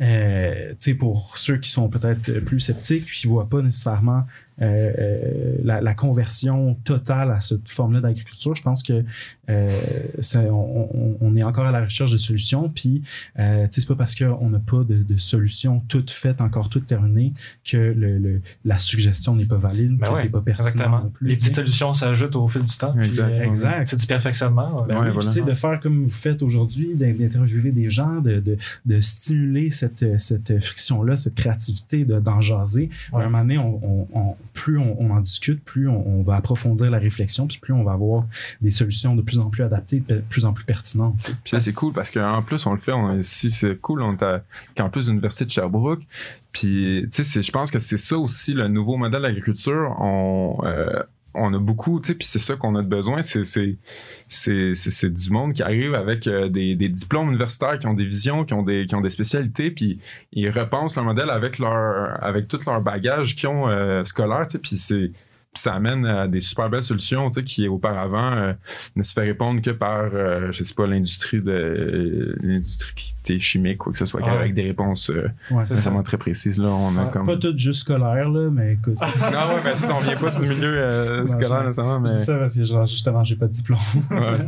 euh, 0.00 0.74
pour 0.98 1.38
ceux 1.38 1.56
qui 1.56 1.70
sont 1.70 1.88
peut-être 1.88 2.40
plus 2.40 2.60
sceptiques, 2.60 3.06
qui 3.06 3.26
ne 3.26 3.32
voient 3.32 3.48
pas 3.48 3.62
nécessairement 3.62 4.24
la, 4.60 5.80
la 5.80 5.94
conversion 5.94 6.74
totale 6.84 7.30
à 7.30 7.40
cette 7.40 7.68
forme-là 7.68 8.00
d'agriculture, 8.00 8.54
je 8.54 8.62
pense 8.62 8.82
que 8.82 9.04
euh, 9.50 9.80
ça- 10.20 10.40
on, 10.40 10.88
on- 10.92 11.16
on 11.20 11.36
est 11.36 11.42
encore 11.42 11.66
à 11.66 11.72
la 11.72 11.82
recherche 11.84 12.12
de 12.12 12.18
solutions. 12.18 12.68
Puis, 12.68 13.02
euh, 13.38 13.62
tu 13.66 13.74
sais, 13.74 13.80
c'est 13.80 13.86
pas 13.88 13.94
parce 13.94 14.14
qu'on 14.14 14.50
n'a 14.50 14.58
pas 14.58 14.84
de, 14.84 15.02
de 15.02 15.16
solution 15.18 15.80
toute 15.88 16.10
faite, 16.10 16.40
encore 16.40 16.68
toute 16.68 16.86
terminée, 16.86 17.32
que 17.64 17.76
le, 17.76 18.18
le- 18.18 18.40
la 18.64 18.78
suggestion 18.78 19.34
n'est 19.36 19.46
pas 19.46 19.56
valide, 19.56 19.96
Ben 19.96 20.06
que 20.08 20.12
ouais, 20.14 20.22
c'est 20.22 20.28
pas 20.30 20.40
pertinent 20.42 20.66
Exactement. 20.68 21.00
non 21.04 21.10
plus. 21.10 21.28
Les 21.28 21.36
petites 21.36 21.54
solutions 21.54 21.94
s'ajoutent 21.94 22.36
au 22.36 22.46
fil 22.48 22.62
du 22.62 22.76
temps. 22.76 22.94
Exact. 22.98 23.30
euh, 23.30 23.42
Exact. 23.42 23.86
C'est 23.88 24.00
du 24.00 24.06
perfectionnement. 24.06 24.76
Ben 24.86 24.96
Ouais, 24.98 25.06
oui, 25.06 25.12
voilà. 25.14 25.18
puis, 25.18 25.28
tu 25.28 25.32
sais, 25.34 25.42
de 25.42 25.54
faire 25.54 25.80
comme 25.80 26.04
vous 26.04 26.10
faites 26.10 26.42
aujourd'hui, 26.42 26.94
d'in- 26.94 27.12
d'interviewer 27.14 27.70
des 27.72 27.88
gens, 27.88 28.20
de, 28.20 28.40
de, 28.40 28.56
de 28.86 29.00
stimuler 29.00 29.70
cette, 29.70 30.20
cette 30.20 30.62
friction-là, 30.62 31.16
cette 31.16 31.34
créativité, 31.36 32.04
de- 32.04 32.20
d'en 32.20 32.40
jaser. 32.40 32.90
Ouais. 33.12 33.22
À 33.22 33.26
un 33.26 33.30
moment 33.30 33.42
donné, 33.42 33.58
on, 33.58 33.80
on- 33.82 34.08
on- 34.12 34.36
plus 34.58 34.76
on, 34.76 35.10
en 35.10 35.20
discute, 35.20 35.62
plus 35.62 35.88
on, 35.88 36.22
va 36.22 36.34
approfondir 36.34 36.90
la 36.90 36.98
réflexion, 36.98 37.46
puis 37.46 37.58
plus 37.58 37.72
on 37.72 37.84
va 37.84 37.92
avoir 37.92 38.26
des 38.60 38.72
solutions 38.72 39.14
de 39.14 39.22
plus 39.22 39.38
en 39.38 39.50
plus 39.50 39.62
adaptées, 39.62 40.02
de 40.06 40.20
plus 40.28 40.44
en 40.44 40.52
plus 40.52 40.64
pertinentes. 40.64 41.30
Puis 41.44 41.54
là, 41.54 41.60
c'est 41.60 41.72
cool 41.72 41.92
parce 41.92 42.10
qu'en 42.10 42.42
plus, 42.42 42.66
on 42.66 42.72
le 42.72 42.80
fait. 42.80 42.92
On, 42.92 43.22
si 43.22 43.52
c'est 43.52 43.76
cool, 43.80 44.02
on 44.02 44.14
est 44.14 44.22
à 44.22 44.42
campus 44.76 45.06
de 45.06 45.12
de 45.12 45.48
Sherbrooke. 45.48 46.02
Puis, 46.50 47.06
tu 47.12 47.22
sais, 47.22 47.42
je 47.42 47.52
pense 47.52 47.70
que 47.70 47.78
c'est 47.78 47.98
ça 47.98 48.18
aussi 48.18 48.52
le 48.52 48.66
nouveau 48.66 48.96
modèle 48.96 49.22
d'agriculture. 49.22 49.94
On, 50.00 50.58
euh, 50.64 51.04
on 51.38 51.54
a 51.54 51.58
beaucoup, 51.58 52.00
tu 52.00 52.08
sais, 52.08 52.14
puis 52.14 52.26
c'est 52.26 52.38
ça 52.38 52.56
qu'on 52.56 52.74
a 52.76 52.82
de 52.82 52.88
besoin. 52.88 53.22
C'est, 53.22 55.08
du 55.08 55.30
monde 55.30 55.52
qui 55.52 55.62
arrive 55.62 55.94
avec 55.94 56.26
euh, 56.26 56.48
des, 56.48 56.76
diplômes 56.88 57.28
universitaires, 57.28 57.78
qui 57.78 57.86
ont 57.86 57.94
des 57.94 58.04
visions, 58.04 58.44
qui 58.44 58.54
ont 58.54 58.62
des, 58.62 58.86
qui 58.86 58.94
ont 58.94 59.00
des 59.00 59.10
spécialités, 59.10 59.70
puis 59.70 59.98
ils 60.32 60.50
repensent 60.50 60.96
leur 60.96 61.04
modèle 61.04 61.30
avec 61.30 61.58
leur, 61.58 62.22
avec 62.22 62.48
tout 62.48 62.58
leur 62.66 62.80
bagage 62.80 63.34
qu'ils 63.34 63.48
ont 63.48 63.68
euh, 63.68 64.04
scolaire, 64.04 64.46
tu 64.46 64.52
sais, 64.52 64.58
puis 64.58 64.76
c'est. 64.76 65.12
Puis 65.58 65.62
ça 65.62 65.74
amène 65.74 66.06
à 66.06 66.28
des 66.28 66.38
super 66.38 66.70
belles 66.70 66.84
solutions, 66.84 67.28
tu 67.30 67.40
sais, 67.40 67.44
qui 67.44 67.66
auparavant 67.66 68.32
euh, 68.32 68.52
ne 68.94 69.02
se 69.02 69.12
fait 69.12 69.22
répondre 69.22 69.60
que 69.60 69.70
par, 69.70 70.04
euh, 70.14 70.52
je 70.52 70.62
sais 70.62 70.74
pas, 70.74 70.86
l'industrie 70.86 71.40
de 71.42 71.50
euh, 71.50 72.36
l'industrie 72.42 72.92
qui 72.94 73.14
était 73.24 73.38
chimique, 73.40 73.78
quoi 73.78 73.90
que 73.92 73.98
ce 73.98 74.06
soit, 74.06 74.20
Ah 74.24 74.30
avec 74.38 74.54
des 74.54 74.62
réponses 74.62 75.10
euh, 75.10 75.28
Ouais, 75.50 75.64
C'est 75.64 75.74
ça. 75.76 75.82
vraiment 75.82 76.04
très 76.04 76.16
précises. 76.16 76.58
Là, 76.58 76.68
on 76.68 76.96
a 76.96 77.04
Ouais, 77.06 77.10
comme. 77.12 77.26
Pas 77.26 77.36
tout 77.36 77.56
juste 77.58 77.80
scolaire, 77.80 78.28
là, 78.28 78.50
mais 78.50 78.74
écoute. 78.74 78.94
Non, 79.20 79.54
ouais, 79.54 79.60
mais 79.64 79.74
ça, 79.74 79.96
on 79.96 80.00
vient 80.00 80.16
pas 80.16 80.30
du 80.30 80.46
milieu 80.46 80.78
euh, 80.78 81.26
scolaire 81.26 81.62
nécessairement, 81.62 82.04
Je 82.06 82.12
mais. 82.12 82.18
dis 82.18 82.24
ça 82.24 82.36
parce 82.38 82.54
que 82.54 82.64
genre, 82.64 82.86
justement, 82.86 83.24
j'ai 83.24 83.36
pas 83.36 83.46
de 83.46 83.52
diplôme. 83.52 83.78
Ouais. 84.12 84.38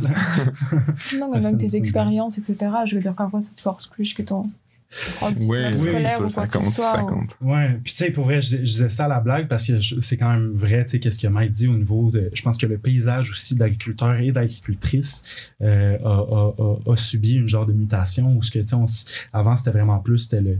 Non, 1.19 1.29
mais 1.31 1.39
Ah, 1.39 1.39
même 1.51 1.57
tes 1.57 1.75
expériences, 1.75 2.37
etc. 2.37 2.71
Je 2.85 2.95
veux 2.95 3.01
dire, 3.01 3.13
parfois, 3.13 3.41
ça 3.41 3.51
te 3.55 3.61
force 3.61 3.87
plus 3.87 4.13
que 4.13 4.21
ton. 4.23 4.49
Oui, 5.21 5.33
diplôme 5.33 5.73
c'est 5.77 5.77
scolaire 5.79 6.15
sûr, 6.17 6.25
ou 6.25 6.29
ça 6.29 6.47
ce 6.51 6.57
compte, 6.57 6.73
soit, 6.73 6.91
ça 6.91 7.03
ou- 7.03 7.07
compte. 7.07 7.37
Ouais, 7.41 7.79
puis 7.83 7.93
tu 7.93 8.03
sais, 8.03 8.11
pour 8.11 8.25
vrai, 8.25 8.41
je, 8.41 8.57
je 8.57 8.61
disais 8.63 8.89
ça 8.89 9.05
à 9.05 9.07
la 9.07 9.19
blague 9.19 9.47
parce 9.47 9.65
que 9.67 9.79
c'est 9.79 10.17
quand 10.17 10.29
même 10.31 10.51
vrai, 10.53 10.83
tu 10.85 10.91
sais, 10.91 10.99
qu'est-ce 10.99 11.19
que 11.19 11.27
Mike 11.27 11.51
dit 11.51 11.67
au 11.67 11.75
niveau 11.77 12.11
de. 12.11 12.29
Je 12.33 12.41
pense 12.41 12.57
que 12.57 12.65
le 12.65 12.77
paysage 12.77 13.31
aussi 13.31 13.55
d'agriculteurs 13.55 14.19
et 14.19 14.31
d'agricultrices 14.31 15.23
euh, 15.61 15.97
a, 16.03 16.09
a- 16.09 16.53
a- 16.89 16.91
a 16.93 16.97
subi 16.97 17.33
une 17.35 17.47
genre 17.47 17.65
de 17.65 17.73
mutation 17.73 18.35
où 18.35 18.43
ce 18.43 18.51
que, 18.51 18.59
tu 18.59 18.67
sais, 18.67 19.05
avant, 19.33 19.55
c'était 19.55 19.71
vraiment 19.71 19.99
plus, 19.99 20.19
c'était 20.19 20.41
le. 20.41 20.57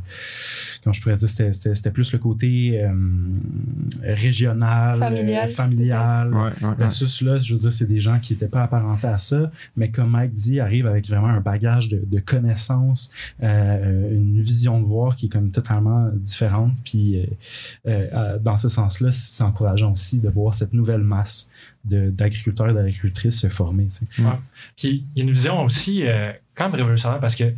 Comment 0.84 0.94
je 0.94 1.02
pourrais 1.02 1.18
dire, 1.18 1.30
c'était- 1.30 1.54
c'était 1.54 1.76
c'était 1.76 1.92
plus 1.92 2.12
le 2.14 2.20
côté 2.20 2.82
euh, 2.82 2.92
régional, 4.04 5.00
Familial, 5.00 5.50
euh, 5.50 5.52
familial. 5.54 6.34
Ouais, 6.34 6.40
ouais, 6.42 6.68
ouais. 6.70 6.76
Versus 6.78 7.22
là, 7.22 7.38
je 7.38 7.54
veux 7.54 7.60
dire, 7.60 7.72
c'est 7.74 7.88
des 7.88 8.02
gens 8.02 8.20
qui 8.20 8.34
n'étaient 8.34 8.48
pas 8.48 8.64
apparentés 8.64 9.08
à 9.08 9.18
ça, 9.18 9.52
mais 9.76 9.90
comme 9.92 10.10
Mike 10.12 10.34
dit, 10.34 10.60
arrivent 10.60 10.88
avec 10.88 11.08
vraiment 11.08 11.28
un 11.28 11.40
bagage 11.40 11.90
de, 11.90 12.02
de 12.06 12.20
connaissances, 12.20 13.12
euh, 13.44 14.12
une 14.12 14.21
vision 14.42 14.80
de 14.82 14.86
voir 14.86 15.16
qui 15.16 15.26
est 15.28 15.30
comme 15.30 15.52
totalement 15.52 16.10
différente. 16.16 16.74
Puis 16.84 17.20
euh, 17.20 17.26
euh, 18.14 18.40
dans 18.40 18.58
ce 18.58 18.70
sens-là, 18.70 19.12
c'est 19.12 19.44
encourageant 19.44 19.92
aussi 19.94 20.20
de 20.20 20.30
voir 20.30 20.54
cette 20.54 20.74
nouvelle 20.74 21.02
masse 21.04 21.50
d'agriculteurs 21.86 22.70
et 22.70 22.74
d'agricultrices 22.74 23.40
se 23.40 23.50
former. 23.50 23.88
tu 23.88 24.06
sais. 24.16 24.24
Puis 24.78 25.06
il 25.16 25.20
y 25.20 25.22
a 25.22 25.24
une 25.28 25.32
vision 25.34 25.64
aussi 25.64 26.06
euh, 26.06 26.32
quand 26.56 26.66
même 26.66 26.76
révolutionnaire 26.76 27.20
parce 27.20 27.36
que 27.36 27.54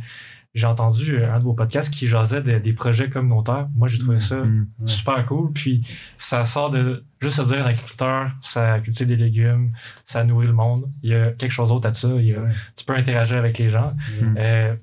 j'ai 0.54 0.66
entendu 0.68 1.20
un 1.24 1.40
de 1.40 1.42
vos 1.44 1.52
podcasts 1.52 1.92
qui 1.92 2.06
jasait 2.06 2.40
de- 2.40 2.58
des 2.60 2.72
projets 2.72 3.10
communautaires. 3.10 3.66
Moi, 3.74 3.88
j'ai 3.88 3.98
trouvé 3.98 4.20
ça 4.20 4.36
Mm. 4.36 4.68
Ouais. 4.80 4.86
super 4.86 5.26
cool. 5.26 5.50
Puis 5.52 5.82
ça 6.16 6.44
sort 6.44 6.70
de 6.70 7.02
juste 7.20 7.38
se 7.38 7.42
dire 7.42 7.64
un 7.66 7.70
agriculteur, 7.70 8.30
ça 8.40 8.78
cultive 8.78 9.08
des 9.08 9.16
légumes, 9.16 9.72
ça 10.06 10.22
nourrit 10.22 10.46
le 10.46 10.52
monde. 10.52 10.88
Il 11.02 11.10
y 11.10 11.14
a 11.16 11.32
quelque 11.32 11.50
chose 11.50 11.70
d'autre 11.70 11.88
à 11.88 11.92
ça. 11.94 12.08
Il 12.20 12.26
y 12.26 12.34
a- 12.34 12.40
Ouais. 12.40 12.50
Tu 12.76 12.84
peux 12.84 12.94
interagir 12.94 13.36
avec 13.38 13.58
les 13.58 13.68
gens. 13.68 13.94
Mm. 14.22 14.34
Euh, 14.38 14.74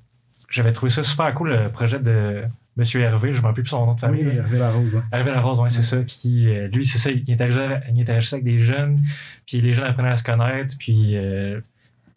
J'avais 0.52 0.72
trouvé 0.72 0.90
ça 0.92 1.02
super 1.04 1.34
cool, 1.34 1.50
le 1.52 1.70
projet 1.70 2.00
de 2.00 2.44
Monsieur 2.78 3.02
Hervé, 3.02 3.30
je 3.34 3.38
ne 3.38 3.42
me 3.42 3.48
rappelle 3.48 3.64
plus 3.64 3.70
son 3.70 3.86
nom 3.86 3.94
de 3.96 4.00
famille. 4.00 4.26
Oui. 4.26 4.36
Hervé 4.38 4.58
Larose. 4.60 4.96
hein. 4.96 5.04
Hervé 5.12 5.32
Larose, 5.32 5.60
ouais, 5.60 5.70
c'est 5.70 5.78
Ouais. 5.78 5.84
ça. 5.84 6.04
Qui, 6.04 6.48
euh, 6.50 6.68
lui, 6.68 6.86
c'est 6.86 6.98
ça, 6.98 7.10
il 7.12 7.24
interagissait, 7.32 7.82
il 7.94 8.02
interagissait 8.02 8.36
avec 8.36 8.46
des 8.46 8.60
jeunes, 8.60 9.00
puis 9.48 9.62
les 9.62 9.74
jeunes 9.74 9.88
apprenaient 9.88 10.10
à 10.10 10.16
se 10.16 10.24
connaître, 10.24 10.76
puis 10.78 11.16
euh, 11.18 11.60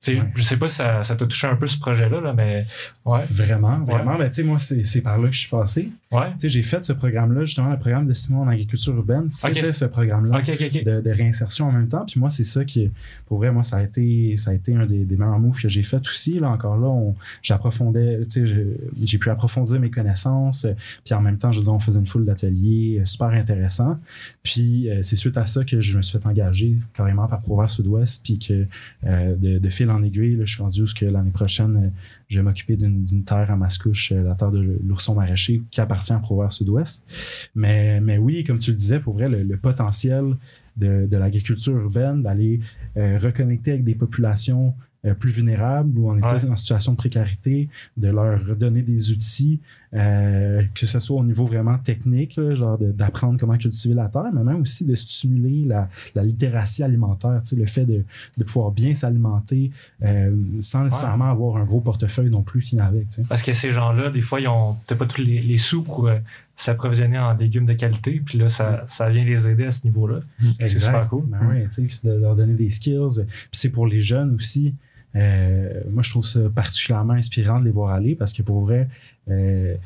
Ouais. 0.07 0.23
Je 0.37 0.43
sais 0.43 0.59
pas 0.59 0.69
si 0.69 0.77
ça 0.77 1.03
ça 1.03 1.17
t'a 1.17 1.25
touché 1.27 1.47
un 1.47 1.57
peu 1.57 1.67
ce 1.67 1.79
projet-là, 1.79 2.21
là, 2.21 2.35
mais 2.35 2.67
ouais. 3.07 3.21
Vraiment, 3.31 3.79
vraiment. 3.87 4.17
Ben, 4.19 4.29
tu 4.29 4.35
sais, 4.35 4.43
moi, 4.43 4.59
c'est 4.59 5.01
par 5.01 5.17
là 5.17 5.29
que 5.29 5.35
je 5.35 5.41
suis 5.41 5.49
passé. 5.49 5.89
Ouais. 6.15 6.31
Tu 6.33 6.39
sais, 6.41 6.49
j'ai 6.49 6.63
fait 6.63 6.85
ce 6.85 6.93
programme-là, 6.93 7.45
justement, 7.45 7.71
le 7.71 7.79
programme 7.79 8.07
de 8.07 8.13
Simon 8.13 8.43
en 8.43 8.49
agriculture 8.49 8.95
urbaine. 8.95 9.31
C'était 9.31 9.61
Ok. 9.67 9.75
ce 9.75 9.85
programme-là. 9.87 10.41
De, 10.85 11.01
de 11.01 11.11
réinsertion 11.11 11.69
en 11.69 11.73
même 11.73 11.89
temps. 11.89 12.05
Puis 12.07 12.21
moi, 12.21 12.31
c'est 12.31 12.45
ça 12.45 12.65
qui, 12.65 12.91
pour 13.27 13.39
vrai, 13.39 13.51
moi, 13.53 13.63
ça 13.63 13.79
a 13.79 13.83
été, 13.83 14.37
ça 14.37 14.51
a 14.51 14.55
été 14.55 14.75
un 14.75 14.87
des, 14.87 15.05
des 15.05 15.17
meilleurs 15.17 15.39
moves 15.39 15.61
que 15.61 15.69
j'ai 15.69 15.83
fait 15.83 16.01
aussi. 16.07 16.39
Là, 16.39 16.51
encore 16.51 16.77
là, 16.77 16.87
on- 16.89 17.15
j'approfondais, 17.43 18.21
tu 18.29 18.47
sais, 18.47 18.67
j'ai 19.03 19.19
pu 19.19 19.31
approfondir 19.31 19.81
mes 19.81 19.91
connaissances. 19.91 20.67
Puis 21.05 21.15
en 21.15 21.21
même 21.21 21.39
temps, 21.39 21.53
je 21.53 21.61
dire, 21.61 21.73
on 21.73 21.81
faisait 21.81 21.99
une 21.99 22.07
foule 22.07 22.25
d'ateliers 22.25 22.99
euh, 23.01 23.05
super 23.05 23.29
intéressants. 23.29 23.99
Puis 24.43 24.89
euh, 24.91 25.01
c'est 25.03 25.17
suite 25.17 25.37
à 25.37 25.47
ça 25.47 25.65
que 25.65 25.81
je 25.81 25.97
me 25.97 26.03
suis 26.03 26.19
fait 26.19 26.27
engager 26.27 26.77
carrément 26.95 27.27
par 27.27 27.41
Provence 27.41 27.77
Sud-Ouest. 27.77 28.23
Puis 28.25 28.39
que 28.39 28.67
euh, 29.07 29.35
de, 29.37 29.59
de 29.59 29.69
fil 29.69 29.91
en 29.91 30.03
aiguille, 30.03 30.37
là, 30.37 30.45
je 30.45 30.55
suis 30.55 30.63
rendu 30.63 30.83
où 30.83 30.87
l'année 31.11 31.31
prochaine, 31.31 31.93
je 32.29 32.37
vais 32.39 32.43
m'occuper 32.43 32.77
d'une 32.77 33.25
terre 33.25 33.51
à 33.51 33.57
Mascouche, 33.57 34.13
la 34.13 34.35
terre 34.35 34.51
de 34.51 34.79
l'ourson 34.87 35.15
maraîcher 35.15 35.63
qui 35.71 35.81
appartient 35.81 36.04
à 36.13 36.19
Provence 36.19 36.59
Sud-Ouest. 36.59 37.07
Mais, 37.55 38.01
mais 38.01 38.19
oui, 38.19 38.45
comme 38.45 38.59
tu 38.59 38.71
le 38.71 38.77
disais, 38.77 39.01
pour 39.01 39.15
vrai, 39.15 39.29
le, 39.29 39.57
potentiel 39.57 40.37
de, 40.77 41.07
de 41.07 41.17
l'agriculture 41.17 41.77
urbaine, 41.77 42.23
d'aller 42.23 42.61
euh, 42.97 43.19
reconnecter 43.19 43.73
avec 43.73 43.85
des 43.85 43.95
populations 43.95 44.75
plus 45.13 45.31
vulnérables 45.31 45.99
ou 45.99 46.09
en, 46.09 46.17
état- 46.17 46.37
Ouais. 46.37 46.49
en 46.51 46.57
situation 46.57 46.93
de 46.93 46.97
précarité, 46.97 47.69
de 47.99 48.09
leur 48.09 48.57
donner 48.57 48.81
des 48.81 49.11
outils, 49.11 49.61
euh, 49.93 50.63
que 50.75 50.87
ce 50.87 50.99
soit 50.99 51.17
au 51.19 51.25
niveau 51.25 51.47
vraiment 51.47 51.77
technique, 51.79 52.37
là, 52.37 52.55
genre 52.55 52.79
d'apprendre 52.79 53.39
comment 53.39 53.57
cultiver 53.59 53.95
la 53.95 54.09
terre, 54.09 54.31
mais 54.33 54.43
même 54.43 54.63
aussi 54.63 54.85
de 54.87 54.95
stimuler 54.95 55.65
la, 55.67 55.89
la 56.15 56.25
littératie 56.25 56.83
alimentaire, 56.83 57.43
le 57.57 57.67
fait 57.67 57.85
de, 57.85 58.03
de 58.39 58.45
pouvoir 58.45 58.71
bien 58.73 58.95
s'alimenter 58.95 59.71
euh, 60.03 60.35
sans 60.61 60.85
nécessairement 60.85 61.31
avoir 61.31 61.57
un 61.59 61.65
gros 61.65 61.81
portefeuille 61.81 62.31
non 62.31 62.43
plus 62.43 62.63
qui 62.63 62.77
n'avait. 62.77 63.07
Parce 63.29 63.43
que 63.43 63.53
ces 63.53 63.71
gens-là, 63.73 64.11
des 64.11 64.23
fois, 64.23 64.41
ils 64.41 64.49
ont 64.49 64.75
peut-être 64.87 64.99
pas 64.99 65.07
tous 65.07 65.21
les, 65.23 65.41
les 65.41 65.59
sous 65.59 65.83
pour 65.83 66.09
euh, 66.09 66.19
s'approvisionner 66.57 67.19
en 67.19 67.35
légumes 67.35 67.67
de 67.67 67.73
qualité, 67.75 68.23
puis 68.25 68.39
là, 68.39 68.49
ça, 68.49 68.85
ça 68.87 69.09
vient 69.11 69.25
les 69.25 69.47
aider 69.49 69.65
à 69.65 69.71
ce 69.71 69.85
niveau-là. 69.87 70.21
C'est 70.59 70.67
super 70.79 71.09
cool. 71.09 71.25
Ben 71.27 71.47
ouais, 71.49 71.69
puis 71.73 72.01
de 72.05 72.13
leur 72.13 72.35
donner 72.37 72.55
des 72.55 72.71
skills. 72.71 73.25
Puis 73.27 73.49
c'est 73.53 73.71
pour 73.71 73.87
les 73.87 74.01
jeunes 74.01 74.35
aussi. 74.37 74.75
Euh, 75.17 75.83
moi, 75.91 76.03
je 76.03 76.11
trouve 76.11 76.25
ça 76.25 76.41
particulièrement 76.55 77.13
inspirant 77.15 77.61
de 77.61 77.65
les 77.65 77.71
voir 77.71 77.93
aller 77.93 78.15
parce 78.15 78.33
que 78.33 78.43
pour 78.43 78.65
vrai, 78.65 78.89
euh, 79.29 79.77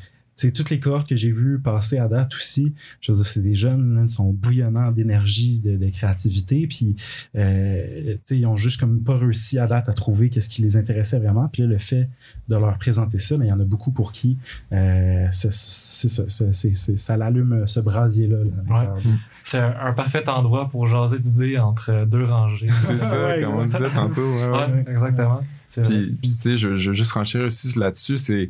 sais, 0.41 0.51
toutes 0.51 0.69
les 0.69 0.79
cohortes 0.79 1.07
que 1.07 1.15
j'ai 1.15 1.31
vues 1.31 1.59
passer 1.59 1.97
à 1.97 2.07
date 2.07 2.33
aussi, 2.35 2.73
je 3.01 3.11
veux 3.11 3.15
dire, 3.17 3.25
c'est 3.25 3.41
des 3.41 3.55
jeunes, 3.55 3.95
là, 3.95 4.01
ils 4.03 4.09
sont 4.09 4.31
bouillonnants 4.31 4.91
d'énergie, 4.91 5.59
de, 5.59 5.77
de 5.77 5.89
créativité, 5.89 6.67
puis 6.67 6.95
euh, 7.35 8.13
tu 8.13 8.19
sais, 8.25 8.37
ils 8.37 8.45
ont 8.45 8.55
juste 8.55 8.79
comme 8.79 9.01
pas 9.01 9.17
réussi 9.17 9.59
à 9.59 9.67
date 9.67 9.89
à 9.89 9.93
trouver 9.93 10.29
qu'est-ce 10.29 10.49
qui 10.49 10.61
les 10.61 10.77
intéressait 10.77 11.19
vraiment. 11.19 11.47
Puis 11.47 11.61
là, 11.63 11.67
le 11.67 11.77
fait 11.77 12.09
de 12.47 12.55
leur 12.55 12.77
présenter 12.77 13.19
ça, 13.19 13.37
mais 13.37 13.45
il 13.45 13.49
y 13.49 13.53
en 13.53 13.59
a 13.59 13.63
beaucoup 13.63 13.91
pour 13.91 14.11
qui 14.11 14.37
euh, 14.71 15.27
c'est- 15.31 15.51
c'est- 15.53 16.07
c'est- 16.09 16.29
c'est- 16.29 16.53
c'est- 16.53 16.73
c'est- 16.75 16.97
ça 16.97 17.17
l'allume 17.17 17.63
ce 17.67 17.79
brasier-là. 17.79 18.37
là, 18.37 18.43
l'intérieur. 18.67 18.97
C'est 19.43 19.57
un, 19.59 19.73
un 19.81 19.93
parfait 19.93 20.27
endroit 20.29 20.69
pour 20.69 20.87
jaser 20.87 21.19
d'idées 21.19 21.57
entre 21.57 22.05
deux 22.05 22.23
rangées. 22.25 22.67
C'est 22.81 22.97
ça, 22.99 23.27
Ouais, 23.27 23.41
comme 23.41 23.55
on 23.55 23.63
disait 23.63 23.77
exactement. 23.77 24.07
tantôt. 24.09 24.21
ouais, 24.31 24.49
ouais. 24.49 24.73
Ouais, 24.73 24.85
exactement. 24.87 25.41
C'est. 25.67 25.81
Puis, 25.83 26.17
tu 26.21 26.27
sais, 26.29 26.57
je, 26.57 26.77
je 26.77 26.89
veux 26.89 26.95
juste 26.95 27.11
renchir 27.13 27.41
aussi 27.41 27.77
là-dessus, 27.79 28.17
c'est, 28.17 28.49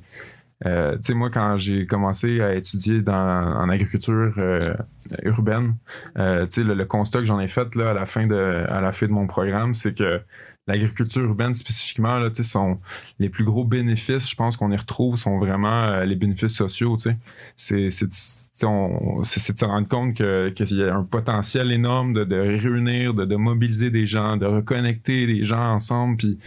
euh, 0.66 0.96
tu 0.96 1.04
sais, 1.04 1.14
moi, 1.14 1.30
quand 1.30 1.58
j'ai 1.58 1.86
commencé 1.86 2.42
à 2.42 2.54
étudier 2.54 3.02
dans, 3.02 3.14
en 3.14 3.70
agriculture 3.70 4.34
euh, 4.38 4.74
urbaine, 5.24 5.76
euh, 6.18 6.46
tu 6.46 6.62
sais, 6.62 6.64
le, 6.64 6.74
le 6.74 6.86
constat 6.86 7.20
que 7.20 7.26
j'en 7.26 7.40
ai 7.40 7.48
fait 7.48 7.76
là, 7.76 7.92
à, 7.92 7.94
la 7.94 8.06
fin 8.06 8.28
de, 8.28 8.66
à 8.70 8.82
la 8.82 8.92
fin 8.92 9.08
de 9.08 9.12
mon 9.12 9.26
programme, 9.26 9.74
c'est 9.74 9.98
que 9.98 10.22
l'agriculture 10.68 11.24
urbaine 11.24 11.54
spécifiquement, 11.54 12.20
là, 12.20 12.30
sont 12.34 12.78
les 13.20 13.30
plus 13.30 13.46
gros 13.46 13.64
bénéfices, 13.64 14.30
je 14.30 14.36
pense 14.36 14.58
qu'on 14.58 14.72
y 14.72 14.76
retrouve, 14.76 15.16
sont 15.16 15.40
vraiment 15.40 15.86
euh, 15.86 16.06
les 16.06 16.16
bénéfices 16.16 16.56
sociaux. 16.56 16.98
C'est, 16.98 17.18
c'est, 17.56 17.90
c'est, 17.90 18.08
de 18.08 18.14
se 18.14 19.66
rendre 19.66 19.88
compte 19.88 20.18
que, 20.18 20.50
qu'il 20.50 20.78
y 20.78 20.84
a 20.84 20.94
un 20.94 21.04
potentiel 21.04 21.72
énorme 21.72 22.14
de, 22.14 22.26
de 22.26 22.36
réunir, 22.36 23.14
de, 23.14 23.24
de 23.24 23.36
mobiliser 23.38 23.90
des 23.92 24.06
gens, 24.06 24.36
de 24.36 24.46
reconnecter 24.46 25.26
les 25.26 25.46
gens 25.46 25.74
ensemble, 25.74 26.18
puis 26.18 26.38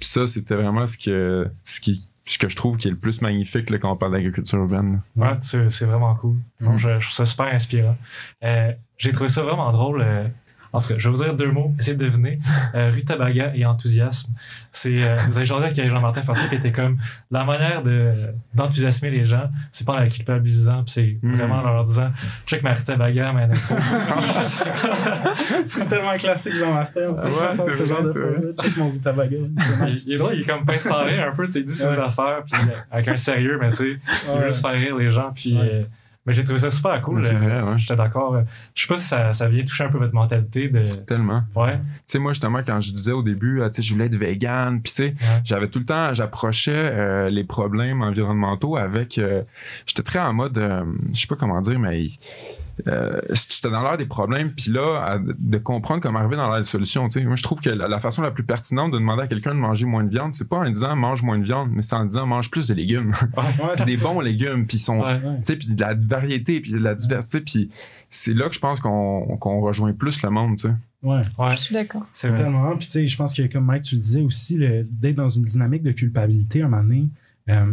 puis 0.00 0.08
ça, 0.08 0.26
c'était 0.26 0.54
vraiment 0.54 0.86
ce 0.86 0.96
que, 0.96 1.46
ce 1.62 1.78
qui, 1.78 2.08
ce 2.26 2.38
que 2.38 2.48
je 2.48 2.56
trouve 2.56 2.76
qui 2.76 2.88
est 2.88 2.92
le 2.92 2.96
plus 2.96 3.22
magnifique 3.22 3.70
là, 3.70 3.78
quand 3.78 3.90
on 3.90 3.96
parle 3.96 4.12
d'agriculture 4.12 4.58
urbaine. 4.58 5.00
Ouais, 5.16 5.32
c'est 5.42 5.70
c'est 5.70 5.86
vraiment 5.86 6.14
cool. 6.14 6.36
Donc, 6.60 6.74
Mm. 6.74 6.78
je, 6.78 6.88
je 7.00 7.04
trouve 7.06 7.12
ça 7.16 7.24
super 7.26 7.46
inspirant. 7.46 7.96
Euh, 8.44 8.72
J'ai 8.98 9.12
trouvé 9.12 9.28
ça 9.30 9.42
vraiment 9.42 9.72
drôle. 9.72 10.02
En 10.72 10.80
tout 10.80 10.88
cas, 10.88 10.94
je 10.98 11.08
vais 11.08 11.16
vous 11.16 11.22
dire 11.24 11.34
deux 11.34 11.50
mots, 11.50 11.74
essayez 11.78 11.96
de 11.96 12.04
deviner. 12.04 12.38
Euh, 12.74 12.90
Rue 12.92 13.04
Tabaga 13.04 13.52
et 13.54 13.64
enthousiasme. 13.66 14.32
C'est, 14.72 15.02
euh, 15.02 15.16
vous 15.28 15.36
avez 15.36 15.46
jasé 15.46 15.64
avec 15.66 15.84
Jean-Martin 15.84 16.22
Fortier 16.22 16.48
qui 16.48 16.54
était 16.54 16.72
comme 16.72 16.96
la 17.30 17.44
manière 17.44 17.82
de, 17.82 18.12
d'enthousiasmer 18.54 19.10
les 19.10 19.24
gens, 19.26 19.50
c'est 19.72 19.86
pas 19.86 19.94
en 19.94 19.98
la 20.00 20.08
culpabilisant, 20.08 20.84
puis 20.84 20.92
c'est 20.92 21.10
Mm. 21.22 21.34
vraiment 21.34 21.56
en 21.56 21.62
leur 21.72 21.84
disant 21.84 22.10
check 22.46 22.62
ma 22.62 22.72
Rue 22.74 22.84
Tabaga, 22.84 23.32
mais 23.32 23.48
c'est 25.66 25.88
tellement 25.88 26.16
classique, 26.16 26.54
Jean-Martin. 26.54 27.08
Ouais, 27.08 27.30
c'est 27.50 27.70
ce 27.72 27.86
genre 27.86 28.02
de 28.02 28.10
vrai. 28.10 28.54
Check 28.62 28.76
mon 28.76 28.88
Vitabaga. 28.88 29.36
il, 29.86 29.98
il 30.06 30.12
est 30.14 30.18
drôle, 30.18 30.34
il 30.34 30.40
est 30.42 30.44
comme 30.44 30.64
pince 30.64 30.82
sans 30.82 31.04
rire 31.04 31.28
un 31.32 31.36
peu, 31.36 31.46
tu 31.46 31.52
sais, 31.52 31.60
il 31.60 31.66
dit 31.66 31.74
ses 31.74 31.86
Ouais. 31.88 31.98
affaires, 31.98 32.42
puis 32.44 32.54
avec 32.90 33.08
un 33.08 33.16
sérieux, 33.16 33.58
mais 33.60 33.70
tu 33.70 33.76
sais, 33.76 33.98
il 34.34 34.40
veut 34.40 34.46
juste 34.46 34.62
faire 34.62 34.72
rire 34.74 34.96
les 34.96 35.10
gens, 35.10 35.32
puis. 35.34 35.56
Ouais. 35.56 35.70
euh, 35.72 35.82
mais 36.26 36.32
j'ai 36.34 36.44
trouvé 36.44 36.58
ça 36.58 36.70
super 36.70 37.00
cool. 37.02 37.24
C'est 37.24 37.34
euh, 37.34 37.38
vrai, 37.38 37.62
ouais. 37.62 37.78
J'étais 37.78 37.96
d'accord. 37.96 38.36
Je 38.74 38.82
sais 38.82 38.88
pas 38.88 38.98
si 38.98 39.08
ça, 39.08 39.32
ça 39.32 39.48
vient 39.48 39.64
toucher 39.64 39.84
un 39.84 39.88
peu 39.88 39.98
votre 39.98 40.14
mentalité 40.14 40.68
de. 40.68 40.84
Tellement. 40.84 41.42
Ouais. 41.56 41.78
Tu 41.78 41.84
sais, 42.06 42.18
moi, 42.18 42.32
justement, 42.32 42.60
quand 42.64 42.80
je 42.80 42.92
disais 42.92 43.12
au 43.12 43.22
début, 43.22 43.62
ah, 43.62 43.70
tu 43.70 43.76
sais, 43.76 43.82
je 43.82 43.92
voulais 43.94 44.06
être 44.06 44.16
vegan, 44.16 44.80
puis 44.82 44.92
tu 44.92 44.96
sais, 44.96 45.04
Ouais. 45.20 45.40
j'avais 45.44 45.68
tout 45.68 45.78
le 45.78 45.84
temps, 45.86 46.12
j'approchais 46.14 46.72
euh, 46.74 47.30
les 47.30 47.44
problèmes 47.44 48.02
environnementaux 48.02 48.76
avec. 48.76 49.18
euh, 49.18 49.42
J'étais 49.86 50.02
très 50.02 50.18
en 50.18 50.32
mode, 50.32 50.58
euh, 50.58 50.84
je 51.12 51.20
sais 51.20 51.26
pas 51.26 51.36
comment 51.36 51.60
dire, 51.60 51.78
mais 51.78 52.06
euh, 52.88 53.20
j'étais 53.30 53.70
dans 53.70 53.82
l'air 53.82 53.96
des 53.98 54.06
problèmes, 54.06 54.52
puis 54.54 54.70
là, 54.70 55.02
à- 55.02 55.18
de 55.18 55.58
comprendre 55.58 56.00
comment 56.00 56.18
arriver 56.20 56.36
dans 56.36 56.48
l'air 56.50 56.58
des 56.58 56.64
solutions. 56.66 57.08
Tu 57.08 57.18
sais, 57.20 57.24
moi, 57.24 57.36
je 57.36 57.42
trouve 57.42 57.60
que 57.60 57.70
la, 57.70 57.88
la 57.88 58.00
façon 58.00 58.22
la 58.22 58.30
plus 58.30 58.44
pertinente 58.44 58.92
de 58.92 58.98
demander 58.98 59.22
à 59.22 59.26
quelqu'un 59.26 59.54
de 59.54 59.60
manger 59.60 59.86
moins 59.86 60.04
de 60.04 60.10
viande, 60.10 60.34
c'est 60.34 60.48
pas 60.48 60.58
en 60.58 60.68
disant 60.70 60.94
mange 60.96 61.22
moins 61.22 61.38
de 61.38 61.44
viande, 61.44 61.70
mais 61.72 61.82
c'est 61.82 61.96
en 61.96 62.04
disant 62.04 62.26
mange 62.26 62.50
plus 62.50 62.68
de 62.68 62.74
légumes, 62.74 63.12
Ouais, 63.36 63.74
puis 63.76 63.84
des 63.86 63.96
bons 63.96 64.20
légumes, 64.20 64.66
puis 64.66 64.76
ils 64.76 64.80
sont 64.80 65.00
Ouais. 65.00 65.14
Ouais. 65.14 65.36
tu 65.38 65.44
sais, 65.44 65.56
puis 65.56 65.68
de 65.68 65.80
la 65.80 65.94
variété, 65.94 66.60
puis 66.60 66.72
de 66.72 66.78
la 66.78 66.94
diversité, 66.94 67.40
puis 67.40 67.70
c'est 68.08 68.34
là 68.34 68.48
que 68.48 68.54
je 68.54 68.60
pense 68.60 68.80
qu'on 68.80 69.36
qu'on 69.38 69.60
rejoint 69.60 69.92
plus 69.92 70.22
le 70.22 70.30
monde, 70.30 70.56
tu 70.56 70.62
sais. 70.68 70.74
Ouais. 71.02 71.22
Ouais. 71.38 71.52
Je 71.52 71.56
suis 71.62 71.74
d'accord. 71.74 72.02
C'est. 72.12 72.34
Tellement. 72.34 72.76
Puis, 72.76 72.86
tu 72.86 72.92
sais, 72.92 73.06
je 73.06 73.16
pense 73.16 73.32
que, 73.32 73.42
comme 73.50 73.64
Mike, 73.64 73.84
tu 73.84 73.94
le 73.94 74.00
disais 74.02 74.20
aussi, 74.20 74.58
d'être 74.58 75.16
dans 75.16 75.30
une 75.30 75.44
dynamique 75.44 75.82
de 75.82 75.92
culpabilité 75.92 76.60
à 76.60 76.66
un 76.66 76.68
moment 76.68 76.82
donné, 76.82 77.08
euh, 77.48 77.72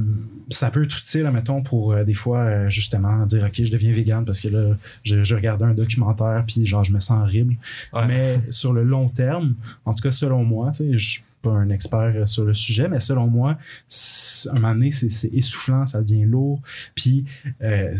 ça 0.50 0.72
peut 0.72 0.84
être 0.84 0.98
utile, 0.98 1.30
mettons, 1.32 1.62
pour 1.62 1.92
euh, 1.92 2.04
des 2.04 2.14
fois, 2.14 2.40
euh, 2.40 2.70
justement, 2.70 3.26
dire, 3.26 3.44
OK, 3.46 3.64
je 3.64 3.72
deviens 3.72 3.92
vegan 3.92 4.26
parce 4.26 4.40
que 4.40 4.48
là, 4.48 4.76
je, 5.04 5.24
je 5.24 5.36
regardais 5.36 5.66
un 5.66 5.74
documentaire, 5.74 6.44
puis 6.48 6.66
genre, 6.66 6.84
je 6.84 6.94
me 6.94 7.00
sens 7.00 7.22
horrible. 7.22 7.56
Ouais. 7.94 8.08
Mais 8.08 8.40
sur 8.50 8.74
le 8.74 8.84
long 8.84 9.10
terme, 9.10 9.56
en 9.86 9.94
tout 9.94 10.02
cas, 10.02 10.12
selon 10.12 10.44
moi, 10.44 10.72
tu 10.72 10.78
sais, 10.78 10.98
je 10.98 11.10
suis 11.10 11.24
pas 11.42 11.52
un 11.52 11.70
expert 11.70 12.28
sur 12.28 12.46
le 12.46 12.54
sujet, 12.54 12.88
mais 12.88 13.00
selon 13.00 13.28
moi, 13.28 13.52
à 13.52 14.52
un 14.52 14.54
moment 14.54 14.74
donné, 14.74 14.92
c'est 14.92 15.10
c'est 15.10 15.30
essoufflant, 15.34 15.86
ça 15.86 16.02
devient 16.02 16.26
lourd. 16.26 16.62
Puis, 16.96 17.26
euh, 17.62 17.96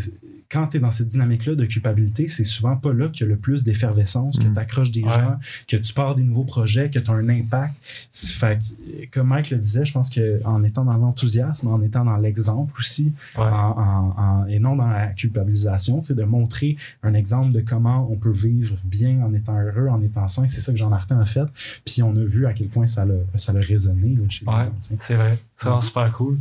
quand 0.50 0.68
tu 0.68 0.76
es 0.78 0.80
dans 0.80 0.90
cette 0.92 1.08
dynamique-là 1.08 1.54
de 1.54 1.64
culpabilité, 1.66 2.26
c'est 2.28 2.44
souvent 2.44 2.76
pas 2.76 2.92
là 2.92 3.08
qu'il 3.08 3.26
y 3.26 3.30
a 3.30 3.32
le 3.32 3.36
plus 3.36 3.64
d'effervescence, 3.64 4.38
que 4.38 4.46
Mm. 4.46 4.54
tu 4.54 4.60
accroches 4.60 4.90
des 4.92 5.02
Ouais. 5.04 5.10
gens, 5.10 5.36
que 5.66 5.76
tu 5.76 5.92
pars 5.92 6.14
des 6.14 6.22
nouveaux 6.22 6.44
projets, 6.44 6.88
que 6.90 6.98
tu 6.98 7.10
as 7.10 7.14
un 7.14 7.28
impact. 7.28 7.74
Fait 8.12 8.58
que, 8.58 9.06
comme 9.12 9.28
Mike 9.28 9.50
le 9.50 9.58
disait, 9.58 9.84
je 9.84 9.92
pense 9.92 10.08
qu'en 10.10 10.62
étant 10.62 10.84
dans 10.84 10.96
l'enthousiasme, 10.96 11.68
en 11.68 11.82
étant 11.82 12.04
dans 12.04 12.16
l'exemple 12.16 12.72
aussi, 12.78 13.12
Ouais. 13.36 13.44
en- 13.44 13.78
en- 13.78 14.14
en- 14.16 14.46
et 14.46 14.58
non 14.58 14.74
dans 14.76 14.86
la 14.88 15.08
culpabilisation, 15.08 16.02
c'est 16.02 16.14
de 16.14 16.24
montrer 16.24 16.76
un 17.02 17.14
exemple 17.14 17.52
de 17.52 17.60
comment 17.60 18.08
on 18.10 18.16
peut 18.16 18.30
vivre 18.32 18.76
bien 18.84 19.22
en 19.22 19.32
étant 19.34 19.58
heureux, 19.60 19.88
en 19.88 20.00
étant 20.02 20.28
sain. 20.28 20.46
C'est 20.48 20.60
ça 20.60 20.72
que 20.72 20.78
Jean-Martin 20.78 21.20
a 21.20 21.24
fait. 21.26 21.44
Puis 21.84 22.02
on 22.02 22.16
a 22.16 22.24
vu 22.24 22.46
à 22.46 22.52
quel 22.54 22.68
point 22.68 22.86
ça 22.86 23.04
l'a, 23.04 23.14
ça 23.36 23.52
l'a 23.52 23.60
résonné 23.60 24.14
là, 24.14 24.22
chez 24.28 24.46
Ouais. 24.46 24.68
C'est 24.98 25.14
vrai. 25.14 25.38
C'est 25.56 25.64
vraiment 25.66 25.80
super 25.80 26.12
cool. 26.12 26.38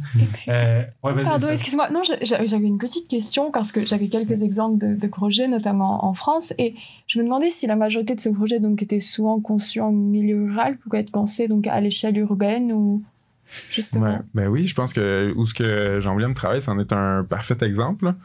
Euh, 0.48 0.84
ouais, 1.04 1.14
vas-y, 1.14 1.24
Pardon, 1.24 1.50
excuse-moi. 1.50 1.90
Non, 1.90 2.04
j'a- 2.04 2.24
j'a- 2.24 2.46
j'avais 2.46 2.68
une 2.68 2.78
petite 2.78 3.08
question 3.08 3.52
parce 3.52 3.72
que 3.72 3.84
j'avais 3.86 3.97
quelques 4.06 4.42
exemples 4.42 4.78
de, 4.78 4.96
de 4.96 5.08
projets, 5.08 5.48
notamment 5.48 6.06
en 6.06 6.14
France, 6.14 6.54
et 6.58 6.76
je 7.08 7.20
me 7.20 7.24
demandais 7.24 7.50
si 7.50 7.68
la 7.68 7.76
majorité 7.76 8.16
de 8.16 8.20
ces 8.20 8.32
projets, 8.32 8.60
donc, 8.60 8.82
étaient 8.82 9.00
souvent 9.00 9.40
conçus 9.40 9.82
en 9.82 9.92
milieu 9.92 10.46
rural, 10.46 10.78
pouvaient 10.78 11.00
être 11.00 11.12
conçus 11.12 11.48
donc 11.48 11.68
à 11.68 11.82
l'échelle 11.82 12.18
urbaine 12.18 12.72
ou 12.72 13.02
justement. 13.72 14.06
Ouais, 14.06 14.18
ben 14.34 14.48
oui, 14.48 14.68
je 14.68 14.76
pense 14.76 14.94
que 14.94 15.34
où 15.36 15.46
ce 15.46 15.54
que 15.54 16.00
Jean-William 16.02 16.34
travaille, 16.34 16.62
c'en 16.62 16.78
est 16.80 16.92
un 16.94 17.24
parfait 17.24 17.58
exemple. 17.62 18.06
là. 18.06 18.16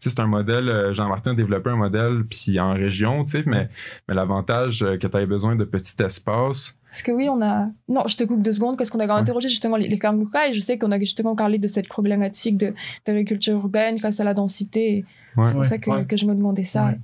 Tu 0.00 0.08
sais, 0.08 0.10
c'est 0.10 0.20
un 0.20 0.26
modèle, 0.28 0.68
euh, 0.68 0.92
Jean-Martin 0.94 1.32
a 1.32 1.34
développé 1.34 1.70
un 1.70 1.76
modèle 1.76 2.22
puis 2.30 2.60
en 2.60 2.72
région, 2.72 3.24
tu 3.24 3.32
sais, 3.32 3.42
mais, 3.46 3.68
mais 4.08 4.14
l'avantage 4.14 4.82
euh, 4.84 4.96
que 4.96 5.06
tu 5.08 5.16
aies 5.16 5.26
besoin 5.26 5.56
de 5.56 5.64
petits 5.64 6.00
espaces, 6.02 6.78
Parce 6.88 7.02
que 7.02 7.10
oui, 7.10 7.28
on 7.28 7.42
a. 7.42 7.66
Non, 7.88 8.04
je 8.06 8.16
te 8.16 8.22
coupe 8.24 8.40
deux 8.42 8.52
secondes 8.52 8.78
parce 8.78 8.90
qu'on 8.90 9.00
a 9.00 9.06
Ouais. 9.06 9.12
interrogé 9.12 9.48
justement 9.48 9.76
les, 9.76 9.88
les 9.88 9.98
Kamlooka 9.98 10.48
et 10.50 10.54
je 10.54 10.60
sais 10.60 10.78
qu'on 10.78 10.92
a 10.92 10.98
justement 11.00 11.34
parlé 11.34 11.58
de 11.58 11.66
cette 11.66 11.88
problématique 11.88 12.56
de- 12.58 12.72
d'agriculture 13.06 13.54
urbaine 13.54 13.96
grâce 13.96 14.20
à 14.20 14.24
la 14.24 14.34
densité. 14.34 15.04
Ouais. 15.36 15.44
C'est 15.46 15.50
pour 15.52 15.60
Ouais, 15.62 15.66
ça 15.66 15.78
que, 15.78 15.90
ouais. 15.90 16.04
que 16.06 16.16
je 16.16 16.26
me 16.26 16.34
demandais 16.34 16.64
ça. 16.64 16.94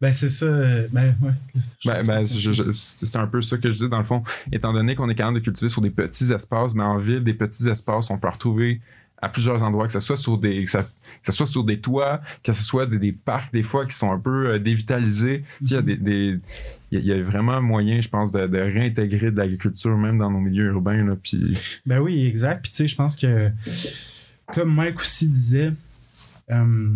Ben, 0.00 0.12
c'est 0.12 0.28
ça. 0.28 0.46
euh, 0.46 0.88
Ben, 0.90 1.14
ouais. 1.22 1.30
Ben, 1.84 2.04
ben, 2.06 2.26
c'est 2.26 3.16
un 3.16 3.26
peu 3.26 3.40
ça 3.40 3.56
que 3.56 3.70
je 3.70 3.84
dis 3.84 3.88
dans 3.88 3.98
le 3.98 4.04
fond. 4.04 4.22
Étant 4.52 4.72
donné 4.72 4.94
qu'on 4.94 5.08
est 5.08 5.14
capable 5.14 5.38
de 5.38 5.44
cultiver 5.44 5.68
sur 5.68 5.80
des 5.82 5.90
petits 5.90 6.32
espaces, 6.32 6.74
mais 6.74 6.82
en 6.82 6.98
ville, 6.98 7.22
des 7.22 7.34
petits 7.34 7.68
espaces, 7.68 8.10
on 8.10 8.18
peut 8.18 8.28
retrouver 8.28 8.80
à 9.22 9.28
plusieurs 9.30 9.62
endroits, 9.62 9.86
que 9.86 9.92
ce 9.92 10.00
soit 10.00 10.16
sur 10.16 10.36
des, 10.36 10.64
que 10.64 10.70
ça- 10.70 10.86
que 11.22 11.32
soit 11.32 11.46
sur 11.46 11.64
des 11.64 11.78
toits, 11.80 12.20
que 12.42 12.52
ce 12.52 12.62
soit 12.62 12.84
des, 12.84 12.98
des 12.98 13.12
parcs 13.12 13.50
des 13.54 13.62
fois 13.62 13.86
qui 13.86 13.94
sont 13.96 14.12
un 14.12 14.18
peu 14.18 14.48
euh, 14.48 14.58
dévitalisés. 14.58 15.44
Tu 15.60 15.68
sais, 15.68 15.74
Il 15.74 15.76
y 15.76 15.76
a 15.78 15.82
des, 15.82 15.96
des- 15.96 16.40
il 16.90 16.98
y 16.98 16.98
a- 16.98 17.00
il 17.00 17.06
y 17.06 17.12
a 17.12 17.22
vraiment 17.22 17.62
moyen, 17.62 18.00
je 18.02 18.08
pense, 18.08 18.32
de, 18.32 18.46
de 18.46 18.58
réintégrer 18.58 19.30
de 19.30 19.38
l'agriculture 19.38 19.96
même 19.96 20.18
dans 20.18 20.30
nos 20.30 20.40
milieux 20.40 20.66
urbains. 20.66 21.02
Là, 21.04 21.14
puis, 21.22 21.56
Ben 21.86 22.00
oui, 22.00 22.26
exact. 22.26 22.62
Puis 22.62 22.72
tu 22.72 22.76
sais, 22.78 22.88
je 22.88 22.96
pense 22.96 23.16
que, 23.16 23.50
comme 24.52 24.74
Mike 24.74 25.00
aussi 25.00 25.28
disait, 25.28 25.72
euh, 26.50 26.88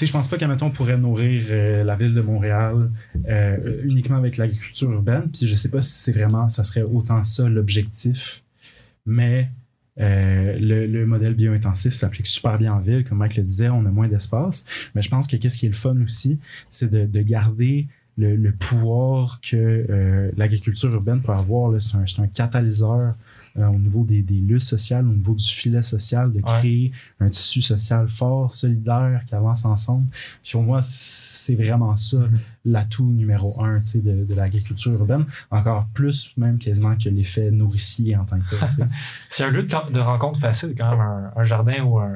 sais, 0.00 0.06
je 0.06 0.12
pense 0.12 0.28
pas 0.28 0.36
qu'à 0.36 0.46
mettons, 0.46 0.66
on 0.66 0.70
pourrait 0.70 0.98
nourrir 0.98 1.46
euh, 1.48 1.82
la 1.82 1.96
ville 1.96 2.14
de 2.14 2.20
Montréal 2.20 2.90
euh, 3.28 3.80
uniquement 3.84 4.16
avec 4.16 4.36
l'agriculture 4.36 4.90
urbaine. 4.90 5.30
Puis 5.32 5.46
je 5.46 5.56
sais 5.56 5.70
pas 5.70 5.82
si 5.82 5.92
c'est 5.94 6.12
vraiment, 6.12 6.48
ça 6.48 6.64
serait 6.64 6.82
autant 6.82 7.24
ça 7.24 7.48
l'objectif. 7.48 8.42
Mais 9.06 9.50
euh, 9.98 10.58
le, 10.58 10.86
le 10.86 11.06
modèle 11.06 11.34
bio-intensif 11.34 11.94
s'applique 11.94 12.26
super 12.26 12.58
bien 12.58 12.74
en 12.74 12.80
ville. 12.80 13.04
Comme 13.04 13.18
Mike 13.18 13.36
le 13.36 13.42
disait, 13.42 13.68
on 13.70 13.86
a 13.86 13.90
moins 13.90 14.08
d'espace. 14.08 14.66
Mais 14.94 15.02
je 15.02 15.08
pense 15.08 15.26
que 15.26 15.36
qu'est-ce 15.36 15.56
qui 15.56 15.66
est 15.66 15.70
le 15.70 15.74
fun 15.74 15.96
aussi, 16.04 16.38
c'est 16.68 16.90
de, 16.90 17.06
de 17.06 17.22
garder 17.22 17.86
le, 18.18 18.50
pouvoir 18.52 19.40
que 19.42 20.32
l'agriculture 20.36 20.90
urbaine 20.92 21.20
peut 21.20 21.32
avoir. 21.32 21.72
c'est 21.80 22.20
un 22.20 22.26
catalyseur 22.26 23.14
euh, 23.58 23.66
au 23.66 23.78
niveau 23.78 24.04
des, 24.04 24.22
des 24.22 24.34
luttes 24.40 24.64
sociales, 24.64 25.06
au 25.06 25.12
niveau 25.12 25.34
du 25.34 25.44
filet 25.44 25.82
social, 25.82 26.32
de 26.32 26.36
Ouais. 26.36 26.42
créer 26.58 26.92
un 27.20 27.28
tissu 27.28 27.60
social 27.62 28.08
fort, 28.08 28.52
solidaire, 28.54 29.22
qui 29.26 29.34
avance 29.34 29.64
ensemble. 29.64 30.06
Puis 30.42 30.52
pour 30.52 30.62
moi, 30.62 30.80
c'est 30.82 31.54
vraiment 31.54 31.96
ça 31.96 32.18
Mhm. 32.18 32.38
l'atout 32.66 33.06
numéro 33.10 33.60
un 33.62 33.78
de, 33.94 34.24
de 34.24 34.34
l'agriculture 34.34 34.92
urbaine. 34.92 35.24
Encore 35.50 35.86
plus 35.94 36.32
même 36.36 36.58
quasiment 36.58 36.96
que 36.96 37.08
l'effet 37.08 37.50
nourricier 37.50 38.16
en 38.16 38.24
tant 38.24 38.38
que 38.40 38.50
tel. 38.50 38.88
C'est 39.30 39.44
un 39.44 39.50
lieu 39.50 39.62
de, 39.62 39.92
de 39.92 40.00
rencontre 40.00 40.40
facile, 40.40 40.74
quand 40.76 40.90
même, 40.90 41.00
un, 41.00 41.32
un 41.36 41.44
jardin 41.44 41.82
ou 41.84 41.98
un, 41.98 42.12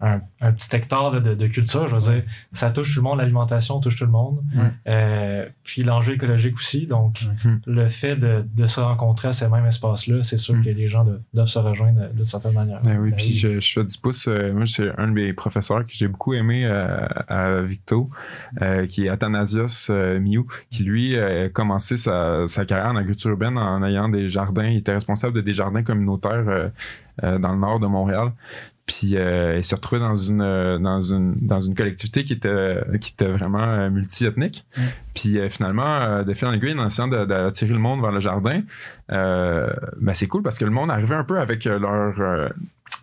un, 0.00 0.20
un 0.40 0.52
petit 0.52 0.74
hectare 0.74 1.10
de, 1.20 1.34
de 1.34 1.46
culture. 1.46 1.88
Je 1.88 1.96
veux 1.96 2.12
dire, 2.12 2.22
ça 2.52 2.70
touche 2.70 2.94
tout 2.94 3.00
le 3.00 3.04
monde, 3.04 3.18
l'alimentation 3.18 3.80
touche 3.80 3.96
tout 3.96 4.04
le 4.06 4.10
monde. 4.10 4.40
Euh, 4.88 5.46
puis 5.64 5.82
l'enjeu 5.82 6.14
écologique 6.14 6.56
aussi. 6.56 6.86
Donc, 6.86 7.20
Ouais. 7.44 7.52
le 7.66 7.88
fait 7.88 8.16
de, 8.16 8.44
de 8.54 8.66
se 8.66 8.80
rencontrer 8.80 9.28
à 9.28 9.32
ce 9.32 9.44
même 9.44 9.66
espace-là, 9.66 10.22
c'est 10.22 10.38
sûr 10.38 10.54
Mm. 10.54 10.64
que 10.64 10.70
les 10.70 10.88
gens 10.88 11.04
de- 11.04 11.20
doivent 11.34 11.46
se 11.48 11.58
rejoindre 11.58 12.08
d'une 12.14 12.24
certaine 12.24 12.54
manière. 12.54 12.80
Ben 12.82 12.98
oui, 12.98 13.10
Ben 13.10 13.16
puis 13.16 13.26
oui. 13.26 13.32
Je, 13.34 13.60
je 13.60 13.72
fais 13.72 13.84
du 13.84 13.98
pouce. 13.98 14.26
euh, 14.28 14.52
moi, 14.52 14.64
c'est 14.66 14.90
un 14.98 15.06
de 15.08 15.12
mes 15.12 15.32
professeurs 15.32 15.80
que 15.86 15.92
j'ai 15.92 16.08
beaucoup 16.08 16.34
aimé 16.34 16.64
euh, 16.66 17.06
à 17.28 17.60
Victo, 17.60 18.08
euh, 18.62 18.86
qui 18.86 19.06
est 19.06 19.08
Athanasios 19.08 19.90
euh, 19.90 20.18
Miou, 20.18 20.46
qui 20.70 20.82
lui 20.84 21.18
a 21.18 21.48
commencé 21.50 21.96
sa, 21.96 22.46
sa 22.46 22.64
carrière 22.64 22.88
en 22.92 22.96
agriculture 22.96 23.30
urbaine 23.32 23.58
en 23.58 23.82
ayant 23.84 24.08
des 24.08 24.28
jardins. 24.28 24.66
Il 24.66 24.78
était 24.78 24.92
responsable 24.94 25.34
de 25.34 25.40
des 25.40 25.52
jardins 25.52 25.82
communautaires 25.82 26.70
dans 27.22 27.52
le 27.52 27.58
nord 27.58 27.80
de 27.80 27.86
Montréal. 27.86 28.32
Puis 28.90 29.12
euh, 29.14 29.56
il 29.56 29.64
s'est 29.64 29.76
retrouvé 29.76 30.00
dans 30.00 30.16
une, 30.16 30.42
euh, 30.42 30.76
dans 30.76 31.00
une 31.00 31.36
dans 31.40 31.60
une 31.60 31.76
collectivité 31.76 32.24
qui 32.24 32.32
était 32.32 32.76
qui 33.00 33.12
était 33.12 33.28
vraiment 33.28 33.62
euh, 33.62 33.88
multiethnique. 33.88 34.66
Mm. 34.76 34.80
Puis 35.14 35.38
euh, 35.38 35.48
finalement, 35.48 35.94
euh, 36.00 36.24
de 36.24 36.34
fil 36.34 36.48
en 36.48 36.52
aiguille, 36.52 36.76
en 36.76 36.88
essayant 36.88 37.06
d'attirer 37.06 37.72
le 37.72 37.78
monde 37.78 38.00
vers 38.00 38.10
le 38.10 38.18
jardin, 38.18 38.62
euh, 39.12 39.70
ben 40.00 40.12
c'est 40.12 40.26
cool 40.26 40.42
parce 40.42 40.58
que 40.58 40.64
le 40.64 40.72
monde 40.72 40.90
arrivait 40.90 41.14
un 41.14 41.22
peu 41.22 41.38
avec 41.38 41.68
euh, 41.68 41.78
leur 41.78 42.50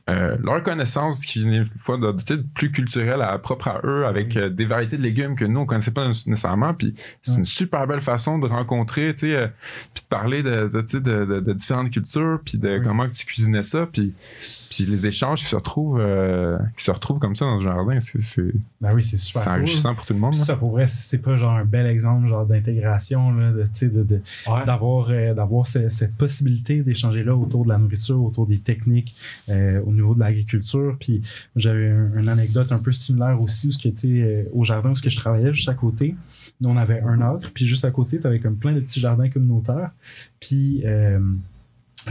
euh, 0.10 0.38
leur 0.41 0.64
connaissance 0.64 1.26
qui 1.26 1.43
venait 1.43 1.58
une 1.58 1.66
fois 1.78 1.97
de, 1.97 2.14
sais, 2.26 2.38
plus 2.55 2.72
culturelle 2.72 3.22
à 3.22 3.38
propre 3.39 3.68
à 3.68 3.82
eux 3.84 4.05
avec 4.05 4.38
euh, 4.38 4.49
des 4.49 4.66
variétés 4.66 4.97
de 4.97 5.01
légumes 5.01 5.36
que 5.36 5.43
nous 5.45 5.60
on 5.60 5.66
connaissait 5.66 5.91
pas 5.91 6.08
nécessairement 6.08 6.74
puis 6.74 6.95
c'est 7.22 7.34
Ouais. 7.34 7.39
une 7.39 7.45
super 7.45 7.86
belle 7.88 8.01
façon 8.01 8.39
de 8.39 8.47
rencontrer 8.47 9.14
tu 9.14 9.28
sais 9.28 9.36
euh, 9.36 9.47
puis 9.93 10.03
de 10.03 10.08
parler 10.08 10.43
de, 10.43 10.70
de, 10.72 10.82
de, 10.99 11.26
de- 11.26 11.39
de 11.41 11.53
différentes 11.53 11.91
cultures 11.91 12.39
puis 12.45 12.58
de 12.58 12.78
Oui. 12.78 12.82
comment 12.86 13.05
que 13.08 13.14
tu 13.14 13.26
cuisinais 13.26 13.64
ça 13.64 13.86
puis 13.86 14.14
puis 14.72 14.86
les 14.86 15.08
échanges 15.08 15.39
qui 15.39 15.45
se 15.45 15.55
retrouvent 15.55 15.99
euh, 15.99 16.58
qui 16.78 16.84
se 16.84 16.91
retrouvent 16.91 17.20
comme 17.20 17.36
ça 17.36 17.45
dans 17.45 17.55
le 17.55 17.62
jardin 17.64 17.99
c'est 17.99 18.22
c'est 18.22 18.53
Ben 18.80 18.93
oui, 18.93 19.03
c'est 19.03 19.18
super 19.18 19.43
c'est 19.43 19.49
cool. 19.49 19.58
enrichissant 19.60 19.93
pour 19.95 20.05
tout 20.05 20.14
le 20.14 20.20
monde 20.20 20.36
ça, 20.36 20.55
pour 20.55 20.72
vrai, 20.72 20.88
c'est 20.88 21.22
pas 21.22 21.36
genre 21.36 21.51
un 21.51 21.66
bel 21.66 21.86
exemple 21.88 22.28
genre 22.28 22.45
d'intégration, 22.45 23.32
là, 23.34 23.51
de, 23.51 23.64
tu 23.64 23.70
sais, 23.74 23.88
de, 23.89 24.03
de, 24.03 24.22
Ouais. 24.47 24.64
d'avoir 24.66 25.08
euh, 25.10 25.34
d'avoir 25.34 25.68
ce- 25.68 25.89
cette 25.89 26.16
possibilité 26.16 26.82
d'échanger 26.82 27.24
là 27.24 27.36
autour 27.36 27.64
de 27.66 27.70
la 27.70 27.78
nourriture, 27.78 28.24
autour 28.24 28.45
des 28.47 28.60
techniques, 28.60 29.16
euh, 29.49 29.82
au 29.86 29.91
niveau 29.98 30.14
de 30.16 30.20
l'agriculture. 30.20 30.95
Puis 31.00 31.22
j'avais 31.56 31.89
un- 31.89 32.12
une 32.18 32.30
anecdote 32.30 32.72
un 32.72 32.80
peu 32.80 32.91
similaire 32.93 33.41
aussi, 33.41 33.68
où 33.68 33.72
ce 33.72 33.78
euh, 34.22 34.43
au 34.54 34.64
jardin 34.64 34.89
où 34.91 34.95
que 35.02 35.10
je 35.10 35.18
travaillais 35.18 35.54
juste 35.54 35.70
à 35.70 35.74
côté, 35.74 36.16
nous 36.62 36.70
on 36.70 36.78
avait 36.78 37.02
un 37.02 37.20
acre, 37.22 37.52
puis 37.54 37.66
juste 37.66 37.86
à 37.86 37.91
côté, 37.91 38.20
tu 38.20 38.26
avais 38.28 38.39
comme 38.39 38.56
plein 38.58 38.74
de 38.74 38.80
petits 38.80 39.00
jardins 39.00 39.30
communautaires. 39.30 39.91
Puis 40.39 40.82
euh, 40.86 41.20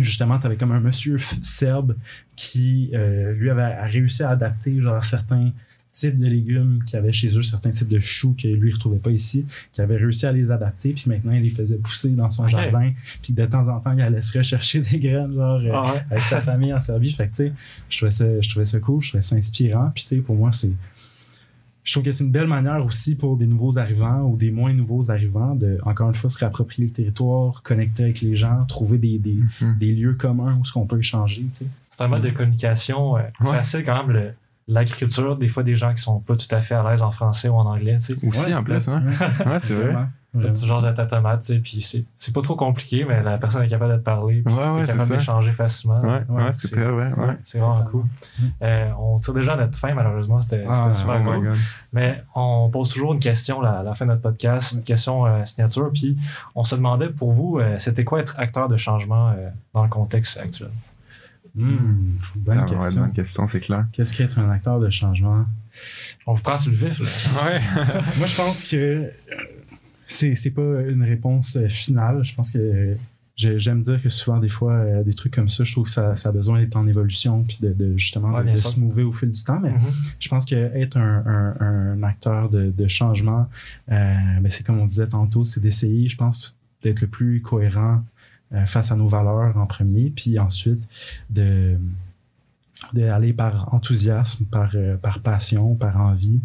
justement, 0.00 0.38
tu 0.38 0.46
avais 0.46 0.56
comme 0.56 0.72
un 0.72 0.80
monsieur 0.80 1.18
serbe 1.42 1.96
qui, 2.36 2.90
euh, 2.94 3.32
lui, 3.32 3.48
avait 3.50 3.74
réussi 3.86 4.22
à 4.22 4.30
adapter 4.30 4.80
genre 4.80 5.02
certains 5.02 5.52
types 5.96 6.18
de 6.18 6.26
légumes 6.26 6.82
qu'il 6.84 6.94
y 6.94 6.98
avait 6.98 7.12
chez 7.12 7.36
eux, 7.38 7.42
certains 7.42 7.70
types 7.70 7.88
de 7.88 7.98
choux 7.98 8.34
que 8.40 8.46
lui 8.48 8.68
ne 8.68 8.74
retrouvait 8.74 8.98
pas 8.98 9.10
ici, 9.10 9.46
qui 9.72 9.80
avait 9.80 9.96
réussi 9.96 10.26
à 10.26 10.32
les 10.32 10.50
adapter, 10.52 10.92
puis 10.92 11.04
maintenant 11.06 11.32
il 11.32 11.42
les 11.42 11.50
faisait 11.50 11.78
pousser 11.78 12.10
dans 12.10 12.30
son 12.30 12.46
jardin, 12.48 12.92
puis 13.22 13.32
de 13.32 13.46
temps 13.46 13.68
en 13.68 13.80
temps 13.80 13.92
il 13.92 14.02
allait 14.02 14.20
se 14.20 14.36
rechercher 14.36 14.80
des 14.90 14.98
graines 14.98 15.32
genre 15.34 15.60
euh, 15.60 15.70
Ah 15.72 15.92
ouais. 15.94 16.02
avec 16.10 16.22
sa 16.24 16.40
famille 16.40 16.72
en 16.74 16.80
Serbie. 16.80 17.12
Fait 17.12 17.24
que 17.26 17.30
tu 17.30 17.36
sais, 17.36 17.52
je 17.88 17.96
trouvais 17.96 18.10
ça, 18.10 18.40
je 18.40 18.48
trouvais 18.50 18.64
ça 18.66 18.78
cool, 18.80 19.02
je 19.02 19.08
trouvais 19.08 19.22
ça 19.22 19.36
inspirant, 19.36 19.90
puis 19.94 20.02
tu 20.02 20.08
sais, 20.10 20.16
pour 20.18 20.36
moi 20.36 20.52
c'est 20.52 20.70
je 21.84 21.92
trouve 21.92 22.02
que 22.02 22.10
c'est 22.10 22.24
une 22.24 22.32
belle 22.32 22.48
manière 22.48 22.84
aussi 22.84 23.14
pour 23.14 23.36
des 23.36 23.46
nouveaux 23.46 23.78
arrivants 23.78 24.22
ou 24.22 24.36
des 24.36 24.50
moins 24.50 24.72
nouveaux 24.72 25.08
arrivants 25.10 25.54
de, 25.54 25.78
encore 25.84 26.08
une 26.08 26.16
fois, 26.16 26.28
se 26.30 26.38
réapproprier 26.38 26.88
le 26.88 26.92
territoire, 26.92 27.62
connecter 27.62 28.02
avec 28.02 28.20
les 28.22 28.34
gens, 28.34 28.64
trouver 28.66 28.98
des, 28.98 29.18
des, 29.20 29.38
Mhm. 29.60 29.76
des 29.78 29.94
lieux 29.94 30.14
communs 30.14 30.56
où 30.60 30.64
ce 30.64 30.72
qu'on 30.72 30.84
peut 30.84 30.98
échanger, 30.98 31.42
tu 31.42 31.64
sais. 31.64 31.66
C'est 31.90 32.02
un 32.02 32.08
mode 32.08 32.22
de 32.22 32.30
communication 32.30 33.16
euh, 33.16 33.20
Ouais. 33.40 33.52
facile 33.52 33.84
quand 33.84 34.04
même. 34.04 34.16
le- 34.16 34.30
L'agriculture, 34.68 35.36
des 35.36 35.48
fois, 35.48 35.62
des 35.62 35.76
gens 35.76 35.94
qui 35.94 36.02
sont 36.02 36.20
pas 36.20 36.36
tout 36.36 36.52
à 36.52 36.60
fait 36.60 36.74
à 36.74 36.90
l'aise 36.90 37.02
en 37.02 37.10
français 37.10 37.48
ou 37.48 37.54
en 37.54 37.66
anglais, 37.66 37.98
tu 37.98 38.16
sais. 38.16 38.26
aussi 38.26 38.46
Ouais, 38.46 38.54
en 38.54 38.64
plus 38.64 38.88
hein 38.88 39.02
ouais. 39.46 39.58
c'est 39.58 39.74
vrai 39.74 39.94
tu 40.40 40.66
genres 40.66 40.82
de 40.82 40.90
ta 40.92 41.06
tomate, 41.06 41.40
tu 41.40 41.46
sais, 41.46 41.58
puis 41.58 41.82
c'est 41.82 42.04
c'est 42.16 42.34
pas 42.34 42.42
trop 42.42 42.56
compliqué, 42.56 43.04
mais 43.04 43.22
la 43.22 43.38
personne 43.38 43.62
est 43.62 43.68
capable 43.68 43.92
de 43.92 43.98
te 43.98 44.02
parler, 44.02 44.42
puis 44.44 44.54
ouais 44.54 44.84
capable 44.84 45.08
d'échanger 45.08 45.52
facilement. 45.52 46.00
ouais 46.00 46.24
ouais 46.28 46.44
Ouais, 46.44 46.52
c'est 46.52 46.70
très 46.70 46.84
vrai 46.84 47.12
ouais 47.16 47.36
C'est 47.44 47.58
vraiment 47.58 47.84
cool. 47.90 48.04
Mm. 48.38 48.44
Euh, 48.62 48.90
on 48.98 49.18
tire 49.18 49.34
déjà 49.34 49.54
à 49.54 49.56
notre 49.56 49.78
fin, 49.78 49.94
malheureusement. 49.94 50.40
C'était 50.40 50.64
Ah, 50.68 50.74
c'était 50.74 50.98
super 50.98 51.22
oh 51.26 51.30
cool. 51.30 51.52
Mais 51.92 52.22
on 52.34 52.68
pose 52.70 52.92
toujours 52.92 53.14
une 53.14 53.20
question 53.20 53.60
là, 53.60 53.80
à 53.80 53.82
la 53.82 53.94
fin 53.94 54.04
de 54.04 54.10
notre 54.10 54.22
podcast, 54.22 54.74
une 54.74 54.84
question 54.84 55.26
euh, 55.26 55.44
signature. 55.44 55.90
Puis 55.92 56.16
on 56.54 56.64
se 56.64 56.74
demandait 56.74 57.08
pour 57.08 57.32
vous, 57.32 57.58
euh, 57.58 57.76
c'était 57.78 58.04
quoi 58.04 58.20
être 58.20 58.38
acteur 58.38 58.68
de 58.68 58.76
changement 58.76 59.30
euh, 59.30 59.48
dans 59.74 59.82
le 59.82 59.88
contexte 59.88 60.38
actuel? 60.38 60.70
Hmm, 61.56 62.10
bonne 62.36 62.58
Ah, 62.58 62.66
ouais, 62.70 62.78
question. 62.78 63.00
bonne 63.02 63.12
question 63.12 63.48
c'est 63.48 63.60
clair 63.60 63.86
Qu'est-ce 63.92 64.14
qu'être 64.14 64.38
un 64.38 64.50
acteur 64.50 64.78
de 64.78 64.90
changement? 64.90 65.46
On 66.26 66.34
vous 66.34 66.42
prend 66.42 66.56
sur 66.56 66.70
le 66.70 66.76
vif. 66.76 66.98
là. 67.00 67.44
ouais 67.46 67.60
Moi, 68.18 68.26
je 68.26 68.36
pense 68.36 68.64
que 68.64 68.76
euh, 68.76 69.10
c'est 70.06 70.34
c'est 70.34 70.50
pas 70.50 70.82
une 70.88 71.02
réponse 71.02 71.56
euh, 71.56 71.68
finale. 71.68 72.22
Je 72.24 72.34
pense 72.34 72.50
que 72.50 72.58
euh, 72.58 72.94
j'ai- 73.36 73.58
j'aime 73.58 73.82
dire 73.82 74.02
que 74.02 74.08
souvent, 74.08 74.38
des 74.38 74.48
fois, 74.48 75.02
des 75.02 75.12
trucs 75.14 75.34
comme 75.34 75.48
ça, 75.48 75.64
je 75.64 75.72
trouve 75.72 75.84
que 75.84 75.90
ça, 75.90 76.14
ça 76.16 76.28
a 76.28 76.32
besoin 76.32 76.60
d'être 76.60 76.76
en 76.76 76.86
évolution 76.86 77.42
puis 77.42 77.58
de, 77.62 77.72
de 77.72 77.96
justement 77.96 78.32
Ouais, 78.34 78.50
de, 78.52 78.56
se 78.56 78.78
mouver 78.80 79.02
au 79.02 79.12
fil 79.12 79.30
du 79.30 79.42
temps. 79.44 79.60
Mais 79.60 79.70
Mhm. 79.72 79.78
je 80.20 80.28
pense 80.28 80.44
qu'être 80.46 80.96
un, 80.96 81.22
un, 81.26 81.54
un 81.98 82.02
acteur 82.02 82.48
de, 82.50 82.70
de 82.70 82.88
changement, 82.88 83.48
euh, 83.90 84.14
ben, 84.40 84.50
c'est 84.50 84.64
comme 84.66 84.78
on 84.78 84.86
disait 84.86 85.06
tantôt, 85.08 85.44
c'est 85.44 85.60
d'essayer, 85.60 86.08
je 86.08 86.16
pense, 86.16 86.54
d'être 86.82 87.00
le 87.00 87.06
plus 87.08 87.40
cohérent 87.42 88.02
face 88.66 88.92
à 88.92 88.96
nos 88.96 89.08
valeurs 89.08 89.56
en 89.56 89.66
premier, 89.66 90.10
puis 90.10 90.38
ensuite 90.38 90.88
de 91.30 91.78
d'aller 92.92 93.32
par 93.32 93.72
enthousiasme, 93.72 94.44
par, 94.44 94.72
euh, 94.74 94.96
par 94.98 95.20
passion, 95.20 95.74
par 95.74 95.96
envie, 95.98 96.40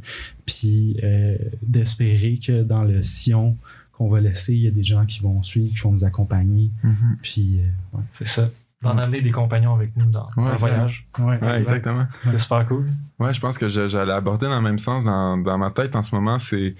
puis 0.45 0.97
euh, 1.03 1.37
d'espérer 1.61 2.39
que 2.43 2.63
dans 2.63 2.83
le 2.83 3.03
sillon 3.03 3.57
qu'on 3.91 4.09
va 4.09 4.21
laisser, 4.21 4.53
il 4.53 4.61
y 4.61 4.67
a 4.67 4.71
des 4.71 4.83
gens 4.83 5.05
qui 5.05 5.19
vont 5.21 5.43
suivre, 5.43 5.73
qui 5.73 5.81
vont 5.81 5.91
nous 5.91 6.05
accompagner, 6.05 6.71
Mhm. 6.83 7.17
puis 7.21 7.59
euh, 7.59 7.97
ouais. 7.97 8.03
C'est 8.13 8.27
ça. 8.27 8.49
D'en 8.81 8.97
amener 8.97 9.21
des 9.21 9.29
compagnons 9.31 9.75
avec 9.75 9.95
nous 9.97 10.09
dans 10.09 10.27
Ouais, 10.37 10.51
le 10.51 10.51
c'est 10.51 10.55
voyage. 10.57 11.05
Ouais, 11.19 11.37
ouais 11.39 11.59
exactement 11.61 12.07
C'est 12.25 12.39
super 12.39 12.65
cool. 12.67 12.87
Ouais, 13.19 13.31
je 13.33 13.39
pense 13.41 13.57
que 13.59 13.67
j'allais 13.67 14.13
aborder 14.13 14.47
dans 14.47 14.55
le 14.55 14.61
même 14.63 14.79
sens 14.79 15.03
dans, 15.05 15.37
dans 15.37 15.57
ma 15.57 15.69
tête 15.69 15.95
en 15.95 16.01
ce 16.01 16.15
moment. 16.15 16.39
C'est, 16.39 16.75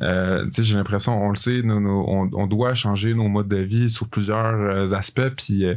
euh, 0.00 0.46
j'ai 0.58 0.76
l'impression, 0.76 1.20
on 1.22 1.30
le 1.30 1.36
sait, 1.36 1.62
nos- 1.62 2.04
on, 2.08 2.30
on 2.32 2.46
doit 2.46 2.74
changer 2.74 3.14
nos 3.14 3.28
modes 3.28 3.48
de 3.48 3.56
vie 3.56 3.90
sur 3.90 4.08
plusieurs 4.08 4.54
euh, 4.54 4.92
aspects, 4.94 5.30
puis, 5.36 5.64
euh, 5.64 5.74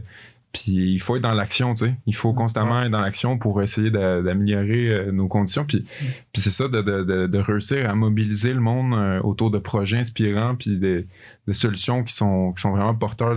puis 0.53 0.93
il 0.93 0.99
faut 0.99 1.15
être 1.15 1.21
dans 1.21 1.33
l'action, 1.33 1.73
tu 1.73 1.85
sais. 1.85 1.95
Il 2.05 2.15
faut 2.15 2.33
constamment 2.33 2.83
être 2.83 2.91
dans 2.91 2.99
l'action 2.99 3.37
pour 3.37 3.61
essayer 3.61 3.89
d'a- 3.89 4.21
d'améliorer 4.21 5.07
nos 5.11 5.27
conditions. 5.27 5.63
Puis, 5.65 5.85
puis 6.33 6.41
c'est 6.41 6.51
ça, 6.51 6.67
de, 6.67 6.81
de, 6.81 7.03
de, 7.03 7.27
de 7.27 7.37
réussir 7.37 7.89
à 7.89 7.95
mobiliser 7.95 8.53
le 8.53 8.59
monde 8.59 9.21
autour 9.23 9.49
de 9.49 9.59
projets 9.59 9.97
inspirants, 9.97 10.55
puis 10.55 10.77
de, 10.77 11.05
de 11.47 11.53
solutions 11.53 12.03
qui 12.03 12.13
sont, 12.13 12.51
qui 12.51 12.61
sont 12.61 12.71
vraiment 12.71 12.93
porteurs 12.93 13.35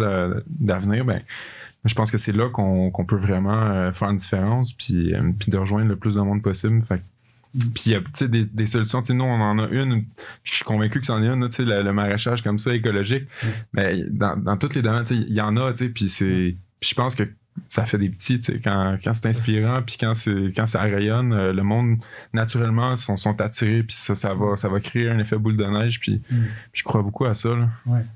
d'avenir. 0.48 1.04
Ben, 1.04 1.20
je 1.84 1.94
pense 1.94 2.10
que 2.10 2.18
c'est 2.18 2.32
là 2.32 2.48
qu'on 2.48 2.90
qu'on 2.90 3.04
peut 3.04 3.16
vraiment 3.16 3.92
faire 3.92 4.10
une 4.10 4.16
différence, 4.16 4.72
puis, 4.72 5.12
puis 5.38 5.52
de 5.52 5.56
rejoindre 5.58 5.88
le 5.88 5.96
plus 5.96 6.16
de 6.16 6.20
monde 6.20 6.42
possible. 6.42 6.80
Fait 6.82 7.00
Puis 7.54 7.84
il 7.86 7.92
y 7.92 7.94
a 7.94 8.26
des, 8.26 8.46
des 8.46 8.66
solutions. 8.66 9.00
Tu 9.00 9.08
sais, 9.08 9.14
nous, 9.14 9.24
on 9.24 9.40
en 9.40 9.58
a 9.58 9.68
une. 9.68 10.02
puis 10.04 10.12
Je 10.42 10.54
suis 10.56 10.64
convaincu 10.64 11.00
que 11.00 11.06
c'en 11.06 11.22
est 11.22 11.26
une, 11.26 11.40
là, 11.40 11.48
tu 11.48 11.56
sais, 11.56 11.64
le, 11.64 11.82
le 11.82 11.92
maraîchage 11.92 12.42
comme 12.42 12.58
ça, 12.58 12.74
écologique. 12.74 13.24
Mm. 13.24 13.46
Mais 13.72 14.04
dans, 14.10 14.36
dans 14.36 14.56
tous 14.56 14.74
les 14.74 14.82
domaines, 14.82 15.04
il 15.10 15.32
y 15.32 15.40
en 15.40 15.56
a, 15.56 15.72
tu 15.72 15.84
sais, 15.84 15.88
puis 15.90 16.08
c'est. 16.08 16.56
puis 16.80 16.90
je 16.90 16.94
pense 16.94 17.14
que 17.14 17.24
ça 17.68 17.84
fait 17.86 17.98
des 17.98 18.08
petits, 18.08 18.40
tu 18.40 18.52
sais, 18.52 18.60
quand, 18.60 18.96
quand 19.02 19.14
c'est 19.14 19.28
inspirant, 19.28 19.80
puis 19.82 19.96
quand, 19.98 20.14
c'est, 20.14 20.48
quand 20.56 20.66
ça 20.66 20.82
rayonne, 20.82 21.32
euh, 21.32 21.52
le 21.52 21.62
monde, 21.62 21.98
naturellement, 22.32 22.96
sont, 22.96 23.16
sont 23.16 23.40
attirés, 23.40 23.82
puis 23.84 23.94
ça, 23.96 24.14
ça, 24.16 24.34
va, 24.34 24.56
ça 24.56 24.68
va 24.68 24.80
créer 24.80 25.08
un 25.08 25.18
effet 25.20 25.36
boule 25.38 25.56
de 25.56 25.64
neige, 25.64 26.00
puis, 26.00 26.20
Mm. 26.30 26.36
je 26.72 26.82
crois 26.82 27.02
beaucoup 27.02 27.24
à 27.26 27.34
ça. 27.34 27.50
Là. 27.50 27.68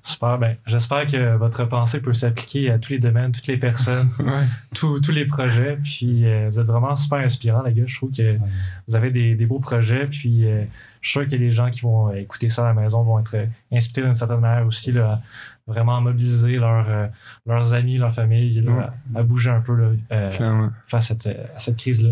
Super. 0.03 0.39
Ben, 0.39 0.57
j'espère 0.67 1.07
que 1.07 1.37
votre 1.37 1.65
pensée 1.67 2.01
peut 2.01 2.15
s'appliquer 2.15 2.71
à 2.71 2.79
tous 2.79 2.91
les 2.93 2.99
domaines, 2.99 3.33
toutes 3.33 3.47
les 3.47 3.57
personnes, 3.57 4.09
Ouais. 4.19 4.45
tous, 4.75 5.01
tous 5.01 5.13
les 5.13 5.25
projets. 5.25 5.79
Puis 5.83 6.27
euh, 6.27 6.49
vous 6.51 6.59
êtes 6.61 6.67
vraiment 6.67 6.97
super 6.97 7.19
inspirant, 7.19 7.63
les 7.63 7.73
gars. 7.75 7.85
Je 7.87 7.97
trouve 7.97 8.11
que 8.11 8.37
vous 8.89 8.97
avez 8.97 9.11
des, 9.11 9.35
des 9.35 9.47
beaux 9.47 9.61
projets. 9.61 10.07
Puis 10.07 10.47
euh, 10.47 10.65
je 11.01 11.09
suis 11.11 11.21
sûr 11.21 11.29
que 11.29 11.37
les 11.37 11.51
gens 11.53 11.71
qui 11.71 11.81
vont 11.83 12.13
écouter 12.13 12.49
ça 12.51 12.63
à 12.69 12.75
la 12.75 12.81
maison 12.81 13.03
vont 13.03 13.19
être 13.21 13.37
inspirés 13.73 14.07
d'une 14.07 14.17
certaine 14.17 14.41
manière 14.41 14.67
aussi 14.67 14.91
là, 14.93 15.21
vraiment 15.69 16.01
mobiliser 16.01 16.57
leurs, 16.57 16.87
euh, 16.89 17.07
leurs 17.47 17.75
amis, 17.75 17.99
leur 17.99 18.13
famille, 18.15 18.61
là, 18.61 18.73
Ouais. 18.73 18.85
à, 19.17 19.19
à 19.21 19.23
bouger 19.23 19.51
un 19.51 19.61
peu 19.61 19.75
là, 19.77 19.89
euh, 20.13 20.31
face 20.87 21.11
à 21.13 21.15
cette, 21.15 21.27
à 21.27 21.59
cette 21.59 21.77
crise-là. 21.77 22.11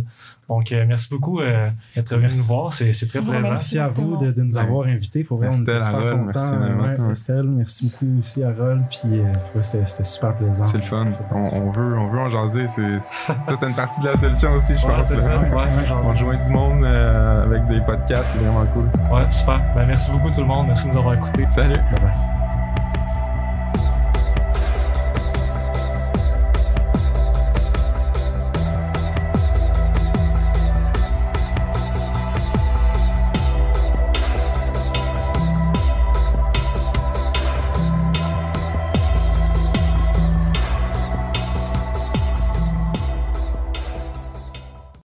Donc, 0.49 0.71
euh, 0.71 0.85
merci 0.87 1.09
beaucoup 1.11 1.41
euh, 1.41 1.69
d'être 1.97 2.11
venu 2.11 2.23
Merci. 2.23 2.39
nous 2.39 2.45
voir. 2.45 2.73
C'est 2.73 2.93
c'est 2.93 3.07
très 3.09 3.19
Ouais, 3.19 3.25
plaisant. 3.25 3.49
Merci 3.49 3.79
à 3.81 3.89
vous 3.89 4.17
de, 4.25 4.31
de 4.31 4.43
nous 4.43 4.55
Ouais. 4.55 4.63
avoir 4.63 4.87
invités. 4.87 5.25
Pour 5.25 5.39
vrai, 5.39 5.49
on 5.49 5.61
était 5.61 5.81
super 5.81 5.97
Harold, 5.97 6.11
contents. 6.19 6.25
merci 6.35 6.55
vraiment. 6.55 6.83
Ouais, 6.85 6.97
Ouais. 7.01 7.13
Estelle, 7.13 7.43
merci 7.47 7.87
beaucoup 7.91 8.19
aussi, 8.21 8.45
Harold. 8.45 8.83
Puis 8.89 9.01
euh, 9.19 9.33
ouais, 9.57 9.63
c'était 9.63 9.85
c'était 9.89 10.05
super 10.05 10.37
plaisant. 10.37 10.65
C'est 10.67 10.77
le 10.77 10.83
fun. 10.85 11.09
On, 11.33 11.39
on 11.39 11.71
veut, 11.73 11.99
on 11.99 12.07
veut 12.11 12.19
en 12.21 12.29
jaser. 12.29 12.69
C'est, 12.69 13.01
ça, 13.03 13.35
c'est 13.41 13.61
une 13.67 13.75
partie 13.75 14.01
de 14.03 14.07
la 14.07 14.17
solution 14.17 14.53
aussi, 14.53 14.77
je 14.79 14.87
Ouais, 14.87 14.93
pense. 14.93 15.07
c'est 15.07 15.17
là. 15.17 15.23
ça. 15.23 15.41
Ouais, 15.57 15.87
genre- 15.87 16.03
On 16.05 16.11
rejoint 16.11 16.37
du 16.39 16.51
monde 16.51 16.85
euh, 16.85 17.43
avec 17.43 17.67
des 17.67 17.81
podcasts, 17.81 18.27
c'est 18.33 18.39
vraiment 18.39 18.67
cool. 18.67 18.85
ouais, 19.13 19.29
super. 19.29 19.61
Ben, 19.75 19.85
merci 19.87 20.13
beaucoup 20.13 20.31
tout 20.31 20.41
le 20.43 20.47
monde. 20.47 20.69
Merci 20.69 20.87
de 20.87 20.93
nous 20.93 20.99
avoir 20.99 21.15
écoutés. 21.15 21.45
Salut! 21.51 21.75
Bye 21.75 22.01
bye. 22.01 22.36